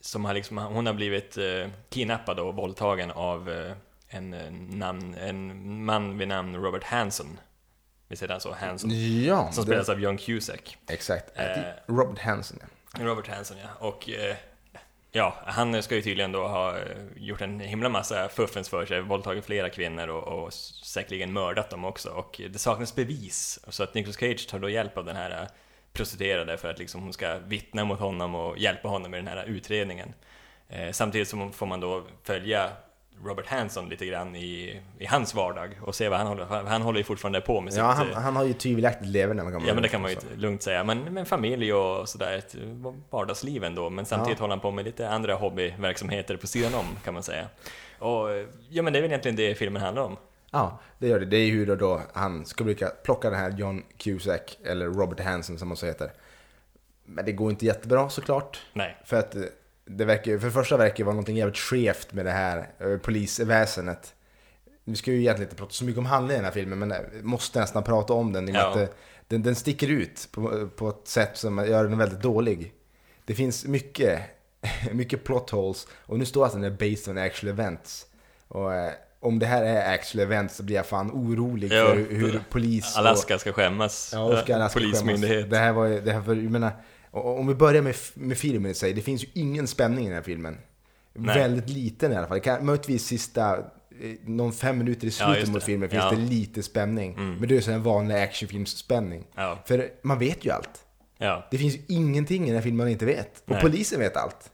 som 0.01 0.25
har 0.25 0.35
liksom, 0.35 0.59
hon 0.59 0.87
har 0.87 0.95
blivit 0.95 1.37
eh, 1.37 1.69
kidnappad 1.91 2.41
och 2.41 2.55
våldtagen 2.55 3.11
av 3.11 3.51
eh, 3.51 3.73
en, 4.09 4.31
namn, 4.71 5.15
en 5.15 5.85
man 5.85 6.19
vid 6.19 6.29
namn 6.29 6.57
Robert 6.57 6.85
Hanson. 6.85 7.39
Visst 8.13 8.23
heter 8.23 8.35
han 8.35 8.41
så? 8.41 8.53
Hanson. 8.61 8.91
Ja, 9.25 9.53
Som 9.53 9.65
det- 9.65 9.71
spelas 9.71 9.89
av 9.89 10.01
John 10.01 10.19
Cusack. 10.19 10.77
exakt. 10.89 11.39
Eh. 11.39 11.47
Robert 11.87 12.19
Hansen. 12.19 12.59
Ja. 12.99 13.05
Robert 13.05 13.29
Hanson 13.29 13.57
ja. 13.63 13.87
Och 13.89 14.09
eh, 14.11 14.37
ja, 15.13 15.35
han 15.47 15.83
ska 15.83 15.95
ju 15.95 16.03
tydligen 16.03 16.33
då 16.33 16.49
ha 16.49 16.79
eh, 16.79 16.85
gjort 17.17 17.41
en 17.41 17.61
himla 17.61 17.89
massa 17.89 18.29
fuffens 18.29 18.69
för 18.69 18.87
sig, 18.87 19.01
våldtagit 19.01 19.45
flera 19.45 19.69
kvinnor 19.71 20.09
och, 20.09 20.45
och 20.45 20.53
säkerligen 20.53 21.33
mördat 21.33 21.71
dem 21.71 21.85
också. 21.85 22.11
Och 22.11 22.41
det 22.51 22.59
saknas 22.59 22.95
bevis. 22.95 23.59
Så 23.69 23.83
att 23.83 23.95
Nicolas 23.95 24.17
Cage 24.17 24.49
tar 24.49 24.59
då 24.59 24.69
hjälp 24.71 24.99
av 24.99 25.05
den 25.05 25.17
här 25.17 25.31
eh, 25.31 25.47
prostituerade 25.93 26.57
för 26.59 26.71
att 26.71 26.79
liksom 26.79 27.03
hon 27.03 27.13
ska 27.13 27.39
vittna 27.39 27.85
mot 27.85 28.01
honom 28.01 28.35
och 28.35 28.59
hjälpa 28.59 28.89
honom 28.89 29.11
med 29.11 29.19
den 29.25 29.29
här 29.29 29.45
utredningen. 29.45 30.15
Eh, 30.69 30.91
samtidigt 30.93 31.29
som 31.29 31.53
får 31.53 31.67
man 31.67 31.81
då 31.81 32.07
följa 32.23 32.71
Robert 33.25 33.47
Hanson 33.47 33.89
lite 33.89 34.07
grann 34.07 34.37
i, 34.37 34.81
i 34.99 35.07
hans 35.07 35.35
vardag 35.35 35.71
och 35.83 35.95
se 35.95 36.09
vad 36.09 36.19
han 36.19 36.27
håller, 36.27 36.45
han 36.45 36.83
håller 36.83 36.99
ju 36.99 37.05
fortfarande 37.05 37.41
på 37.41 37.61
med 37.61 37.73
Ja, 37.73 37.93
sitt... 37.95 37.99
han, 37.99 38.11
eh, 38.11 38.17
han 38.19 38.37
har 38.37 38.45
ju 38.45 38.53
tvivelaktigt 38.53 39.07
leverne. 39.07 39.43
kan 39.43 39.53
man 39.53 39.67
Ja 39.67 39.75
men 39.75 39.83
det 39.83 39.89
kan 39.89 40.03
man 40.03 40.11
ju 40.11 40.17
lugnt 40.37 40.63
säga, 40.63 40.85
men 40.85 40.99
med 41.15 41.29
familj 41.29 41.73
och 41.75 42.09
sådär, 42.09 42.39
ett 42.39 42.55
vardagsliv 43.11 43.65
ändå, 43.65 43.91
men 43.91 44.05
samtidigt 44.07 44.39
Ja. 44.39 44.43
håller 44.43 44.53
han 44.55 44.61
på 44.61 44.71
med 44.71 44.85
lite 44.85 45.09
andra 45.11 45.35
hobbyverksamheter 45.35 46.37
på 46.37 46.47
sidan 46.47 46.75
om 46.75 46.87
kan 47.05 47.15
man 47.15 47.23
säga. 47.23 47.47
Och 47.99 48.29
ja 48.71 48.83
men 48.83 48.93
det 48.93 48.99
är 48.99 49.01
väl 49.01 49.11
egentligen 49.11 49.37
det 49.37 49.55
filmen 49.55 49.83
handlar 49.83 50.03
om. 50.03 50.17
Ja, 50.51 50.79
det 50.99 51.09
gör 51.09 51.21
det. 51.21 51.27
Det 51.27 51.37
är 51.37 51.51
hur 51.51 51.77
då 51.77 52.01
han 52.15 52.47
ska 52.47 52.65
brukar 52.65 52.89
plocka 53.05 53.31
den 53.31 53.39
här 53.39 53.51
John 53.51 53.83
Cusack, 53.97 54.59
eller 54.65 54.87
Robert 54.87 55.21
Hansen 55.21 55.59
som 55.59 55.69
han 55.71 55.77
så 55.77 55.87
heter. 55.87 56.11
Men 57.05 57.25
det 57.25 57.33
går 57.33 57.51
inte 57.51 57.67
jättebra 57.67 58.09
såklart. 58.09 58.61
Nej. 58.73 58.97
För 59.05 59.17
att 59.19 59.35
eh, 59.37 59.43
det 59.85 60.05
verkar, 60.05 60.39
för 60.39 60.47
det 60.47 60.53
första 60.53 60.77
verkar 60.77 60.97
det 60.97 61.05
vara 61.05 61.17
något 61.17 61.29
jävligt 61.29 61.57
skevt 61.59 62.13
med 62.13 62.25
det 62.27 62.31
här 62.31 62.69
eh, 62.79 62.97
polisväsendet. 62.97 64.15
Vi 64.85 64.97
ska 64.97 65.11
ju 65.13 65.19
egentligen 65.21 65.47
inte 65.49 65.57
prata 65.59 65.73
så 65.73 65.85
mycket 65.85 65.99
om 65.99 66.07
handlingen 66.07 66.35
i 66.35 66.39
den 66.39 66.45
här 66.45 66.53
filmen, 66.53 66.79
men 66.79 66.91
jag 66.91 67.25
måste 67.25 67.61
nästan 67.61 67.83
prata 67.83 68.13
om 68.13 68.33
den. 68.33 68.49
I 68.49 68.53
och 68.53 68.57
Ja. 68.57 68.83
att 68.83 68.95
den, 69.29 69.43
den 69.43 69.55
sticker 69.55 69.89
ut 69.89 70.29
på, 70.33 70.69
på 70.77 70.89
ett 70.89 71.09
sätt 71.09 71.31
som 71.37 71.59
gör 71.59 71.85
den 71.85 71.99
väldigt 71.99 72.21
dålig. 72.23 72.73
Det 73.25 73.35
finns 73.35 73.65
mycket, 73.65 74.21
mycket 74.93 75.25
plot 75.25 75.51
holes, 75.51 75.87
och 75.93 76.19
nu 76.19 76.25
står 76.25 76.47
att 76.47 76.53
den 76.53 76.65
är 76.65 76.71
based 76.71 77.09
on 77.09 77.19
actual 77.19 77.51
events. 77.53 78.07
Och 78.49 78.75
eh, 78.75 78.93
om 79.21 79.39
det 79.39 79.47
här 79.47 79.65
är 79.65 79.95
actual 79.95 80.23
events 80.23 80.57
så 80.57 80.63
blir 80.63 80.77
jag 80.77 80.87
fan 80.87 81.11
orolig 81.11 81.71
för 81.71 81.97
hur, 81.97 82.11
hur 82.17 82.41
polis... 82.51 82.93
och- 82.95 82.99
Alaska 82.99 83.39
ska 83.39 83.53
skämmas. 83.53 84.11
Ja, 84.15 84.21
och 84.25 84.39
ska 84.39 84.55
Alaska 84.55 84.79
Polismyndighet. 84.81 85.37
skämmas. 85.37 85.51
Det 85.51 85.59
här 85.59 85.73
var 85.73 85.87
ju, 85.87 86.01
det 86.01 86.13
här 86.13 86.23
för, 86.23 86.35
jag 86.35 86.51
menar, 86.51 86.71
och- 87.13 87.39
om 87.39 87.47
vi 87.47 87.55
börjar 87.55 87.83
med, 87.83 87.97
med 88.15 88.39
filmen 88.39 88.71
i 88.71 88.75
sig, 88.75 88.93
det 88.93 89.03
finns 89.03 89.23
ju 89.25 89.29
ingen 89.35 89.67
spänning 89.67 90.05
i 90.05 90.09
den 90.09 90.15
här 90.17 90.23
filmen. 90.23 90.59
Nej. 91.15 91.39
Väldigt 91.39 91.69
liten 91.71 92.13
i 92.13 92.17
alla 92.17 92.27
fall. 92.27 92.41
Kan, 92.41 92.67
möjligtvis 92.67 93.05
sista, 93.05 93.57
eh, 93.59 93.65
någon 94.25 94.53
fem 94.53 94.79
minuter 94.79 95.07
i 95.07 95.11
Ja, 95.11 95.13
slutet 95.27 95.41
just 95.41 95.53
mot 95.53 95.63
filmen 95.65 95.89
finns 95.91 96.03
Ja. 96.05 96.11
det 96.11 96.17
lite 96.17 96.63
spänning. 96.63 97.15
Mm. 97.15 97.35
Men 97.35 97.49
det 97.49 97.57
är 97.57 97.61
så 97.61 97.71
en 97.71 97.83
vanlig 97.83 98.15
actionfilmsspänning. 98.15 99.27
Ja, 99.35 99.59
För 99.67 99.89
man 100.03 100.19
vet 100.19 100.45
ju 100.45 100.51
allt. 100.51 100.85
ja, 101.19 101.49
Det 101.51 101.59
finns 101.59 101.75
ju 101.75 101.81
ingenting 101.89 102.43
i 102.43 102.47
den 102.47 102.55
här 102.55 102.63
filmen 102.63 102.79
man 102.79 102.89
inte 102.89 103.07
vet. 103.07 103.41
Och 103.45 103.51
Nej. 103.51 103.61
polisen 103.63 103.99
vet 104.01 104.17
allt. 104.17 104.51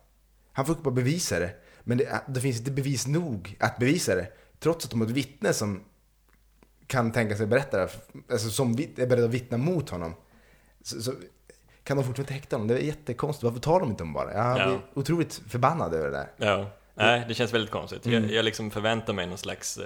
Han 0.52 0.66
får 0.66 0.74
bara 0.74 0.90
bevisa 0.94 1.38
det. 1.38 1.50
Men 1.84 1.98
det, 1.98 2.22
det 2.28 2.40
finns 2.40 2.58
inte 2.58 2.70
bevis 2.70 3.06
nog 3.06 3.56
att 3.60 3.78
bevisa 3.78 4.14
det. 4.14 4.26
Trots 4.58 4.84
att 4.84 4.90
de 4.90 5.00
har 5.00 5.06
ett 5.08 5.14
vittne 5.14 5.52
som 5.52 5.80
kan 6.86 7.12
tänka 7.12 7.36
sig 7.36 7.46
berätta 7.46 7.78
det. 7.78 7.88
Alltså 8.30 8.50
som 8.50 8.70
är 8.96 9.06
beredd 9.06 9.24
att 9.24 9.30
vittna 9.30 9.56
mot 9.56 9.90
honom. 9.90 10.14
Så, 10.82 11.02
så 11.02 11.12
kan 11.88 11.96
de 11.96 12.04
fortfarande 12.04 12.32
häkta 12.34 12.56
honom? 12.56 12.68
Det 12.68 12.74
är 12.74 12.78
jättekonstigt. 12.78 13.44
Varför 13.44 13.60
tar 13.60 13.80
de 13.80 13.90
inte 13.90 14.02
honom 14.02 14.14
bara? 14.14 14.32
Jag 14.32 14.58
Ja. 14.60 14.66
blir 14.66 14.78
otroligt 14.94 15.42
förbannad 15.48 15.94
över 15.94 16.04
det 16.10 16.16
där. 16.16 16.30
Ja, 16.36 16.70
nej, 16.94 17.24
det 17.28 17.34
känns 17.34 17.52
väldigt 17.54 17.70
konstigt. 17.70 18.06
Mm. 18.06 18.22
Jag, 18.22 18.32
jag 18.32 18.44
liksom 18.44 18.70
förväntar 18.70 19.12
mig 19.12 19.26
någon 19.26 19.38
slags 19.38 19.78
eh, 19.78 19.84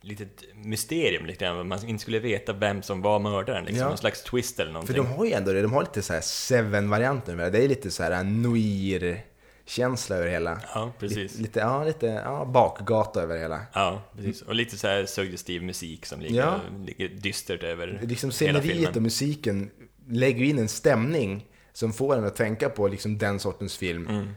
litet 0.00 0.42
mysterium, 0.54 1.26
lite 1.26 1.44
grann. 1.44 1.68
Man 1.68 1.86
inte 1.88 2.02
skulle 2.02 2.18
veta 2.18 2.52
vem 2.52 2.82
som 2.82 3.02
var 3.02 3.18
mördaren, 3.18 3.64
liksom. 3.64 3.80
Ja. 3.82 3.88
Någon 3.88 3.98
slags 3.98 4.22
twist 4.22 4.60
eller 4.60 4.66
För 4.68 4.72
någonting. 4.72 4.96
de 4.96 5.06
har 5.06 5.24
ju 5.24 5.32
ändå 5.32 5.52
det, 5.52 5.62
de 5.62 5.72
har 5.72 5.82
lite 5.82 6.02
så 6.02 6.12
här 6.12 6.20
Seven-varianten 6.20 7.36
det. 7.36 7.44
Är 7.64 7.68
lite 7.68 7.90
så 7.90 8.02
här 8.02 8.24
noir-känsla 8.24 10.16
över 10.16 10.26
det 10.26 10.32
hela. 10.32 10.60
Ja, 10.74 10.92
precis. 10.98 11.38
Lite, 11.38 11.60
ja, 11.60 11.84
lite 11.84 12.06
ja, 12.06 12.44
bakgata 12.44 13.22
över 13.22 13.38
hela. 13.38 13.60
Ja, 13.72 14.02
precis. 14.16 14.42
Och 14.42 14.54
lite 14.54 14.76
så 14.78 14.86
här 14.88 15.06
suggestiv 15.06 15.62
musik 15.62 16.06
som 16.06 16.20
ligger, 16.20 16.40
Ja. 16.40 16.60
ligger 16.86 17.08
dystert 17.08 17.62
över 17.62 18.00
Liksom 18.02 18.26
hela 18.30 18.32
sceneriet 18.32 18.64
filmen. 18.76 18.94
och 18.96 19.02
musiken 19.02 19.70
lägger 20.08 20.44
in 20.44 20.58
en 20.58 20.68
stämning 20.68 21.46
som 21.72 21.92
får 21.92 22.16
en 22.16 22.24
att 22.24 22.36
tänka 22.36 22.68
på 22.68 22.88
liksom 22.88 23.18
den 23.18 23.38
sortens 23.40 23.76
film. 23.76 24.06
Mm. 24.06 24.28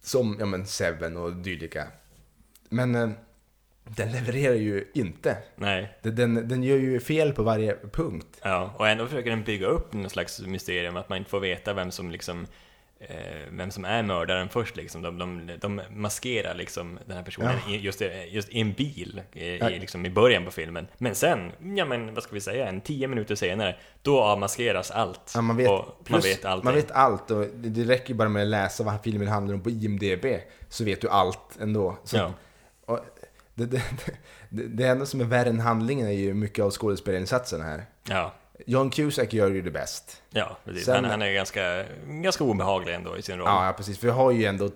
Som 0.00 0.36
ja, 0.40 0.46
men 0.46 0.66
Seven 0.66 1.16
och 1.16 1.32
dylika. 1.32 1.86
Men 2.68 2.94
eh, 2.94 3.10
den 3.84 4.12
levererar 4.12 4.54
ju 4.54 4.90
inte. 4.94 5.36
Nej, 5.56 5.98
Den, 6.02 6.48
den, 6.48 6.62
gör 6.62 6.76
ju 6.76 7.00
fel 7.00 7.32
på 7.32 7.42
varje 7.42 7.76
punkt. 7.92 8.40
ja. 8.42 8.74
Och 8.78 8.88
ändå 8.88 9.06
försöker 9.06 9.30
den 9.30 9.44
bygga 9.44 9.66
upp 9.66 9.92
någon 9.92 10.10
slags 10.10 10.40
mysterium, 10.40 10.96
att 10.96 11.08
man 11.08 11.18
inte 11.18 11.30
får 11.30 11.40
veta 11.40 11.74
vem 11.74 11.90
som 11.90 12.10
liksom 12.10 12.46
vem 13.50 13.70
som 13.70 13.84
är 13.84 14.02
mördaren 14.02 14.48
först 14.48 14.76
liksom. 14.76 15.02
De, 15.02 15.18
de, 15.18 15.50
de 15.60 15.80
maskerar 15.90 16.54
liksom 16.54 16.98
den 17.06 17.16
här 17.16 17.24
personen 17.24 17.54
Ja. 17.68 17.74
just, 17.74 18.02
i- 18.02 18.28
just 18.30 18.48
i 18.48 18.60
en 18.60 18.72
bil 18.72 19.22
i, 19.32 19.58
Ja. 19.58 19.68
liksom 19.68 20.06
i 20.06 20.10
början 20.10 20.44
på 20.44 20.50
filmen. 20.50 20.86
Men 20.98 21.14
sen, 21.14 21.52
ja 21.76 21.84
men 21.84 22.14
vad 22.14 22.22
ska 22.22 22.34
vi 22.34 22.40
säga, 22.40 22.66
en 22.68 22.80
tio 22.80 23.08
minuter 23.08 23.34
senare, 23.34 23.76
då 24.02 24.20
avmaskeras 24.20 24.90
allt. 24.90 25.32
Ja, 25.34 25.40
man, 25.42 25.56
vet, 25.56 25.68
och 25.68 25.74
man 25.86 25.94
plus, 26.04 26.24
vet 26.24 26.44
allting. 26.44 26.64
man 26.64 26.74
vet 26.74 26.90
allt 26.90 27.30
och 27.30 27.46
det, 27.54 27.84
räcker 27.84 28.14
bara 28.14 28.28
med 28.28 28.42
att 28.42 28.48
läsa 28.48 28.84
vad 28.84 29.02
filmen 29.02 29.28
handlar 29.28 29.54
om 29.54 29.60
på 29.60 29.70
IMDB 29.70 30.26
så 30.68 30.84
vet 30.84 31.00
du 31.00 31.08
allt 31.08 31.56
ändå. 31.60 31.98
Så, 32.04 32.16
Ja. 32.16 32.32
och 32.86 33.00
det, 33.54 33.64
det, 33.66 33.82
det, 34.48 34.62
det 34.66 34.84
enda 34.86 35.06
som 35.06 35.20
är 35.20 35.24
värre 35.24 35.48
än 35.48 35.60
handlingen 35.60 36.06
är 36.06 36.12
ju 36.12 36.34
mycket 36.34 36.64
av 36.64 36.70
skådespelarinsatsen 36.70 37.60
här. 37.62 37.84
Ja, 38.08 38.34
John 38.66 38.90
Cusack 38.90 39.32
gör 39.32 39.50
ju 39.50 39.62
det 39.62 39.70
bäst. 39.70 40.22
ja 40.30 40.58
precis. 40.64 40.84
Sen- 40.84 40.94
han, 40.94 41.04
han 41.04 41.22
är 41.22 41.32
ganska, 41.32 41.84
ganska 42.06 42.44
obehaglig 42.44 42.94
ändå 42.94 43.16
i 43.18 43.22
sin 43.22 43.38
roll. 43.38 43.46
Ja, 43.46 43.74
precis. 43.76 43.98
För 43.98 44.06
vi 44.06 44.12
har 44.12 44.30
ju 44.30 44.44
ändå 44.44 44.70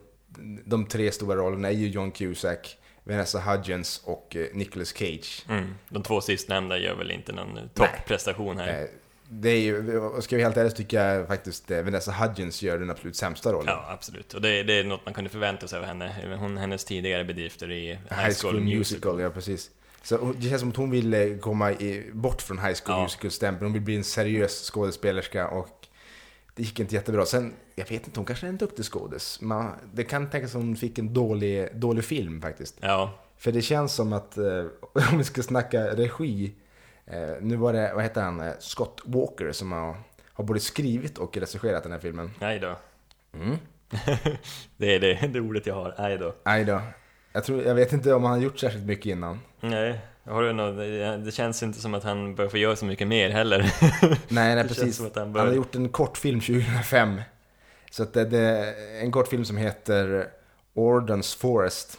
de 0.64 0.86
tre 0.86 1.12
stora 1.12 1.36
rollerna 1.36 1.68
är 1.68 1.72
ju 1.72 1.88
John 1.88 2.10
Cusack, 2.10 2.76
Vanessa 3.04 3.40
Hudgens 3.40 4.02
och 4.04 4.36
eh, 4.36 4.46
Nicolas 4.52 4.88
Cage. 4.94 5.44
Mm. 5.48 5.74
De 5.88 6.02
två 6.02 6.20
sistnämnda 6.20 6.78
gör 6.78 6.94
väl 6.94 7.10
inte 7.10 7.32
någon 7.32 7.58
topprestation 7.74 8.58
här. 8.58 8.80
Eh, 8.82 8.86
Det 9.28 9.48
är 9.50 9.60
ju, 9.60 10.00
ska 10.20 10.36
vi 10.36 10.42
helt 10.42 10.56
ärligt 10.56 10.76
tycker 10.76 11.04
jag 11.04 11.26
faktiskt 11.28 11.70
eh, 11.70 11.82
Vanessa 11.82 12.12
Hudgens 12.12 12.62
gör 12.62 12.78
den 12.78 12.90
absolut 12.90 13.16
sämsta 13.16 13.52
rollen. 13.52 13.66
Ja, 13.68 13.86
absolut. 13.92 14.34
Och 14.34 14.40
det, 14.42 14.62
det 14.62 14.72
är 14.78 14.84
något 14.84 15.04
man 15.04 15.14
kunde 15.14 15.30
förvänta 15.30 15.68
sig 15.68 15.78
av 15.78 15.84
henne. 15.84 16.36
Hon, 16.38 16.56
hennes 16.56 16.84
tidigare 16.84 17.24
bedrifter 17.24 17.70
i 17.70 17.86
High 18.10 18.34
School, 18.42 18.60
Musical. 18.60 19.20
ja 19.20 19.30
precis. 19.30 19.70
Så 20.02 20.32
det 20.38 20.48
känns 20.48 20.60
som 20.60 20.70
att 20.70 20.76
hon 20.76 20.90
vill 20.90 21.14
eh, 21.14 21.36
komma 21.40 21.72
i, 21.72 22.10
bort 22.12 22.42
från 22.42 22.58
High 22.58 22.74
School 22.84 22.96
Ja. 22.96 23.02
Musical-stämpeln. 23.02 23.66
Hon 23.66 23.72
vill 23.72 23.82
bli 23.82 23.96
en 23.96 24.04
seriös 24.04 24.70
skådespelerska 24.70 25.48
och 25.48 25.86
det 26.54 26.62
gick 26.62 26.80
inte 26.80 26.94
jättebra. 26.94 27.26
Sen, 27.26 27.54
jag 27.74 27.88
vet 27.88 28.06
inte, 28.06 28.20
hon 28.20 28.24
kanske 28.26 28.46
är 28.46 28.48
en 28.48 28.56
duktig 28.56 28.84
skådis. 28.84 29.40
Men 29.40 29.70
det 29.94 30.04
kan 30.04 30.30
tänkas 30.30 30.50
att 30.54 30.62
hon 30.62 30.76
fick 30.76 30.98
en 30.98 31.14
dålig, 31.14 31.68
dålig 31.74 32.04
film 32.04 32.40
faktiskt. 32.42 32.76
Ja, 32.80 33.18
För 33.36 33.52
det 33.52 33.62
känns 33.62 33.94
som 33.94 34.12
att, 34.12 34.38
eh, 34.38 34.64
om 35.12 35.18
vi 35.18 35.24
ska 35.24 35.42
snacka 35.42 35.84
regi, 35.84 36.52
eh, 37.06 37.30
nu 37.40 37.56
var 37.56 37.72
det, 37.72 37.92
vad 37.94 38.02
heter 38.02 38.22
han, 38.22 38.52
Scott 38.58 39.00
Walker 39.04 39.52
som 39.52 39.72
har, 39.72 39.96
har 40.32 40.44
både 40.44 40.60
skrivit 40.60 41.18
och 41.18 41.36
regisserat 41.36 41.82
den 41.82 41.92
här 41.92 41.98
filmen. 41.98 42.30
nej 42.40 42.58
då. 42.58 42.76
Mm. 43.34 43.56
Det 44.76 44.94
är 44.94 45.00
det, 45.00 45.26
det 45.32 45.40
ordet 45.40 45.66
jag 45.66 45.74
har, 45.74 45.94
aj 45.98 46.18
då. 46.18 46.34
Aj 46.42 46.64
då. 46.64 46.80
Jag, 47.32 47.44
tror, 47.44 47.62
jag 47.62 47.74
vet 47.74 47.92
inte 47.92 48.14
om 48.14 48.24
han 48.24 48.32
har 48.32 48.40
gjort 48.40 48.58
särskilt 48.58 48.86
mycket 48.86 49.06
innan. 49.06 49.40
Nej, 49.60 50.00
har 50.24 50.42
du 50.42 50.52
något, 50.52 50.76
det 51.24 51.32
känns 51.34 51.62
inte 51.62 51.78
som 51.78 51.94
att 51.94 52.04
han 52.04 52.34
bör 52.34 52.48
få 52.48 52.58
göra 52.58 52.76
så 52.76 52.84
mycket 52.84 53.08
mer 53.08 53.30
heller. 53.30 53.58
Nej, 54.28 54.54
nej 54.54 54.68
precis. 54.68 55.02
han, 55.14 55.32
bör- 55.32 55.46
har 55.46 55.52
gjort 55.52 55.74
en 55.74 55.88
kortfilm 55.88 56.40
2005. 56.40 57.20
Så 57.90 58.02
att 58.02 58.12
det, 58.12 58.24
det 58.24 58.38
är 58.38 59.00
en 59.00 59.12
kortfilm 59.12 59.44
som 59.44 59.56
heter 59.56 60.28
Ordens 60.74 61.34
Forest. 61.34 61.98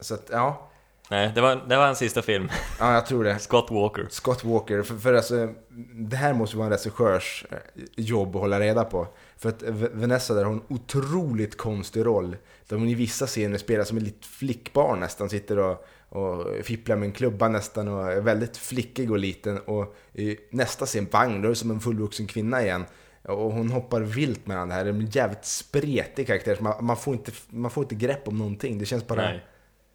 Så 0.00 0.14
att, 0.14 0.28
ja, 0.32 0.68
Nej, 1.10 1.32
det 1.34 1.40
var, 1.40 1.56
det 1.68 1.76
var 1.76 1.86
hans 1.86 1.98
sista 1.98 2.22
film. 2.22 2.48
ja 2.78 2.94
jag 2.94 3.06
tror 3.06 3.24
det. 3.24 3.38
Scott 3.38 3.70
Walker. 3.70 4.06
Scott 4.10 4.44
Walker, 4.44 4.82
för, 4.82 4.96
för 4.96 5.14
alltså, 5.14 5.48
det 5.94 6.16
här 6.16 6.32
måste 6.32 6.56
vara 6.56 6.66
en 6.66 6.72
regissörs 6.72 7.46
eh, 7.50 7.58
jobb 7.96 8.36
att 8.36 8.40
hålla 8.42 8.60
reda 8.60 8.84
på. 8.84 9.06
För 9.36 9.48
att 9.48 9.62
Vanessa 9.92 10.34
där 10.34 10.44
har 10.44 10.52
en 10.52 10.62
otroligt 10.68 11.56
konstig 11.56 12.06
roll. 12.06 12.36
Där 12.68 12.76
hon 12.76 12.88
i 12.88 12.94
vissa 12.94 13.26
scener 13.26 13.58
spelar 13.58 13.84
som 13.84 13.96
ett 13.96 14.02
litet 14.02 14.26
flickbarn 14.26 15.00
nästan, 15.00 15.30
sitter 15.30 15.58
och, 15.58 15.86
och 16.08 16.64
fipplar 16.64 16.96
med 16.96 17.06
en 17.06 17.12
klubba 17.12 17.48
nästan 17.48 17.88
och 17.88 18.12
är 18.12 18.20
väldigt 18.20 18.56
flickig 18.56 19.10
och 19.10 19.18
liten. 19.18 19.58
Och 19.58 19.96
i 20.12 20.36
nästa 20.50 20.86
scen, 20.86 21.08
bang, 21.12 21.42
då 21.42 21.46
är 21.46 21.50
det 21.50 21.56
som 21.56 21.70
en 21.70 21.80
fullvuxen 21.80 22.26
kvinna 22.26 22.62
igen. 22.62 22.84
Och 23.22 23.52
hon 23.52 23.70
hoppar 23.70 24.00
vilt 24.00 24.46
mellan 24.46 24.68
det 24.68 24.74
här. 24.74 24.84
Det 24.84 24.90
är 24.90 24.94
en 24.94 25.06
jävligt 25.06 25.44
spretig 25.44 26.26
karaktär. 26.26 26.58
Man, 26.60 26.84
man, 26.84 26.96
får 26.96 27.14
inte, 27.14 27.32
man 27.48 27.70
får 27.70 27.82
inte 27.82 27.94
grepp 27.94 28.28
om 28.28 28.38
någonting. 28.38 28.78
Det 28.78 28.86
känns 28.86 29.06
bara... 29.06 29.22
Nej. 29.22 29.46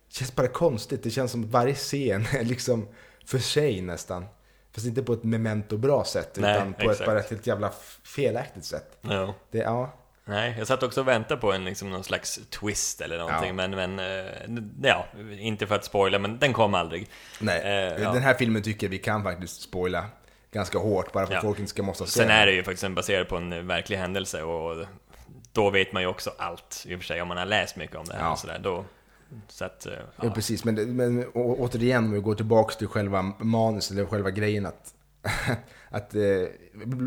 Känns 0.09 0.35
bara 0.35 0.47
konstigt. 0.47 1.03
Det 1.03 1.09
känns 1.09 1.31
som 1.31 1.49
varje 1.49 1.73
scen 1.73 2.25
är 2.31 2.43
liksom 2.43 2.87
för 3.25 3.39
sig 3.39 3.81
nästan. 3.81 4.25
Fast 4.77 4.87
inte 4.87 5.03
på 5.03 5.13
ett 5.13 5.23
memento-bra 5.23 6.03
sätt, 6.03 6.37
Nej, 6.39 6.55
utan 6.55 6.73
på 6.73 6.81
exakt. 6.81 6.99
ett 6.99 7.05
bara 7.05 7.19
helt 7.19 7.47
jävla 7.47 7.71
felaktigt 8.03 8.65
sätt. 8.65 8.97
Ja. 9.01 9.33
Det, 9.51 9.57
ja, 9.57 9.93
Nej, 10.25 10.55
jag 10.57 10.67
satt 10.67 10.83
också 10.83 11.01
och 11.01 11.07
väntade 11.07 11.41
på 11.41 11.51
en, 11.53 11.65
liksom, 11.65 11.89
någon 11.89 12.03
slags 12.03 12.39
twist 12.49 13.01
eller 13.01 13.17
någonting, 13.17 13.47
Ja. 13.47 13.67
men, 13.67 13.71
men 13.95 13.99
eh, 13.99 14.31
ja, 14.83 15.05
inte 15.39 15.67
för 15.67 15.75
att 15.75 15.85
spoila, 15.85 16.19
men 16.19 16.39
den 16.39 16.53
kom 16.53 16.73
aldrig. 16.73 17.09
nej. 17.39 17.61
Eh, 17.61 18.03
ja. 18.03 18.13
Den 18.13 18.21
här 18.23 18.33
filmen 18.33 18.61
tycker 18.63 18.87
jag 18.87 18.91
vi 18.91 18.97
kan 18.97 19.23
faktiskt 19.23 19.61
spoila 19.61 20.05
ganska 20.51 20.77
hårt, 20.77 21.11
bara 21.11 21.25
för 21.27 21.33
Ja. 21.33 21.37
att 21.39 21.45
folk 21.45 21.59
inte 21.59 21.69
ska 21.69 21.83
måste 21.83 22.05
se 22.05 22.19
Sen 22.19 22.29
är 22.29 22.45
det 22.45 22.51
ju 22.51 22.63
faktiskt 22.63 22.83
en 22.83 22.95
baserad 22.95 23.27
på 23.29 23.37
en 23.37 23.67
verklig 23.67 23.97
händelse 23.97 24.43
och 24.43 24.85
då 25.53 25.69
vet 25.69 25.93
man 25.93 26.01
ju 26.01 26.07
också 26.07 26.31
allt 26.37 26.83
i 26.87 26.95
och 26.95 26.99
för 26.99 27.05
sig 27.05 27.21
om 27.21 27.27
man 27.27 27.37
har 27.37 27.45
läst 27.45 27.75
mycket 27.75 27.95
om 27.95 28.05
det 28.05 28.13
här 28.13 28.21
Ja. 28.23 28.31
och 28.31 28.39
sådär. 28.39 28.59
Då, 28.63 28.85
så 29.47 29.65
att, 29.65 29.85
eh, 29.85 29.93
Ja, 29.93 30.23
ja. 30.25 30.29
precis. 30.31 30.63
Men, 30.63 30.95
men 30.95 31.25
å, 31.33 31.55
återigen, 31.59 32.05
om 32.05 32.11
vi 32.11 32.19
går 32.19 32.35
tillbaka 32.35 32.75
till 32.75 32.87
själva 32.87 33.21
manus, 33.39 33.91
eller 33.91 34.05
själva 34.05 34.31
grejen 34.31 34.65
att, 34.65 34.93
att 35.89 36.15
eh, 36.15 36.21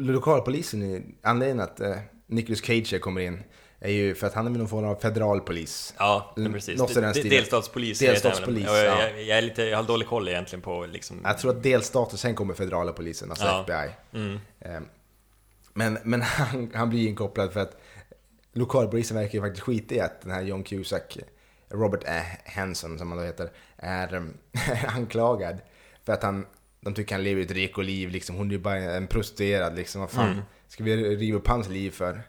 lokalpolisen, 0.00 1.02
anledningen 1.22 1.61
att 1.64 1.80
eh, 1.80 1.96
Nicolas 2.26 2.61
Cage 2.64 3.00
kommer 3.00 3.20
in, 3.20 3.42
är 3.80 3.90
ju 3.92 4.14
för 4.14 4.26
att 4.26 4.35
han 4.35 4.46
är 4.46 4.50
någon 4.50 4.68
form 4.68 4.85
av 4.85 4.94
federalpolis. 4.96 5.94
Ja, 5.98 6.35
Mm, 6.37 6.52
precis. 6.52 6.78
något 6.78 6.94
den 6.94 7.14
stilen. 7.14 7.30
Delstatspolis. 7.30 7.98
Delstatspolis, 7.98 8.66
väl. 8.66 8.85
ja. 8.87 9.00
Jag, 9.02 9.22
jag, 9.22 9.38
är 9.38 9.42
lite, 9.42 9.62
jag 9.62 9.76
har 9.78 9.85
dålig 9.85 10.09
koll 10.09 10.28
egentligen 10.28 10.62
på 10.62 10.87
liksom... 10.87 11.20
Jag 11.24 11.38
tror 11.38 11.50
att 11.56 11.62
delstater, 11.62 12.16
sen 12.16 12.35
kommer 12.35 12.54
federala 12.54 12.92
polisen, 12.92 13.30
alltså 13.30 13.44
Ja. 13.46 13.61
FBI. 13.61 13.94
Mm, 14.20 14.38
Eh, 14.61 14.80
Men, 15.74 15.98
men 16.04 16.22
han, 16.38 16.70
han 16.74 16.90
blir 16.90 17.09
inkopplad 17.09 17.52
för 17.52 17.61
att 17.61 17.76
lokalpolisen 18.52 19.16
verkar 19.16 19.35
ju 19.35 19.40
faktiskt 19.40 19.62
skita 19.64 19.94
i 19.94 20.00
att 20.00 20.20
den 20.22 20.30
här 20.30 20.42
John 20.42 20.62
Cusack, 20.62 21.18
Robert 21.70 22.04
A. 22.06 22.22
Hanson 22.44 22.98
som 22.98 23.09
han 23.09 23.18
då 23.18 23.24
heter, 23.24 23.50
är 23.76 24.14
um, 24.14 24.35
anklagad. 24.87 25.59
För 26.04 26.12
att 26.12 26.22
han, 26.22 26.46
de 26.80 26.94
tycker 26.94 27.14
han 27.14 27.24
lever 27.24 27.42
ett 27.42 27.50
rekoliv, 27.50 28.11
liksom. 28.11 28.37
hon 28.37 28.46
är 28.48 28.52
ju 28.52 28.59
bara 28.59 28.76
en 28.76 29.06
prostituerad, 29.06 29.76
liksom. 29.76 30.00
Vad 30.00 30.11
fan 30.11 30.30
Mm. 30.33 30.42
ska 30.68 30.85
vi 30.85 31.16
riva 31.16 31.38
upp 31.38 31.48
hans 31.48 31.68
liv 31.68 31.90
för? 31.90 32.22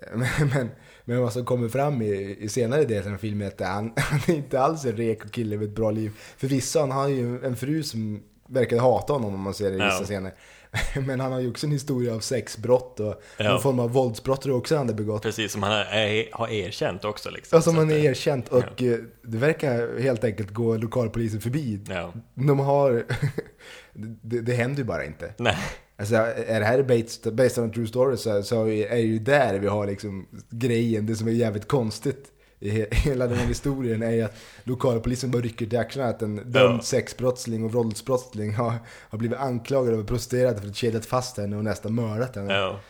Men, 0.14 0.48
men, 0.54 0.70
men 1.04 1.20
vad 1.20 1.32
som 1.32 1.44
kommer 1.44 1.68
fram 1.68 2.02
i, 2.02 2.36
i 2.40 2.48
senare 2.48 2.84
delen 2.84 3.14
av 3.14 3.18
filmen 3.18 3.46
är 3.48 3.50
att 3.52 3.60
han, 3.60 3.92
han 3.96 4.20
är 4.26 4.34
inte 4.34 4.60
alls 4.60 4.84
en 4.84 4.96
reko 4.96 5.28
kille 5.28 5.56
med 5.56 5.68
ett 5.68 5.74
bra 5.74 5.90
liv. 5.90 6.12
Förvisso, 6.36 6.80
han 6.80 6.90
har 6.90 7.08
ju 7.08 7.44
en 7.44 7.56
fru 7.56 7.82
som 7.82 8.22
verkar 8.48 8.78
hata 8.78 9.12
honom 9.12 9.34
om 9.34 9.40
man 9.40 9.54
ser 9.54 9.64
det 9.70 9.76
i 9.76 9.84
vissa 9.84 9.98
Ja. 10.00 10.04
scener. 10.04 10.32
Men 11.06 11.20
han 11.20 11.32
har 11.32 11.40
ju 11.40 11.50
också 11.50 11.66
en 11.66 11.72
historia 11.72 12.14
av 12.14 12.20
sexbrott 12.20 13.00
och 13.00 13.22
Ja. 13.36 13.50
någon 13.50 13.60
form 13.62 13.80
av 13.80 13.90
våldsbrott 13.90 14.42
tror 14.42 14.52
jag 14.54 14.58
också 14.58 14.76
han 14.76 14.88
har 14.88 14.94
begått. 14.94 15.22
Precis, 15.22 15.52
som 15.52 15.62
han 15.62 15.72
har, 15.72 15.84
är, 15.84 16.28
har 16.32 16.48
erkänt 16.48 17.04
också 17.04 17.30
liksom. 17.30 17.56
Ja, 17.56 17.62
som 17.62 17.76
han 17.76 17.90
eh, 17.90 18.04
erkänt 18.04 18.48
och 18.48 18.82
eh, 18.82 18.98
det 19.22 19.38
verkar 19.38 19.98
helt 20.00 20.24
enkelt 20.24 20.50
gå 20.50 20.76
lokalpolisen 20.76 21.40
förbi. 21.40 21.80
Ja. 21.88 22.12
De 22.34 22.58
har... 22.58 23.04
det, 24.22 24.40
det 24.40 24.52
händer 24.54 24.78
ju 24.78 24.84
bara 24.84 25.04
inte. 25.04 25.34
Nej, 25.38 25.56
Alltså, 26.00 26.14
är 26.46 26.60
det 26.60 26.66
här 26.66 26.82
based, 26.82 27.34
based 27.34 27.64
on 27.64 27.70
a 27.70 27.72
true 27.74 27.86
story 27.86 28.16
så, 28.16 28.42
så 28.42 28.68
är 28.68 28.88
det 28.90 29.00
ju 29.00 29.18
där 29.18 29.58
vi 29.58 29.66
har 29.66 29.86
liksom 29.86 30.26
grejen. 30.50 31.06
Det 31.06 31.14
som 31.16 31.28
är 31.28 31.32
jävligt 31.32 31.68
konstigt 31.68 32.24
i 32.60 32.70
he, 32.70 32.86
hela 32.90 33.26
den 33.26 33.36
här 33.38 33.46
historien 33.46 34.02
är 34.02 34.24
att 34.24 34.36
lokalpolisen 34.64 35.30
bara 35.30 35.42
rycker 35.42 35.66
till 35.66 35.78
axlarna 35.78 36.08
att 36.10 36.22
en 36.22 36.36
dömd 36.36 36.78
Ja. 36.78 36.82
sexbrottsling 36.82 37.64
och 37.64 37.72
våldsbrottsling 37.72 38.54
har, 38.54 38.72
har 39.10 39.18
blivit 39.18 39.38
anklagad 39.38 39.94
av 39.94 40.04
prostituerade 40.04 40.60
för 40.60 40.68
att 40.68 40.76
kedjat 40.76 41.06
fast 41.06 41.36
henne 41.36 41.56
och 41.56 41.64
nästan 41.64 41.94
mördat 41.94 42.36
henne. 42.36 42.54
ja. 42.54 42.80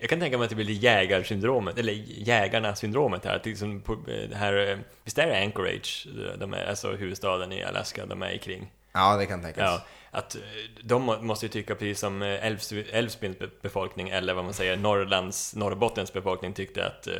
Jag 0.00 0.10
kan 0.10 0.20
tänka 0.20 0.38
mig 0.38 0.44
att 0.44 0.50
det 0.50 0.56
blir 0.56 0.70
jägarsyndromet, 0.70 1.78
eller 1.78 1.92
jägarna-syndromet 2.06 3.24
här. 3.24 3.36
Att 3.36 3.46
liksom 3.46 3.80
på, 3.80 3.92
eh, 3.92 4.28
det 4.30 4.36
här, 4.36 4.70
eh, 4.70 4.76
visst 5.04 5.18
är 5.18 5.26
det 5.26 5.42
Anchorage, 5.44 6.08
de 6.38 6.54
är, 6.54 6.66
alltså 6.66 6.90
huvudstaden 6.92 7.52
i 7.52 7.62
Alaska, 7.64 8.06
de 8.06 8.22
är 8.22 8.36
kring? 8.38 8.72
Ja, 8.92 9.16
det 9.16 9.26
kan 9.26 9.42
tänkas. 9.42 9.62
Ja, 9.64 9.84
att 10.18 10.34
eh, 10.34 10.40
de 10.84 11.02
må- 11.02 11.22
måste 11.22 11.46
ju 11.46 11.50
tycka 11.50 11.74
precis 11.74 11.98
som 12.00 12.22
eh, 12.22 12.46
Älvs, 12.46 12.72
Älvsbyns 12.92 13.38
be- 13.38 13.48
befolkning, 13.62 14.08
eller 14.08 14.34
vad 14.34 14.44
man 14.44 14.54
säger, 14.54 14.76
Norrlands, 14.76 15.54
Norrbottens 15.56 16.12
befolkning 16.12 16.52
tyckte 16.52 16.86
att 16.86 17.06
eh, 17.06 17.14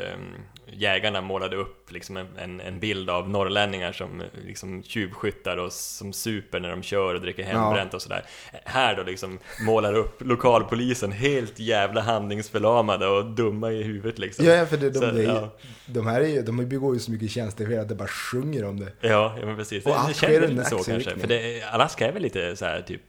jägarna 0.66 1.20
målade 1.20 1.56
upp 1.56 1.77
liksom 1.92 2.16
en, 2.16 2.60
en, 2.60 2.80
bild 2.80 3.10
av 3.10 3.30
norrlänningar 3.30 3.92
som 3.92 4.20
eh, 4.20 4.26
liksom 4.46 4.82
tjuvskyttar 4.82 5.56
och 5.56 5.72
som 5.72 6.12
super 6.12 6.60
när 6.60 6.70
de 6.70 6.82
kör 6.82 7.14
och 7.14 7.20
dricker 7.20 7.44
hembränt 7.44 7.94
och 7.94 8.02
sådär. 8.02 8.24
Här 8.64 8.96
då 8.96 9.02
liksom 9.02 9.38
målar 9.66 9.94
upp 9.94 10.22
lokalpolisen 10.22 11.12
helt 11.12 11.58
jävla 11.58 12.00
handlingsförlamade 12.00 13.06
och 13.06 13.24
dumma 13.24 13.72
i 13.72 13.82
huvudet 13.82 14.18
liksom. 14.18 14.44
Ja, 14.44 14.66
för 14.66 14.76
det, 14.76 14.90
de, 14.90 14.98
Så, 14.98 15.06
de, 15.06 15.22
ja. 15.22 15.50
de 15.86 16.06
här 16.06 16.20
är 16.20 16.42
de 16.42 16.68
begår 16.68 16.94
ju 16.94 17.00
så 17.00 17.10
mycket 17.10 17.30
tjänstefel 17.30 17.78
att 17.78 17.88
det 17.88 17.94
bara 17.94 18.08
sjunger 18.08 18.64
om 18.64 18.80
det. 18.80 18.92
Ja, 19.00 19.36
ja 19.40 19.46
men 19.46 19.56
precis. 19.56 19.86
Och 19.86 19.96
Det, 20.08 20.14
känns 20.14 20.50
lite 20.50 20.64
så 20.64 20.78
kanske. 20.78 21.18
För 21.18 21.28
det, 21.28 21.62
Alaska 21.62 22.08
är 22.08 22.12
väl 22.12 22.22
lite 22.22 22.56
så 22.56 22.64
här 22.64 22.82
typ 22.82 23.02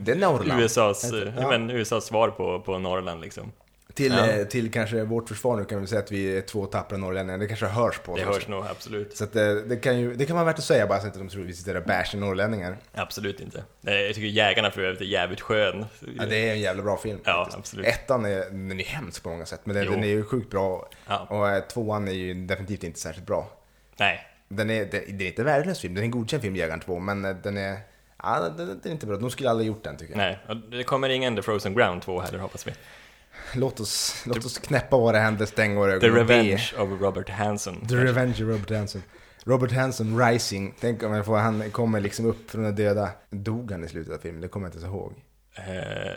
Det 0.00 0.12
är 0.12 0.16
Norrland. 0.16 0.60
USAs, 0.60 1.12
ja. 1.12 1.32
Ja. 1.38 1.48
men, 1.48 1.70
USAs 1.70 2.04
svar 2.04 2.28
på, 2.28 2.60
på 2.60 2.78
Norrland 2.78 3.20
liksom. 3.20 3.52
Till, 3.94 4.12
Ja. 4.12 4.26
eh, 4.30 4.44
till 4.46 4.72
kanske 4.72 5.04
vårt 5.04 5.28
försvar 5.28 5.56
nu 5.56 5.64
kan 5.64 5.80
vi 5.80 5.86
säga 5.86 5.98
att 6.00 6.12
vi 6.12 6.36
är 6.36 6.40
två 6.40 6.66
tappra 6.66 6.98
norrlänningar. 6.98 7.38
Det 7.38 7.46
kanske 7.46 7.66
hörs 7.66 7.98
på 7.98 8.12
oss 8.12 8.18
Det 8.20 8.26
också. 8.26 8.38
hörs 8.38 8.48
nog 8.48 8.64
absolut. 8.66 9.16
Så 9.16 9.24
att 9.24 9.32
det, 9.32 9.62
det, 9.62 9.76
kan 9.76 10.00
ju, 10.00 10.14
det 10.14 10.26
kan 10.26 10.36
vara 10.36 10.46
värt 10.46 10.58
att 10.58 10.64
säga 10.64 10.86
bara 10.86 11.00
så 11.00 11.06
att 11.06 11.14
de 11.14 11.28
tror 11.28 11.42
att 11.42 11.48
vi 11.48 11.52
sitter 11.54 11.76
och 11.76 11.84
bashar 11.84 12.18
norrlänningar. 12.18 12.76
Absolut 12.94 13.40
inte. 13.40 13.64
Eh, 13.86 13.94
Jag 13.94 14.14
tycker 14.14 14.28
Jägarna 14.28 14.70
för 14.70 14.82
övrigt 14.82 15.00
är 15.00 15.04
jävligt 15.04 15.40
skön. 15.40 15.84
Ja, 16.18 16.26
det 16.26 16.48
är 16.48 16.52
en 16.52 16.60
jävla 16.60 16.82
bra 16.82 16.96
film. 16.96 17.18
Ja, 17.24 17.32
faktiskt. 17.44 17.58
absolut. 17.58 17.86
Ettan 17.86 18.24
är, 18.24 18.44
den 18.50 18.80
är 18.80 18.84
hemsk 18.84 19.22
på 19.22 19.28
många 19.28 19.46
sätt, 19.46 19.60
men 19.64 19.76
den, 19.76 19.90
den 19.90 20.04
är 20.04 20.08
ju 20.08 20.24
sjukt 20.24 20.50
bra. 20.50 20.88
Ja. 21.08 21.26
Och 21.30 21.48
eh, 21.50 21.62
tvåan 21.62 22.08
är 22.08 22.12
ju 22.12 22.34
definitivt 22.34 22.84
inte 22.84 23.00
särskilt 23.00 23.26
bra. 23.26 23.50
Nej, 23.96 24.26
Den 24.48 24.70
är, 24.70 24.84
det, 24.84 25.04
det 25.08 25.24
är 25.24 25.28
inte 25.28 25.42
en 25.42 25.46
värdelös 25.46 25.80
film, 25.80 25.94
den 25.94 26.02
är 26.02 26.04
en 26.04 26.10
godkänd 26.10 26.42
film, 26.42 26.56
Jägaren 26.56 26.80
2, 26.80 26.98
men 26.98 27.24
eh, 27.24 27.36
den 27.42 27.56
är... 27.58 27.78
Ja, 28.24 28.40
den, 28.56 28.66
den 28.66 28.80
är 28.84 28.90
inte 28.90 29.06
bra. 29.06 29.16
De 29.16 29.30
skulle 29.30 29.50
aldrig 29.50 29.66
gjort 29.68 29.84
den 29.84 29.96
tycker 29.96 30.12
jag. 30.12 30.18
nej. 30.18 30.38
Och 30.48 30.56
det 30.56 30.82
kommer 30.84 31.08
ingen 31.08 31.36
The 31.36 31.42
Frozen 31.42 31.74
Ground 31.74 32.02
2 32.02 32.20
heller 32.20 32.38
hoppas 32.38 32.66
vi. 32.66 32.72
Låt 33.54 33.80
oss, 33.80 34.22
låt 34.26 34.44
oss 34.44 34.58
knäppa 34.58 34.96
våra 34.96 35.18
händer, 35.18 35.46
stänga 35.46 35.74
våra 35.78 36.00
The 36.00 36.06
ögon 36.06 36.26
be. 36.26 36.34
Revenge 36.34 36.72
of 36.78 37.00
Robert 37.00 37.28
Hanson. 37.28 37.86
The 37.88 37.94
Revenge 37.96 38.32
of 38.32 38.40
Robert 38.40 38.70
Hanson. 38.70 39.02
Robert 39.44 39.72
Hanson 39.72 40.18
Rising. 40.26 40.74
Tänk 40.80 41.02
om 41.02 41.12
jag 41.14 41.26
får, 41.26 41.36
han 41.38 41.70
kommer 41.70 42.00
liksom 42.00 42.26
upp 42.26 42.50
från 42.50 42.62
de 42.62 42.70
döda. 42.70 43.10
Dog 43.30 43.70
han 43.70 43.84
i 43.84 43.88
slutet 43.88 44.14
av 44.14 44.18
filmen? 44.18 44.40
Det 44.40 44.48
kommer 44.48 44.66
jag 44.66 44.70
inte 44.70 44.80
så 44.80 44.86
ihåg. 44.86 45.12
Eh, 45.56 46.12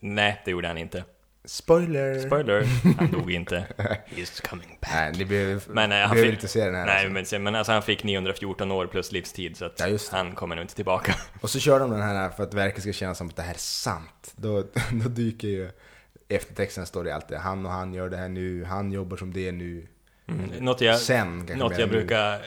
nej, 0.00 0.42
det 0.44 0.50
gjorde 0.50 0.68
han 0.68 0.78
inte. 0.78 1.04
Spoiler! 1.44 2.18
Spoiler, 2.20 2.64
han 2.98 3.10
dog 3.10 3.32
inte. 3.32 3.64
He's 4.16 4.48
coming 4.48 4.78
back. 4.80 4.90
Nej, 4.94 5.12
ni 5.18 5.24
behöver, 5.24 5.62
Men, 5.68 5.92
eh, 5.92 5.98
han 5.98 6.10
behöver 6.10 6.22
fick- 6.30 6.34
inte 6.34 6.48
se 6.48 6.64
den 6.64 6.74
här. 6.74 6.86
Nej, 6.86 7.16
alltså. 7.16 7.34
men, 7.34 7.42
men 7.42 7.54
alltså 7.54 7.72
han 7.72 7.82
fick 7.82 8.04
914 8.04 8.72
år 8.72 8.86
plus 8.86 9.12
livstid 9.12 9.56
så 9.56 9.64
att 9.64 9.80
Ja, 9.80 9.98
han 10.12 10.32
kommer 10.34 10.56
nog 10.56 10.64
inte 10.64 10.74
tillbaka. 10.74 11.14
Och 11.40 11.50
så 11.50 11.58
kör 11.58 11.80
de 11.80 11.90
den 11.90 12.02
här 12.02 12.30
för 12.30 12.42
att 12.42 12.54
verket 12.54 12.82
ska 12.82 12.92
kännas 12.92 13.18
som 13.18 13.28
att 13.28 13.36
det 13.36 13.42
här 13.42 13.54
är 13.54 13.58
sant. 13.58 14.32
Då, 14.36 14.62
då 14.92 15.08
dyker 15.08 15.48
ju 15.48 15.70
eftertexten 16.28 16.86
står 16.86 17.04
det 17.04 17.14
alltid 17.14 17.36
han 17.36 17.66
och 17.66 17.72
han 17.72 17.94
gör 17.94 18.08
det 18.08 18.16
här 18.16 18.28
nu, 18.28 18.64
han 18.64 18.92
jobbar 18.92 19.16
som 19.16 19.32
det 19.32 19.52
nu. 19.52 19.86
Mm. 20.28 20.50
Något 20.64 20.80
jag, 20.80 20.98
Sen 20.98 21.38
något 21.38 21.78
jag 21.78 21.88
brukar 21.88 22.42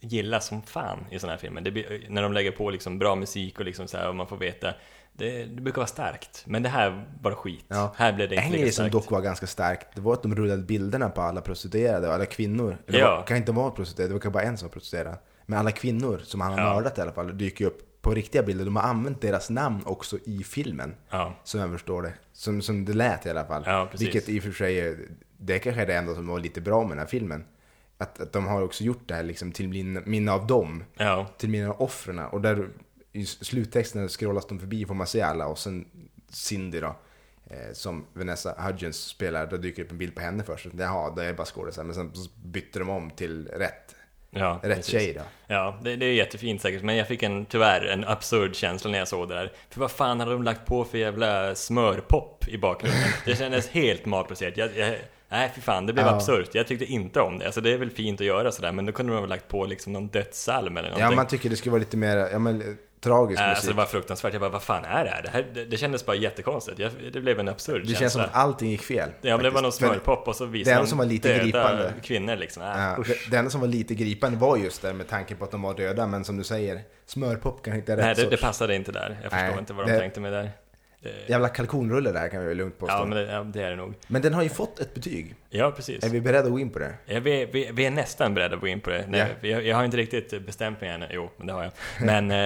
gilla 0.00 0.40
som 0.40 0.62
fan 0.62 1.06
i 1.10 1.18
sådana 1.18 1.32
här 1.32 1.40
filmer, 1.40 1.60
det 1.60 2.00
när 2.08 2.22
de 2.22 2.32
lägger 2.32 2.50
på 2.50 2.70
liksom 2.70 2.98
bra 2.98 3.14
musik 3.16 3.58
och 3.58 3.64
liksom 3.64 3.88
så 3.88 3.96
här, 3.96 4.08
och 4.08 4.16
man 4.16 4.26
får 4.26 4.36
veta 4.36 4.74
det, 5.12 5.44
det 5.44 5.60
brukar 5.62 5.76
vara 5.76 5.86
starkt, 5.86 6.42
men 6.46 6.62
det 6.62 6.68
här 6.68 7.04
var 7.20 7.32
skit. 7.34 7.64
Ja. 7.68 7.94
Här 7.96 8.12
blev 8.12 8.28
det 8.28 8.34
inte 8.34 8.46
En 8.46 8.52
grej 8.52 8.72
som 8.72 8.90
dock 8.90 9.10
var 9.10 9.20
ganska 9.20 9.46
starkt, 9.46 9.86
det 9.94 10.00
var 10.00 10.12
att 10.12 10.22
de 10.22 10.34
rullade 10.34 10.62
bilderna 10.62 11.08
på 11.10 11.20
alla 11.20 11.40
prostituerade 11.40 12.08
och 12.08 12.14
alla 12.14 12.26
kvinnor. 12.26 12.78
Eller 12.86 12.98
Ja. 12.98 13.16
var, 13.16 13.26
kan 13.26 13.36
inte 13.36 13.52
vara 13.52 13.70
prostituerade, 13.70 14.10
det 14.10 14.14
var 14.14 14.20
kanske 14.20 14.34
bara 14.34 14.42
en 14.44 14.58
som 14.58 14.68
var 14.68 14.72
prostituerad. 14.72 15.16
Men 15.46 15.58
alla 15.58 15.70
kvinnor 15.70 16.20
som 16.24 16.40
han 16.40 16.52
har 16.52 16.60
Ja. 16.60 16.74
mördat 16.74 16.98
i 16.98 17.00
alla 17.00 17.12
fall 17.12 17.38
dyker 17.38 17.64
upp 17.66 17.91
på 18.02 18.14
riktiga 18.14 18.42
bilder. 18.42 18.64
De 18.64 18.76
har 18.76 18.82
använt 18.82 19.20
deras 19.20 19.50
namn 19.50 19.82
också 19.86 20.18
i 20.24 20.44
filmen. 20.44 20.94
Ja, 21.10 21.34
Som 21.44 21.60
jag 21.60 21.70
förstår 21.70 22.02
det. 22.02 22.12
Som, 22.32 22.62
som 22.62 22.84
det 22.84 22.92
lät 22.92 23.26
i 23.26 23.30
alla 23.30 23.44
fall. 23.44 23.62
Ja. 23.66 23.88
Vilket 23.98 24.28
i 24.28 24.38
och 24.38 24.42
för 24.42 24.52
sig, 24.52 24.80
är- 24.80 24.98
det 25.38 25.58
kanske 25.58 25.82
är 25.82 25.86
det 25.86 25.94
enda 25.94 26.14
som 26.14 26.26
var 26.26 26.40
lite 26.40 26.60
bra 26.60 26.80
med 26.82 26.90
den 26.90 26.98
här 26.98 27.06
filmen. 27.06 27.44
Att, 27.98 28.20
att 28.20 28.32
de 28.32 28.46
har 28.46 28.62
också 28.62 28.84
gjort 28.84 29.08
det 29.08 29.14
här 29.14 29.22
liksom 29.22 29.52
till 29.52 29.68
min, 29.68 30.02
minne 30.06 30.32
av 30.32 30.46
dem. 30.46 30.84
ja, 30.96 31.26
Till 31.38 31.48
minne 31.50 31.68
av 31.68 31.82
offren. 31.82 32.18
Och 32.18 32.40
där 32.40 32.68
i 33.12 33.26
sluttexten 33.26 34.08
scrollas 34.08 34.46
de 34.46 34.58
förbi 34.60 34.86
får 34.86 34.94
man 34.94 35.06
se 35.06 35.20
alla. 35.20 35.46
Och 35.46 35.58
sen 35.58 35.84
Cindy 36.28 36.80
då. 36.80 36.96
Eh, 37.46 37.72
som 37.72 38.06
Vanessa 38.12 38.54
Hudgens 38.58 38.96
spelar, 38.96 39.46
då 39.46 39.56
dyker 39.56 39.82
upp 39.84 39.90
en 39.90 39.98
bild 39.98 40.14
på 40.14 40.20
henne 40.20 40.44
först. 40.44 40.66
Jaha, 40.78 41.14
det 41.14 41.24
är 41.24 41.34
bara 41.34 41.46
skådisar. 41.46 41.84
Men 41.84 41.94
sen 41.94 42.12
bytte 42.44 42.78
de 42.78 42.88
om 42.90 43.10
till 43.10 43.48
rätt, 43.48 43.91
ja. 44.36 44.60
rätt 44.62 44.76
precis. 44.76 44.92
tjej 44.92 45.12
då. 45.12 45.20
Ja, 45.46 45.78
det, 45.82 45.96
det 45.96 46.06
är 46.06 46.12
jättefint 46.12 46.62
säkert, 46.62 46.82
men 46.82 46.96
jag 46.96 47.08
fick 47.08 47.22
en, 47.22 47.46
tyvärr 47.46 47.86
en 47.86 48.04
absurd 48.04 48.54
känsla 48.56 48.90
när 48.90 48.98
jag 48.98 49.08
såg 49.08 49.28
det 49.28 49.34
där. 49.34 49.52
För 49.70 49.80
vad 49.80 49.90
fan 49.90 50.20
hade 50.20 50.32
de 50.32 50.42
lagt 50.42 50.66
på 50.66 50.84
för 50.84 50.98
jävla 50.98 51.54
smörpop 51.54 52.48
i 52.48 52.58
bakgrunden? 52.58 53.00
Det 53.24 53.36
kändes 53.36 53.68
helt 53.68 54.06
malplacerat. 54.06 54.56
Jag, 54.56 54.76
jag, 54.76 54.94
nej, 55.28 55.52
fy 55.54 55.60
fan, 55.60 55.86
det 55.86 55.92
blev 55.92 56.06
Ja. 56.06 56.14
absurt. 56.14 56.50
Jag 56.52 56.66
tyckte 56.66 56.84
inte 56.84 57.20
om 57.20 57.38
det. 57.38 57.46
Alltså 57.46 57.60
det 57.60 57.72
är 57.72 57.78
väl 57.78 57.90
fint 57.90 58.20
att 58.20 58.26
göra 58.26 58.52
sådär, 58.52 58.72
men 58.72 58.86
då 58.86 58.92
kunde 58.92 59.12
de 59.12 59.18
ha 59.18 59.26
lagt 59.26 59.48
på 59.48 59.66
liksom 59.66 59.92
någon 59.92 60.08
dödssalm 60.08 60.76
eller 60.76 60.88
någonting. 60.88 61.10
Ja, 61.10 61.16
man 61.16 61.26
tycker 61.26 61.50
det 61.50 61.56
skulle 61.56 61.70
vara 61.70 61.80
lite 61.80 61.96
mer, 61.96 62.16
ja 62.16 62.38
men 62.38 62.78
tragisk 63.02 63.40
Äh, 63.40 63.46
musik. 63.46 63.56
Alltså 63.56 63.70
det 63.70 63.76
var 63.76 63.86
fruktansvärt, 63.86 64.32
jag 64.32 64.40
bara 64.40 64.50
vad 64.50 64.62
fan 64.62 64.84
är 64.84 65.04
det 65.04 65.10
här? 65.10 65.22
Det, 65.22 65.28
här, 65.30 65.46
det, 65.54 65.64
det 65.64 65.76
kändes 65.76 66.06
bara 66.06 66.16
jättekonstigt, 66.16 66.78
jag, 66.78 66.90
det 67.12 67.20
blev 67.20 67.40
en 67.40 67.48
absurd 67.48 67.80
det 67.80 67.86
känsla 67.86 68.00
känns 68.00 68.12
som 68.12 68.22
att 68.22 68.34
allting 68.34 68.70
gick 68.70 68.82
fel. 68.82 69.10
Ja 69.20 69.36
men 69.36 69.44
det 69.44 69.50
var 69.50 69.62
någon 69.62 69.72
smörpop 69.72 70.28
och 70.28 70.36
så 70.36 70.44
det 70.44 70.50
visade 70.50 70.76
de 70.76 70.86
som 70.86 70.98
var 70.98 71.04
lite 71.04 71.28
döda 71.28 71.42
gripande- 71.44 71.92
kvinnor 72.02 72.36
liksom. 72.36 72.62
Äh, 72.62 72.68
Ja, 72.68 72.96
det, 73.06 73.30
det 73.30 73.36
enda 73.36 73.50
som 73.50 73.60
var 73.60 73.68
lite 73.68 73.94
gripande 73.94 74.38
var 74.38 74.56
just 74.56 74.82
det 74.82 74.92
med 74.92 75.08
tanke 75.08 75.34
på 75.34 75.44
att 75.44 75.50
de 75.50 75.62
var 75.62 75.74
döda, 75.74 76.06
men 76.06 76.24
som 76.24 76.36
du 76.36 76.44
säger, 76.44 76.80
smörpop 77.06 77.64
kan 77.64 77.74
inte 77.76 77.92
rätt 77.96 78.04
Nej 78.04 78.14
det, 78.14 78.30
det 78.30 78.36
passade 78.36 78.74
inte 78.74 78.92
där, 78.92 79.18
jag 79.22 79.32
förstår 79.32 79.48
Nej, 79.48 79.58
inte 79.58 79.72
vad 79.72 79.86
de 79.86 79.92
det- 79.92 79.98
tänkte 79.98 80.20
med 80.20 80.32
där. 80.32 80.50
Det, 81.02 81.28
Jävla 81.28 81.48
kalkonrulle 81.48 82.12
där 82.12 82.28
kan 82.28 82.40
vi 82.40 82.46
väl 82.46 82.56
lugnt 82.56 82.78
påstå. 82.78 82.94
ja 82.96 83.04
men, 83.04 83.08
men 83.08 83.26
det, 83.26 83.32
ja, 83.32 83.42
det 83.44 83.62
är 83.62 83.70
det 83.70 83.76
nog. 83.76 83.94
den 84.08 84.34
har 84.34 84.42
ju 84.42 84.48
fått 84.48 84.78
ett 84.80 84.94
betyg. 84.94 85.34
Ja 85.50 85.70
precis. 85.76 86.04
Är 86.04 86.08
vi 86.08 86.20
beredda 86.20 86.44
att 86.44 86.50
gå 86.52 86.58
in 86.58 86.70
på 86.70 86.78
det? 86.78 86.94
Ja, 87.06 87.20
vi, 87.20 87.44
vi, 87.52 87.70
vi 87.72 87.86
är 87.86 87.90
nästan 87.90 88.34
beredda 88.34 88.54
att 88.54 88.60
gå 88.60 88.66
in 88.66 88.80
på 88.80 88.90
det. 88.90 89.04
Nej, 89.08 89.34
Ja. 89.40 89.48
jag, 89.48 89.66
jag 89.66 89.76
har 89.76 89.84
inte 89.84 89.96
riktigt 89.96 90.46
bestämt 90.46 90.80
mig 90.80 90.90
än. 90.90 91.04
Jo, 91.10 91.30
men 91.36 91.46
det 91.46 91.52
har 91.52 91.62
jag. 91.62 91.72
Men 92.00 92.30
eh, 92.30 92.36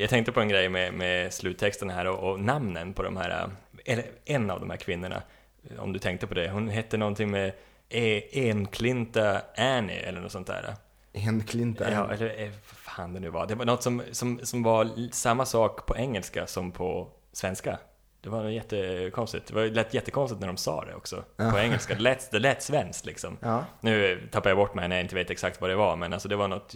jag 0.00 0.10
tänkte 0.10 0.32
på 0.32 0.40
en 0.40 0.48
grej 0.48 0.68
med, 0.68 0.94
med 0.94 1.32
sluttexten 1.32 1.90
här 1.90 2.06
och, 2.06 2.30
och 2.32 2.40
namnen 2.40 2.92
på 2.92 3.02
de 3.02 3.16
här, 3.16 3.30
eh, 3.30 3.92
eller 3.92 4.04
en 4.24 4.50
av 4.50 4.60
de 4.60 4.70
här 4.70 4.76
kvinnorna. 4.76 5.22
Om 5.78 5.92
du 5.92 5.98
tänkte 5.98 6.26
på 6.26 6.34
det. 6.34 6.50
Hon 6.50 6.68
hette 6.68 6.96
någonting 6.96 7.30
med 7.30 7.52
e, 7.88 8.22
Enklinta 8.32 9.42
Annie 9.56 9.98
eller 10.00 10.20
något 10.20 10.32
sånt 10.32 10.46
där. 10.46 10.74
En 11.12 11.40
klint 11.44 11.78
där. 11.78 11.92
Ja, 11.92 12.12
eller 12.12 12.42
eh, 12.42 12.48
vad 12.48 12.78
fan 12.94 13.14
det 13.14 13.20
nu 13.20 13.28
var. 13.30 13.46
Det 13.46 13.54
var 13.54 13.64
något 13.64 13.82
som, 13.82 14.02
som, 14.12 14.40
som 14.42 14.62
var 14.62 15.10
samma 15.12 15.46
sak 15.46 15.86
på 15.86 15.96
engelska 15.96 16.46
som 16.46 16.72
på 16.72 17.08
svenska. 17.32 17.78
Det 18.26 18.30
var 18.30 18.48
jättekonstigt. 18.48 19.46
Det 19.46 19.54
var, 19.54 19.64
lät 19.64 19.94
jättekonstigt 19.94 20.40
när 20.40 20.46
de 20.46 20.56
sa 20.56 20.84
det 20.84 20.94
också. 20.94 21.24
På 21.36 21.58
engelska. 21.58 21.94
Det 21.94 22.00
lät, 22.00 22.30
det 22.30 22.38
lät 22.38 22.62
svenskt 22.62 23.06
liksom. 23.06 23.38
Ja. 23.40 23.64
Nu 23.80 24.28
tappar 24.32 24.50
jag 24.50 24.56
bort 24.56 24.74
mig 24.74 24.88
när 24.88 24.96
jag 24.96 25.04
inte 25.04 25.14
vet 25.14 25.30
exakt 25.30 25.60
vad 25.60 25.70
det 25.70 25.76
var, 25.76 25.96
men 25.96 26.12
alltså 26.12 26.28
det 26.28 26.36
var 26.36 26.48
något, 26.48 26.74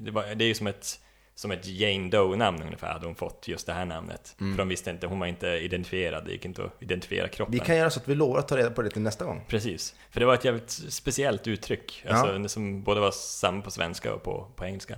det, 0.00 0.10
var, 0.10 0.34
det 0.34 0.44
är 0.44 0.48
ju 0.48 0.54
som 0.54 0.66
ett, 0.66 1.00
som 1.34 1.50
ett 1.50 1.66
Jane 1.66 2.10
Doe-namn 2.10 2.62
ungefär, 2.62 2.92
hade 2.92 3.06
hon 3.06 3.14
fått 3.14 3.48
just 3.48 3.66
det 3.66 3.72
här 3.72 3.84
namnet. 3.84 4.34
För 4.38 4.58
de 4.58 4.68
visste 4.68 4.90
inte, 4.90 5.06
hon 5.06 5.20
var 5.20 5.26
inte 5.26 5.48
identifierad, 5.48 6.24
det 6.24 6.32
gick 6.32 6.44
inte 6.44 6.64
att 6.64 6.82
identifiera 6.82 7.28
kroppen. 7.28 7.52
Vi 7.52 7.58
kan 7.58 7.76
göra 7.76 7.90
så 7.90 8.00
att 8.00 8.08
vi 8.08 8.14
lovar 8.14 8.38
att 8.38 8.48
ta 8.48 8.56
reda 8.56 8.70
på 8.70 8.82
det 8.82 8.90
till 8.90 9.02
nästa 9.02 9.24
gång. 9.24 9.44
Precis, 9.48 9.94
för 10.10 10.20
det 10.20 10.26
var 10.26 10.34
ett 10.34 10.44
jävligt 10.44 10.70
speciellt 10.70 11.46
uttryck, 11.46 12.04
alltså, 12.08 12.48
som 12.48 12.82
både 12.82 13.00
var 13.00 13.10
samma 13.10 13.62
på 13.62 13.70
svenska 13.70 14.14
och 14.14 14.22
på, 14.22 14.46
på 14.56 14.64
engelska. 14.64 14.96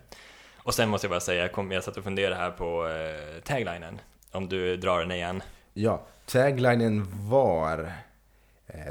Och 0.57 0.75
sen 0.75 0.89
måste 0.89 1.05
jag 1.05 1.11
bara 1.11 1.21
säga, 1.21 1.43
jag, 1.43 1.53
kom, 1.53 1.71
jag 1.73 1.85
satt 1.85 1.97
och 1.97 2.05
funderade 2.05 2.37
här 2.37 2.51
på 2.51 2.89
eh, 2.89 3.43
taglinen, 3.43 4.01
om 4.33 4.49
du 4.49 4.77
drar 4.77 5.01
den 5.01 5.11
igen. 5.11 5.43
Ja, 5.81 6.01
taglinen 6.27 7.07
var 7.31 7.79
eh, 7.79 7.93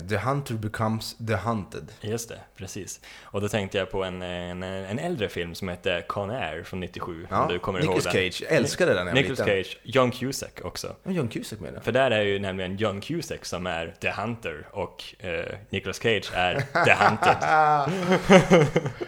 The 0.10 0.18
Hunter 0.18 0.54
becomes 0.54 1.16
the 1.28 1.36
hunted. 1.36 1.92
Just 2.02 2.30
det, 2.30 2.40
precis. 2.58 3.00
Och 3.24 3.42
då 3.42 3.48
tänkte 3.48 3.78
jag 3.78 3.92
på 3.92 4.04
en, 4.04 4.22
en, 4.22 4.64
en 4.64 5.00
äldre 5.00 5.30
film 5.30 5.56
som 5.56 5.68
hette 5.68 6.04
Con 6.08 6.30
Air 6.30 6.64
från 6.64 6.80
97, 6.80 7.28
Ja, 7.30 7.42
om 7.42 7.48
du 7.54 7.60
kommer 7.60 7.80
Nicolas 7.80 8.06
ihåg 8.06 8.14
den. 8.14 8.32
Cage. 8.32 8.44
Jag 8.50 8.52
älskade 8.58 8.94
den 8.94 9.06
när 9.06 9.12
jag 9.12 9.16
var 9.16 9.22
Nicolas 9.22 9.40
liten. 9.40 9.64
Cage, 9.64 9.78
John 9.84 10.12
Cusack 10.12 10.60
också. 10.64 10.96
Och 11.04 11.12
John 11.12 11.28
Cusack 11.28 11.60
med 11.60 11.74
den. 11.74 11.82
För 11.82 11.92
där 11.92 12.12
är 12.12 12.22
ju 12.22 12.40
nämligen 12.40 12.78
John 12.78 13.02
Cusack 13.02 13.46
som 13.46 13.68
är 13.68 13.94
The 14.02 14.10
Hunter 14.12 14.68
och 14.72 15.04
eh, 15.20 15.46
Nicolas 15.70 15.98
Cage 16.02 16.32
är 16.34 16.54
The 16.86 16.94
Hunted. 16.94 17.36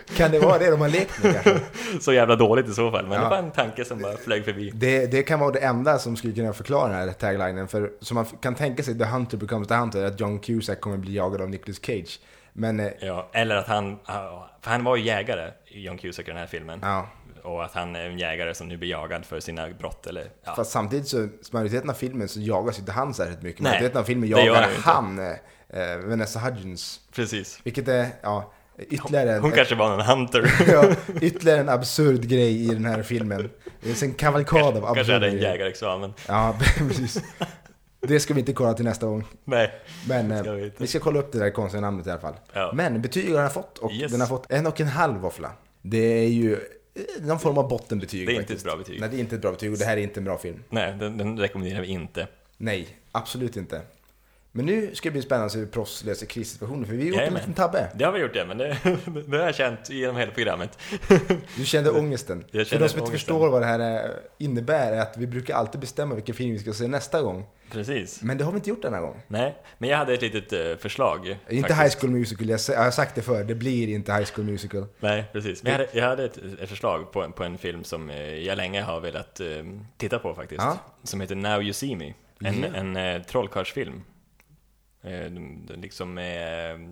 kan 0.18 0.32
det 0.32 0.40
vara 0.40 0.58
det 0.58 0.72
de 0.72 0.82
har 0.82 0.90
lekt 0.90 1.24
med 1.24 1.34
kanske? 1.44 1.62
Så 2.02 2.14
jävla 2.14 2.36
dåligt 2.36 2.68
i 2.70 2.74
så 2.74 2.92
fall, 2.92 3.08
men 3.08 3.18
Ja. 3.18 3.24
det 3.24 3.30
var 3.30 3.38
en 3.38 3.52
tanke 3.52 3.86
som 3.86 4.00
bara 4.02 4.18
flög 4.18 4.46
förbi. 4.46 4.72
Det, 4.74 5.06
det 5.12 5.24
kan 5.24 5.40
vara 5.40 5.52
det 5.52 5.60
enda 5.60 6.00
som 6.00 6.16
skulle 6.16 6.34
kunna 6.34 6.54
förklara 6.54 6.88
den 6.90 6.98
här 7.08 7.14
taglinen. 7.14 7.68
För 7.68 7.92
som 8.02 8.16
man 8.16 8.26
kan 8.26 8.56
tänka 8.56 8.84
sig, 8.84 8.98
The 8.98 9.06
Hunter 9.06 9.38
becomes 9.38 9.68
the 9.68 9.74
hunter, 9.76 10.04
att 10.04 10.20
John 10.20 10.40
Cusack 10.40 10.61
kommer 10.82 10.98
bli 10.98 11.14
jagad 11.16 11.42
av 11.42 11.50
Nicolas 11.50 11.86
Cage. 11.86 12.20
Men, 12.54 12.80
eh, 12.80 12.92
Ja, 13.00 13.30
eller 13.34 13.56
att 13.56 13.68
han, 13.68 14.00
för 14.62 14.72
han 14.72 14.84
var 14.84 14.96
ju 14.96 15.04
jägare, 15.04 15.52
John 15.68 15.98
Cusack 15.98 16.28
i 16.28 16.32
den 16.32 16.40
här 16.40 16.48
filmen. 16.48 16.80
ja. 16.82 17.08
Och 17.44 17.64
att 17.66 17.74
han 17.74 17.96
är 17.96 18.06
en 18.06 18.20
jägare 18.20 18.54
som 18.54 18.68
nu 18.68 18.78
blir 18.78 18.90
jagad 18.90 19.26
för 19.26 19.40
sina 19.40 19.70
brott 19.70 20.08
eller, 20.08 20.30
ja. 20.44 20.56
Fast 20.56 20.72
samtidigt 20.72 21.08
så, 21.08 21.28
majoriteten 21.52 21.90
av 21.90 21.94
filmen 21.94 22.28
så 22.28 22.40
jagas 22.40 22.80
inte 22.80 22.92
han 22.92 23.14
särskilt 23.14 23.42
mycket. 23.42 23.62
Nej, 23.62 23.72
Majoriteten 23.72 24.00
av 24.02 24.04
filmen 24.04 24.30
gör 24.30 24.40
jagar 24.40 24.70
han 24.84 25.18
han, 25.18 25.36
eh, 25.70 25.98
Vanessa 25.98 26.40
Hudgens. 26.40 27.00
Precis. 27.16 27.60
Vilket 27.64 27.88
är, 27.88 28.08
ja, 28.22 28.54
Ytterligare 28.78 29.32
en, 29.36 29.42
Hon 29.42 29.52
kanske 29.52 29.76
var 29.76 29.90
någon 29.90 30.02
hunter. 30.06 30.54
ja, 30.72 30.96
ytterligare 31.22 31.60
en 31.60 31.70
absurd 31.70 32.28
grej 32.28 32.66
i 32.66 32.68
den 32.68 32.86
här 32.86 33.04
filmen. 33.04 33.50
Det 33.82 34.02
är 34.02 34.06
en 34.06 34.14
kavalkad 34.14 34.62
av 34.62 34.74
kanske 34.74 35.00
absurda 35.00 35.14
hade 35.14 35.28
en 35.28 35.38
jägarexamen. 35.38 36.14
Ja, 36.28 36.56
precis. 36.78 37.24
Det 38.02 38.20
ska 38.20 38.34
vi 38.34 38.40
inte 38.40 38.54
kolla 38.54 38.74
till 38.74 38.86
nästa 38.86 39.06
gång. 39.06 39.26
Nej. 39.44 39.72
Men 40.08 40.40
Ska 40.40 40.50
eh, 40.50 40.56
vi 40.56 40.64
inte. 40.66 40.76
vi 40.80 40.88
ska 40.88 41.00
kolla 41.00 41.20
upp 41.20 41.32
det 41.32 41.40
där 41.40 41.50
konstiga 41.50 41.82
namnet 41.82 42.08
i 42.08 42.12
alla 42.12 42.22
fall. 42.22 42.34
Ja. 42.54 42.72
Men 42.74 43.02
betyg 43.02 43.34
har 43.36 43.42
den 43.42 43.50
fått 43.52 43.78
och 43.78 43.92
Yes. 43.92 44.12
den 44.12 44.22
har 44.22 44.28
fått 44.28 44.52
en 44.52 44.68
och 44.68 44.82
en 44.82 44.88
halv 44.88 45.18
våffla. 45.18 45.52
Det 45.82 45.98
är 46.24 46.28
ju 46.28 46.54
eh, 46.54 46.60
någon 47.22 47.40
form 47.40 47.58
av 47.58 47.68
bottenbetyg 47.70 48.28
Det 48.28 48.36
är 48.36 48.40
inte 48.40 48.54
ett 48.54 48.64
bra 48.64 48.76
betyg. 48.78 49.00
Nej, 49.00 49.10
det 49.10 49.16
är 49.16 49.20
inte 49.20 49.36
ett 49.36 49.42
bra 49.42 49.52
betyg 49.52 49.72
och 49.72 49.78
det 49.78 49.86
här 49.86 49.98
är 49.98 50.02
inte 50.02 50.20
en 50.20 50.24
bra 50.24 50.38
film. 50.38 50.64
Nej, 50.70 50.96
den, 51.00 51.18
den 51.18 51.40
rekommenderar 51.40 51.82
vi 51.82 51.88
inte. 51.88 52.28
Nej, 52.58 52.88
absolut 53.12 53.58
inte. 53.58 53.82
Men 54.54 54.66
nu 54.66 54.96
ska 54.96 55.10
det 55.10 55.14
bli 55.14 55.22
spännande 55.22 55.58
hur 55.60 55.66
proffs 55.66 56.04
löser 56.04 56.26
krissituationer, 56.26 56.86
för 56.88 56.94
vi 56.94 57.00
har 57.02 57.06
gjort 57.08 57.14
en 57.16 57.20
Jajamän. 57.20 57.40
liten 57.40 57.54
tabbe. 57.54 57.90
Det 57.96 58.04
har 58.06 58.12
vi 58.12 58.20
gjort 58.20 58.34
det, 58.34 58.46
men 58.46 58.58
det, 58.58 58.78
det 59.28 59.38
har 59.38 59.46
jag 59.46 59.56
känt 59.56 59.90
genom 59.90 60.16
hela 60.18 60.32
programmet. 60.32 60.78
Du 61.58 61.66
kände 61.66 61.92
ångesten. 61.92 62.44
Jag 62.52 62.68
för 62.68 62.70
kände 62.72 62.86
de 62.86 62.90
som 62.90 63.00
inte 63.00 63.12
förstår 63.12 63.50
vad 63.50 63.62
det 63.62 63.66
här 63.66 64.06
eh, 64.06 64.12
innebär 64.38 64.92
är 64.92 65.02
att 65.02 65.18
vi 65.18 65.28
brukar 65.28 65.56
alltid 65.56 65.82
bestämma 65.82 66.16
vilken 66.16 66.36
film 66.36 66.52
vi 66.52 66.60
ska 66.60 66.74
se 66.74 66.88
nästa 66.88 67.22
gång. 67.22 67.46
Precis. 67.72 68.22
Men 68.22 68.38
det 68.38 68.44
har 68.44 68.52
vi 68.52 68.56
inte 68.56 68.70
gjort 68.70 68.82
denna 68.82 69.00
gång. 69.02 69.22
Nej, 69.28 69.56
men 69.78 69.90
jag 69.90 69.98
hade 69.98 70.14
ett 70.14 70.22
litet 70.22 70.54
eh, 70.54 70.76
förslag. 70.78 71.38
Inte 71.50 71.70
faktiskt. 71.74 71.82
High 71.96 72.00
School 72.02 72.12
Musical, 72.20 72.50
jag 72.50 72.84
har 72.84 72.92
sagt 72.92 73.16
det 73.16 73.22
förr, 73.22 73.44
det 73.44 73.56
blir 73.56 73.88
inte 73.88 74.14
High 74.14 74.26
School 74.36 74.46
Musical. 74.46 74.86
Nej, 75.00 75.24
precis. 75.34 75.64
Men 75.64 75.72
jag 75.72 75.80
hade, 75.80 75.90
jag 76.00 76.06
hade 76.08 76.26
ett, 76.26 76.38
ett 76.62 76.70
förslag 76.70 77.12
på, 77.12 77.22
en- 77.24 77.32
på 77.32 77.44
en 77.44 77.58
film 77.58 77.84
som 77.84 78.10
eh, 78.10 78.18
jag 78.38 78.58
länge 78.58 78.82
har 78.82 79.00
velat 79.00 79.42
titta 79.98 80.20
på 80.20 80.34
faktiskt. 80.34 80.62
Ja. 80.62 80.78
Som 81.04 81.22
heter 81.22 81.36
Now 81.36 81.62
You 81.62 81.74
See 81.74 81.96
Me. 81.96 82.14
En, 82.44 82.62
Ja. 82.64 82.68
en 82.80 82.96
eh, 82.96 83.22
trollkarlsfilm. 83.22 84.02
Eh, 85.04 85.20
de, 85.32 85.66
de, 85.68 85.76
liksom, 85.76 86.18
eh, 86.18 86.24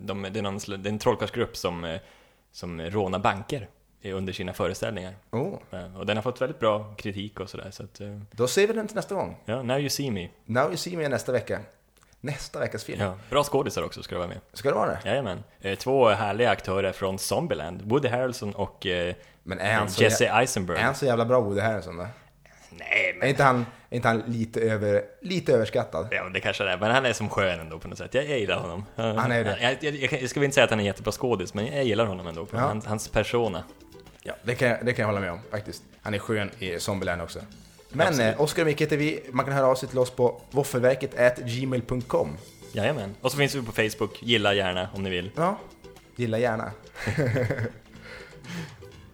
de, 0.02 0.26
det, 0.30 0.38
är 0.38 0.42
någon, 0.42 0.58
det 0.82 0.88
är 0.88 0.92
en 0.92 0.98
trollkarlsgrupp 0.98 1.56
som, 1.56 1.84
eh, 1.84 2.00
som 2.52 2.80
rånar 2.80 3.18
banker 3.18 3.68
under 4.04 4.32
sina 4.32 4.52
föreställningar. 4.52 5.14
Oh, 5.30 5.54
och 5.96 6.06
den 6.06 6.16
har 6.16 6.22
fått 6.22 6.40
väldigt 6.40 6.58
bra 6.58 6.94
kritik 6.94 7.40
och 7.40 7.50
sådär. 7.50 7.70
Så 7.70 7.82
att, 7.82 8.00
då 8.30 8.48
ser 8.48 8.66
vi 8.66 8.72
den 8.72 8.86
till 8.86 8.96
nästa 8.96 9.14
gång. 9.14 9.36
ja, 9.44 9.62
Now 9.62 9.78
You 9.78 9.88
See 9.88 10.10
Me. 10.10 10.28
Now 10.44 10.66
You 10.66 10.76
See 10.76 10.96
Me 10.96 11.04
är 11.04 11.08
nästa 11.08 11.32
vecka. 11.32 11.60
Nästa 12.20 12.58
veckas 12.58 12.84
film. 12.84 13.00
Ja, 13.00 13.14
bra 13.30 13.44
skådisar 13.44 13.82
också 13.82 14.02
ska 14.02 14.14
det 14.14 14.18
vara 14.18 14.28
med. 14.28 14.38
Ska 14.52 14.68
det 14.68 14.74
vara 14.74 14.90
det? 14.90 15.00
Jajamän. 15.04 15.42
Två 15.78 16.08
härliga 16.08 16.50
aktörer 16.50 16.92
från 16.92 17.18
Zombieland. 17.18 17.82
Woody 17.82 18.08
Harrelson 18.08 18.54
och 18.54 18.86
Men 19.42 19.58
är 19.58 19.74
han 19.74 19.88
Jesse 19.88 20.28
Eisenberg. 20.28 20.78
är 20.78 20.82
han 20.82 20.94
så 20.94 21.06
jävla 21.06 21.24
bra 21.24 21.40
Woody 21.40 21.60
Harrelson 21.60 21.96
då? 21.96 22.06
Nej, 22.70 23.10
Är 23.14 23.18
men... 23.18 23.28
inte 23.28 23.42
han, 23.42 23.66
är 23.90 23.96
inte 23.96 24.08
han 24.08 24.22
lite, 24.26 24.60
över, 24.60 25.02
lite 25.20 25.52
överskattad? 25.52 26.08
Ja, 26.10 26.28
det 26.28 26.40
kanske 26.40 26.64
det 26.64 26.70
är. 26.70 26.78
Men 26.78 26.90
han 26.90 27.06
är 27.06 27.12
som 27.12 27.28
skön 27.28 27.60
ändå 27.60 27.78
på 27.78 27.88
något 27.88 27.98
sätt. 27.98 28.14
Jag, 28.14 28.24
jag 28.30 28.38
gillar 28.38 28.58
honom. 28.58 28.84
Han 28.96 29.32
är 29.32 29.44
det. 29.44 29.58
Jag, 29.60 29.76
jag, 29.80 29.94
jag, 29.94 30.22
jag 30.22 30.30
ska 30.30 30.40
väl 30.40 30.44
inte 30.44 30.54
säga 30.54 30.64
att 30.64 30.70
han 30.70 30.78
är 30.78 30.82
en 30.82 30.86
jättebra 30.86 31.12
skådis, 31.12 31.54
men 31.54 31.66
jag 31.66 31.84
gillar 31.84 32.06
honom 32.06 32.26
ändå. 32.26 32.46
Ja. 32.52 32.58
hans, 32.58 32.86
hans 32.86 33.08
persona. 33.08 33.64
Ja, 34.22 34.34
det 34.42 34.54
kan, 34.54 34.68
jag, 34.68 34.78
det 34.82 34.92
kan 34.92 35.02
jag 35.02 35.06
hålla 35.06 35.20
med 35.20 35.32
om 35.32 35.40
faktiskt. 35.50 35.82
Han 36.02 36.14
är 36.14 36.18
skön 36.18 36.50
i 36.58 36.78
Zombieland 36.80 37.22
också. 37.22 37.40
Men 37.88 38.08
Absolut. 38.08 38.34
eh, 38.34 38.40
Oskar 38.40 38.62
och 38.62 38.66
Micke 38.66 38.80
heter 38.80 38.96
vi. 38.96 39.22
Man 39.32 39.44
kan 39.44 39.54
höra 39.54 39.66
av 39.66 39.74
sig 39.74 39.88
till 39.88 39.98
oss 39.98 40.10
på 40.10 40.40
våffelverket 40.50 41.38
gmail.com. 41.38 42.36
Jajamän. 42.72 43.14
Och 43.20 43.30
så 43.30 43.36
finns 43.36 43.54
vi 43.54 43.62
på 43.62 43.72
Facebook. 43.72 44.22
Gilla 44.22 44.54
gärna 44.54 44.88
om 44.94 45.02
ni 45.02 45.10
vill. 45.10 45.30
Ja, 45.36 45.58
gilla 46.16 46.38
gärna. 46.38 46.72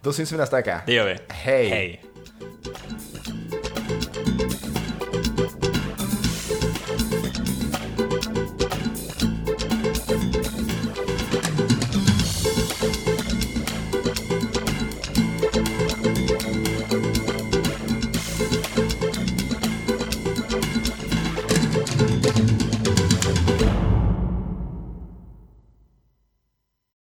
Då 0.03 0.12
syns 0.12 0.33
vi 0.33 0.37
nästa 0.37 0.57
vecka. 0.57 0.81
Det 0.87 0.93
gör 0.93 1.07
vi. 1.07 1.16
Hej. 1.29 1.68
Hej. 1.68 2.03